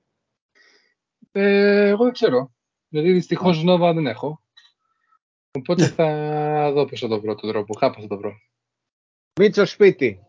Ε, 1.31 1.87
εγώ 1.87 2.03
δεν 2.03 2.13
ξέρω. 2.13 2.51
Γιατί 2.87 3.11
δυστυχώς 3.11 3.63
Νόβα 3.63 3.93
δεν 3.93 4.07
έχω. 4.07 4.41
Οπότε 5.51 5.87
θα 5.87 6.71
δω 6.71 6.85
πώς 6.85 6.99
θα 6.99 7.07
το 7.07 7.21
βρω 7.21 7.35
τον 7.35 7.49
τρόπο. 7.49 7.73
Κάπου 7.73 8.01
θα 8.01 8.07
το 8.07 8.17
βρω. 8.17 8.31
Μίτσο 9.39 9.65
σπίτι. 9.65 10.21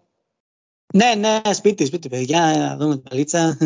Ναι, 0.94 1.14
ναι, 1.14 1.54
σπίτι, 1.54 1.86
σπίτι, 1.86 2.08
παιδιά. 2.08 2.40
Να 2.56 2.76
δούμε 2.76 2.94
την 2.94 3.02
παλίτσα. 3.02 3.56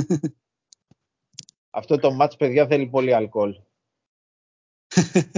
Αυτό 1.70 1.98
το 1.98 2.12
μάτς, 2.12 2.36
παιδιά, 2.36 2.66
θέλει 2.66 2.86
πολύ 2.86 3.14
αλκοόλ. 3.14 3.54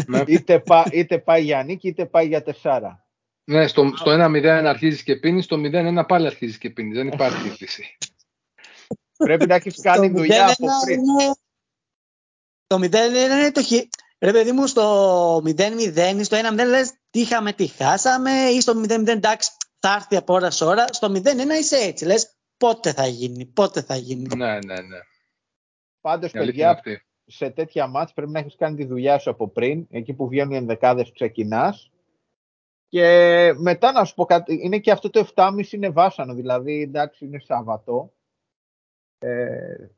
Ναι. 0.06 0.22
είτε, 0.26 0.60
πά, 0.60 0.84
είτε 0.92 1.18
πάει 1.18 1.42
για 1.42 1.62
νίκη, 1.62 1.88
είτε 1.88 2.06
πάει 2.06 2.26
για 2.26 2.42
τεσσάρα. 2.42 3.06
Ναι, 3.44 3.66
στο, 3.66 3.92
στο 3.96 4.10
1-0 4.10 4.44
αρχίζεις 4.44 5.02
και 5.02 5.16
πίνεις, 5.16 5.44
στο 5.44 5.56
0-1 5.56 6.04
πάλι 6.08 6.26
αρχίζεις 6.26 6.58
και 6.58 6.70
πίνεις. 6.70 6.96
Δεν 6.96 7.06
υπάρχει 7.06 7.48
λύση. 7.60 7.96
Πρέπει 9.16 9.46
να 9.46 9.54
έχεις 9.54 9.80
κάνει 9.80 10.10
Το 10.12 10.16
δουλειά 10.18 10.46
0-1 10.48 10.50
από 10.52 10.66
πριν. 10.84 11.00
είναι- 11.00 11.34
Το 12.66 12.78
0-1 12.78 13.34
είναι 13.40 13.50
το 13.52 13.62
χει... 13.62 13.88
Ρε 14.18 14.32
παιδί 14.32 14.52
μου, 14.52 14.66
στο 14.66 15.42
0-0 15.44 16.14
ή 16.18 16.24
στο 16.24 16.36
1-0 16.36 16.54
λες 16.68 16.92
τι 17.10 17.20
είχαμε, 17.20 17.52
τι 17.52 17.66
χάσαμε 17.66 18.30
ή 18.30 18.60
στο 18.60 18.72
0-0 18.84 19.06
εντάξει 19.08 19.50
θα 19.80 19.92
έρθει 19.94 20.16
από 20.16 20.34
ώρας 20.34 20.56
σε 20.56 20.64
ώρα. 20.64 20.84
Στο 20.92 21.06
0-1 21.14 21.58
είσαι 21.60 21.76
έτσι, 21.76 22.04
λες 22.04 22.36
πότε 22.56 22.92
θα 22.92 23.06
γίνει, 23.06 23.46
πότε 23.46 23.82
θα 23.82 23.96
γίνει. 23.96 24.36
ναι, 24.36 24.52
ναι, 24.52 24.80
ναι. 24.80 24.98
Πάντως, 26.00 26.32
Η 26.32 26.38
αλήθεια 26.38 26.64
είναι 26.66 26.74
παιδιά, 26.74 26.94
αυτή. 26.94 27.06
σε 27.26 27.50
τέτοια 27.50 27.86
μάτς 27.86 28.12
πρέπει 28.12 28.30
να 28.30 28.38
έχεις 28.38 28.56
κάνει 28.56 28.76
τη 28.76 28.84
δουλειά 28.84 29.18
σου 29.18 29.30
από 29.30 29.48
πριν. 29.48 29.86
Εκεί 29.90 30.12
που 30.14 30.28
βγαίνουν 30.28 30.52
οι 30.52 30.56
ενδεκάδες 30.56 31.12
ξεκινάς. 31.12 31.90
Και 32.88 33.06
μετά 33.56 33.92
να 33.92 34.04
σου 34.04 34.14
πω 34.14 34.24
κάτι, 34.24 34.58
είναι 34.62 34.78
και 34.78 34.90
αυτό 34.90 35.10
το 35.10 35.18
7,5 35.34 35.72
είναι 35.72 35.90
βάσανο, 35.90 36.34
δηλαδή 36.34 36.82
εντάξει 36.82 37.24
είναι 37.24 37.38
Σάββατο. 37.38 38.12
Ε, 39.24 39.88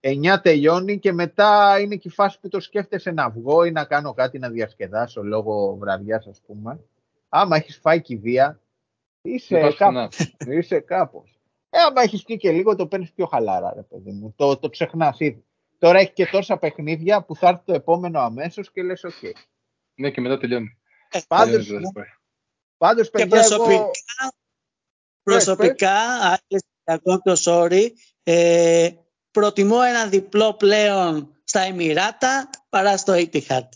9 0.00 0.36
τελειώνει 0.42 0.98
και 0.98 1.12
μετά 1.12 1.78
είναι 1.80 1.96
και 1.96 2.08
η 2.08 2.10
φάση 2.10 2.40
που 2.40 2.48
το 2.48 2.60
σκέφτεσαι 2.60 3.10
να 3.10 3.30
βγω 3.30 3.64
ή 3.64 3.70
να 3.70 3.84
κάνω 3.84 4.12
κάτι 4.14 4.38
να 4.38 4.48
διασκεδάσω 4.50 5.22
λόγω 5.22 5.76
βραδιάς 5.76 6.26
ας 6.26 6.40
πούμε. 6.46 6.80
Άμα 7.28 7.56
έχεις 7.56 7.76
φάει 7.82 8.00
κηδεία, 8.00 8.60
Δεν 9.22 9.34
είσαι 9.34 9.60
πας 9.60 9.76
κάπως. 9.76 10.16
πουθενά. 10.16 10.58
Είσαι 10.58 10.80
κάπως. 10.80 11.38
Ε, 11.70 11.78
άμα 11.78 12.02
έχεις 12.02 12.22
πει 12.24 12.36
και 12.36 12.50
λίγο, 12.50 12.76
το 12.76 12.86
παίρνεις 12.86 13.12
πιο 13.12 13.26
χαλάρα, 13.26 13.72
ρε 13.74 13.82
παιδί 13.82 14.10
μου. 14.12 14.32
Το, 14.36 14.56
το 14.56 14.68
ξεχνάς 14.68 15.20
ήδη. 15.20 15.44
Τώρα 15.78 15.98
έχει 15.98 16.12
και 16.12 16.26
τόσα 16.26 16.56
παιχνίδια 16.58 17.22
που 17.22 17.36
θα 17.36 17.48
έρθει 17.48 17.62
το 17.64 17.72
επόμενο 17.74 18.20
αμέσως 18.20 18.70
και 18.72 18.82
λες, 18.82 19.04
οκ. 19.04 19.12
Ναι, 19.94 20.10
και 20.10 20.20
μετά 20.20 20.38
τελειώνει. 20.38 20.78
Πάντως, 21.28 21.64
Τελειώνει 21.64 21.82
το 21.84 21.90
δεύτερο. 21.94 22.16
πάντως, 22.76 23.10
Και 23.10 23.18
παιδιά, 23.18 23.38
προσωπικά, 23.38 23.74
εγώ... 23.74 23.90
προσωπικά 25.22 25.92
άλες, 26.22 26.62
ακόμα 26.84 27.18
το 27.18 27.34
sorry, 27.44 27.86
ε, 28.32 28.90
προτιμώ 29.30 29.78
ένα 29.86 30.08
διπλό 30.08 30.54
πλέον 30.54 31.40
στα 31.44 31.60
Εμμυράτα 31.60 32.50
παρά 32.68 32.96
στο 32.96 33.12
Etihad. 33.16 33.68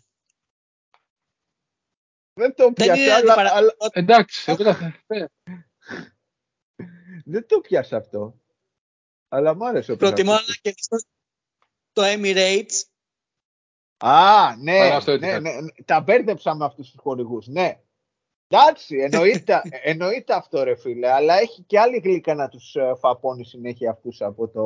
Δεν 2.41 2.55
το 2.55 2.65
Δεν 2.65 2.73
πιάσα, 2.73 3.01
είναι 3.03 3.11
αλλά, 3.13 3.17
αντιπαρα- 3.33 3.55
αλλά- 3.55 3.75
Εντάξει, 3.93 4.51
εγώ 4.51 4.65
θα- 4.75 5.03
ε, 5.07 5.25
δεν 7.25 7.47
το 7.47 7.61
πιάσα 7.61 7.97
αυτό. 7.97 8.41
Αλλά 9.29 9.55
μου 9.55 9.67
άρεσε 9.67 9.93
ο 9.93 9.97
Προτιμώ 9.97 10.33
να 10.33 10.39
Πετρακούτης. 10.39 10.61
κερδίσω 10.61 11.07
το 11.93 12.03
Emirates 12.05 12.89
Α, 14.05 14.57
ναι, 14.57 14.79
Παρά 14.79 15.01
στο 15.01 15.17
ναι, 15.17 15.37
Etihad. 15.37 15.43
ναι, 15.43 15.61
ναι, 15.61 15.73
τα 15.85 16.01
μπέρδεψα 16.01 16.55
με 16.55 16.65
αυτούς 16.65 16.91
τους 16.91 17.01
χορηγούς, 17.01 17.47
ναι. 17.47 17.84
Εντάξει, 18.55 18.97
εννοείται, 19.11 19.63
εννοείται 19.83 20.35
αυτό 20.35 20.63
ρε 20.63 20.77
φίλε, 20.77 21.13
αλλά 21.13 21.39
έχει 21.39 21.63
και 21.63 21.79
άλλη 21.81 21.99
γλύκα 21.99 22.35
να 22.35 22.49
τους 22.49 22.75
ε, 22.75 22.95
φαπώνει 22.99 23.45
συνέχεια 23.45 23.91
αυτούς 23.91 24.21
από 24.21 24.49
το, 24.49 24.65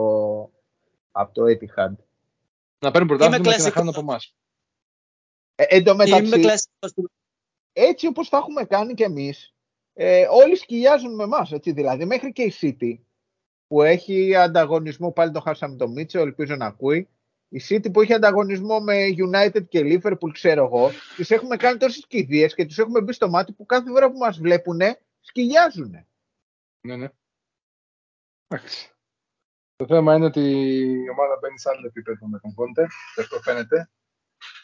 από 1.12 1.32
το 1.32 1.42
Etihad. 1.44 1.94
να 2.78 2.90
παίρνουν 2.90 3.08
πρωτάθλημα 3.08 3.36
και 3.36 3.48
να 3.48 3.54
κλασικό. 3.54 3.70
χάνουν 3.70 3.88
από 3.88 4.00
εμάς. 4.00 4.34
Ε, 5.54 5.64
εν 5.68 5.84
τω 5.84 5.92
Είμαι 5.92 6.04
μεταξύ, 6.04 6.40
κλασικός. 6.40 6.92
έτσι 7.72 8.06
όπως 8.06 8.28
τα 8.28 8.36
έχουμε 8.36 8.64
κάνει 8.64 8.94
κι 8.94 9.02
εμείς, 9.02 9.54
ε, 9.94 10.26
όλοι 10.30 10.56
σκυλιάζουν 10.56 11.14
με 11.14 11.22
εμάς, 11.22 11.52
έτσι 11.52 11.72
δηλαδή, 11.72 12.04
μέχρι 12.04 12.32
και 12.32 12.42
η 12.42 12.52
City. 12.60 12.98
που 13.68 13.82
έχει 13.82 14.34
ανταγωνισμό, 14.34 15.12
πάλι 15.12 15.32
το 15.32 15.40
χάσαμε 15.40 15.76
το 15.76 15.88
Μίτσο, 15.88 16.20
ελπίζω 16.20 16.56
να 16.56 16.66
ακούει. 16.66 17.08
Η 17.48 17.60
City 17.68 17.92
που 17.92 18.00
έχει 18.00 18.12
ανταγωνισμό 18.12 18.80
με 18.80 18.94
United 19.30 19.68
και 19.68 19.80
Liverpool, 19.84 20.30
ξέρω 20.32 20.64
εγώ, 20.64 20.90
τις 21.16 21.30
έχουμε 21.30 21.56
κάνει 21.56 21.78
τόσες 21.78 22.06
κηδείες 22.06 22.54
και 22.54 22.66
του 22.66 22.80
έχουμε 22.80 23.00
μπει 23.00 23.12
στο 23.12 23.28
μάτι 23.28 23.52
που 23.52 23.66
κάθε 23.66 23.90
φορά 23.90 24.10
που 24.10 24.18
μας 24.18 24.38
βλέπουν 24.38 24.80
σκυλιάζουν. 25.20 26.06
Ναι, 26.80 26.96
ναι. 26.96 27.08
Εντάξει. 28.48 28.92
Το 29.76 29.86
θέμα 29.86 30.14
είναι 30.14 30.24
ότι 30.24 30.40
η 31.04 31.08
ομάδα 31.10 31.38
μπαίνει 31.40 31.58
σε 31.58 31.68
άλλο 31.70 31.86
επίπεδο 31.86 32.26
με 32.26 32.38
τον 32.38 32.54
Κόντε, 32.54 32.86
και 33.14 33.20
αυτό 33.20 33.40
φαίνεται. 33.40 33.90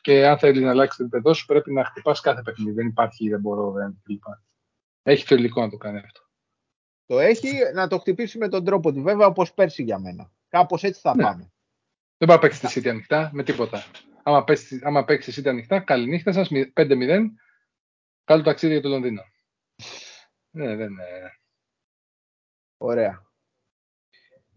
Και 0.01 0.27
αν 0.27 0.39
θέλει 0.39 0.61
να 0.65 0.71
αλλάξει 0.71 0.97
το 0.97 1.03
επίπεδο 1.03 1.35
σου, 1.35 1.47
πρέπει 1.47 1.73
να 1.73 1.85
χτυπάς 1.85 2.21
κάθε 2.21 2.43
παιχνίδι. 2.43 2.73
Δεν 2.73 2.87
υπάρχει, 2.87 3.29
δεν 3.29 3.41
μπορώ, 3.41 3.71
δεν 3.73 4.03
κλπ. 4.03 4.23
Έχει 5.03 5.27
το 5.27 5.35
υλικό 5.35 5.61
να 5.61 5.71
το 5.71 5.77
κάνει 5.77 5.99
αυτό. 5.99 6.21
Το 7.07 7.19
έχει 7.19 7.49
να 7.75 7.89
το 7.89 7.99
χτυπήσει 7.99 8.39
με 8.39 8.49
τον 8.49 8.65
τρόπο 8.65 8.93
του, 8.93 9.03
βέβαια, 9.03 9.27
όπως 9.27 9.55
πέρσι 9.55 9.83
για 9.83 9.99
μένα. 9.99 10.33
Κάπως 10.49 10.83
έτσι 10.83 11.01
θα 11.01 11.17
Ναι. 11.17 11.23
πάμε. 11.23 11.53
Δεν 12.17 12.29
πάει 12.29 12.37
να 12.37 12.39
παίξεις 12.39 12.61
τη 12.61 12.81
City 12.81 12.89
ανοιχτά 12.89 13.31
με 13.33 13.43
τίποτα. 13.43 13.85
Άμα 14.23 14.45
παίξεις, 14.45 14.85
άμα 14.85 15.05
παίξεις 15.05 15.35
τη 15.35 15.41
City 15.41 15.49
ανοιχτά, 15.49 15.81
καληνύχτα 15.81 16.33
σας, 16.33 16.49
5-0. 16.75 17.21
Καλό 18.25 18.43
ταξίδι 18.43 18.73
για 18.73 18.83
το 18.83 18.89
Λονδίνο. 18.89 19.23
Ναι, 20.51 20.77
δεν 20.77 20.91
είναι. 20.91 21.05
Ωραία. 22.77 23.23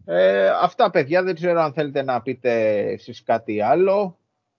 Ε, 0.04 0.48
αυτά, 0.48 0.90
παιδιά, 0.90 1.22
δεν 1.22 1.34
ξέρω 1.34 1.60
αν 1.60 1.72
θέλετε 1.72 2.02
να 2.02 2.22
πείτε 2.22 2.78
εσείς 2.78 3.22
κάτι 3.22 3.60
άλλο. 3.60 4.18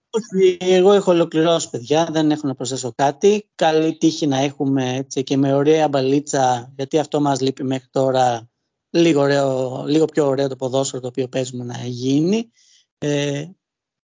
Όχι, 0.09 0.57
εγώ 0.59 0.91
έχω 0.91 1.11
ολοκληρώσει 1.11 1.69
παιδιά, 1.69 2.07
δεν 2.11 2.31
έχω 2.31 2.47
να 2.47 2.55
προσθέσω 2.55 2.93
κάτι. 2.95 3.49
Καλή 3.55 3.97
τύχη 3.97 4.27
να 4.27 4.37
έχουμε 4.37 4.95
έτσι 4.95 5.23
και 5.23 5.37
με 5.37 5.53
ωραία 5.53 5.87
μπαλίτσα, 5.87 6.73
γιατί 6.75 6.99
αυτό 6.99 7.21
μας 7.21 7.41
λείπει 7.41 7.63
μέχρι 7.63 7.87
τώρα. 7.91 8.49
Λίγο, 8.89 9.21
ωραίο, 9.21 9.83
λίγο 9.87 10.05
πιο 10.05 10.27
ωραίο 10.27 10.47
το 10.47 10.55
ποδόσφαιρο 10.55 11.01
το 11.01 11.07
οποίο 11.07 11.27
παίζουμε 11.27 11.63
να 11.63 11.77
γίνει. 11.83 12.51
Ε, 13.01 13.45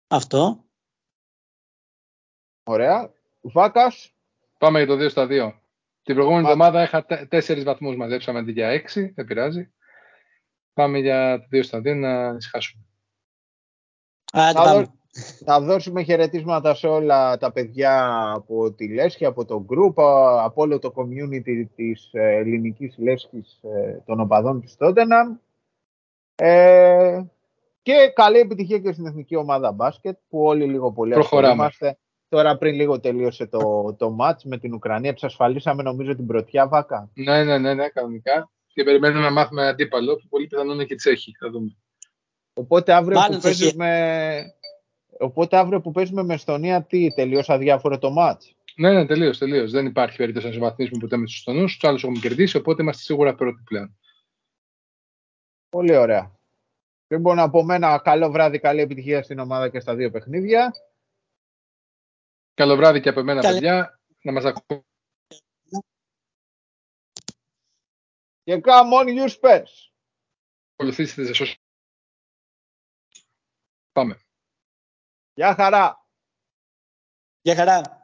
αυτό. 0.08 0.64
Ωραία. 2.64 3.12
Βάκας, 3.40 4.08
Πάμε 4.58 4.78
για 4.82 4.86
το 4.96 4.96
2 5.04 5.08
στα 5.10 5.26
2. 5.26 5.52
Την 6.02 6.14
προηγούμενη 6.14 6.42
Μα- 6.44 6.50
εβδομάδα 6.50 6.82
είχα 6.82 7.06
4 7.30 7.62
βαθμούς. 7.64 7.96
Μαζέψαμε 7.96 8.38
αντί 8.38 8.52
για 8.52 8.68
6. 8.68 9.12
Δεν 9.14 9.24
πειράζει. 9.24 9.72
Πάμε 10.72 10.98
για 10.98 11.38
το 11.40 11.46
2 11.50 11.62
στα 11.62 11.78
2 11.80 11.94
να 11.94 12.34
ησυχάσουμε. 12.38 12.82
Άντε, 14.32 14.58
να, 14.58 14.64
πάμε. 14.64 14.82
δω- 14.82 14.92
να 15.44 15.60
δώσουμε 15.60 16.02
χαιρετίσματα 16.02 16.74
σε 16.74 16.86
όλα 16.86 17.36
τα 17.36 17.52
παιδιά 17.52 18.30
από 18.32 18.72
τη 18.72 18.88
Λέσχη, 18.94 19.24
από 19.24 19.44
το 19.44 19.66
group, 19.68 20.02
α- 20.02 20.44
από 20.44 20.62
όλο 20.62 20.78
το 20.78 20.92
community 20.96 21.64
της 21.74 22.08
ε, 22.12 22.34
ελληνικής 22.36 22.98
Λέσχης 22.98 23.60
ε, 23.62 24.02
των 24.06 24.20
οπαδών 24.20 24.60
της 24.60 24.76
Tottenham. 24.78 25.38
Ε, 26.34 27.22
και 27.84 28.12
καλή 28.14 28.38
επιτυχία 28.38 28.78
και 28.78 28.92
στην 28.92 29.06
εθνική 29.06 29.36
ομάδα 29.36 29.72
μπάσκετ 29.72 30.18
που 30.28 30.42
όλοι 30.44 30.64
λίγο 30.64 30.92
πολύ 30.92 31.12
Προχωράμε. 31.12 31.46
ασχολούμαστε. 31.48 31.98
Τώρα 32.28 32.56
πριν 32.56 32.74
λίγο 32.74 33.00
τελείωσε 33.00 33.46
το, 33.46 33.94
το 33.98 34.16
match 34.20 34.42
με 34.44 34.58
την 34.58 34.74
Ουκρανία. 34.74 35.10
Εξασφαλίσαμε 35.10 35.82
νομίζω 35.82 36.14
την 36.16 36.26
πρωτιά 36.26 36.68
βάκα. 36.68 37.10
Ναι, 37.14 37.44
ναι, 37.44 37.58
ναι, 37.58 37.74
ναι, 37.74 37.88
κανονικά. 37.88 38.50
Και 38.66 38.84
περιμένουμε 38.84 39.20
να 39.20 39.30
μάθουμε 39.30 39.66
αντίπαλο 39.66 40.16
που 40.16 40.28
πολύ 40.28 40.46
πιθανόν 40.46 40.74
είναι 40.74 40.84
και 40.84 40.94
Τσέχη. 40.94 41.32
Θα 41.38 41.50
δούμε. 41.50 41.76
Οπότε 42.54 42.92
αύριο, 42.92 43.18
Μάλλον 43.18 43.40
που 43.40 43.48
Τσεχία. 43.48 43.62
παίζουμε, 43.64 44.42
οπότε 45.18 45.56
αύριο 45.56 45.80
που 45.80 45.90
παίζουμε 45.90 46.22
με 46.22 46.34
Εστονία, 46.34 46.82
τι, 46.82 47.14
τελείως 47.14 47.48
αδιάφορο 47.48 47.98
το 47.98 48.10
μάτς. 48.10 48.54
Ναι, 48.76 48.92
ναι, 48.92 49.06
τελείω, 49.06 49.36
τελείω. 49.36 49.68
Δεν 49.68 49.86
υπάρχει 49.86 50.16
περίπτωση 50.16 50.46
να 50.46 50.52
συμβαθμίσουμε 50.52 50.98
ποτέ 51.00 51.16
με 51.16 51.24
τους 51.24 51.36
Ιστονού. 51.36 51.64
Τους 51.64 51.84
άλλους 51.84 52.02
έχουμε 52.02 52.18
κερδίσει, 52.18 52.56
οπότε 52.56 52.82
είμαστε 52.82 53.02
σίγουρα 53.02 53.34
πρώτοι 53.34 53.62
πλέον. 53.64 53.98
Πολύ 55.68 55.96
ωραία. 55.96 56.38
Λοιπόν, 57.06 57.38
από 57.38 57.62
μένα 57.62 57.98
καλό 57.98 58.30
βράδυ, 58.30 58.58
καλή 58.58 58.80
επιτυχία 58.80 59.22
στην 59.22 59.38
ομάδα 59.38 59.68
και 59.68 59.80
στα 59.80 59.94
δύο 59.94 60.10
παιχνίδια. 60.10 60.72
Καλό 62.54 62.76
βράδυ 62.76 63.00
και 63.00 63.08
από 63.08 63.20
εμένα, 63.20 63.40
Καλή- 63.40 63.54
παιδιά. 63.60 64.00
Να 64.22 64.32
μας 64.32 64.44
ακούτε. 64.44 64.84
Και 68.42 68.60
come 68.64 68.92
on 68.92 69.06
you 69.06 69.28
Spurs. 69.28 69.90
Ακολουθήσετε 70.72 71.32
σε 71.32 71.44
social. 71.44 71.54
Πάμε. 73.92 74.20
Γεια 75.34 75.54
χαρά. 75.54 76.06
Γεια 77.40 77.54
χαρά. 77.54 78.03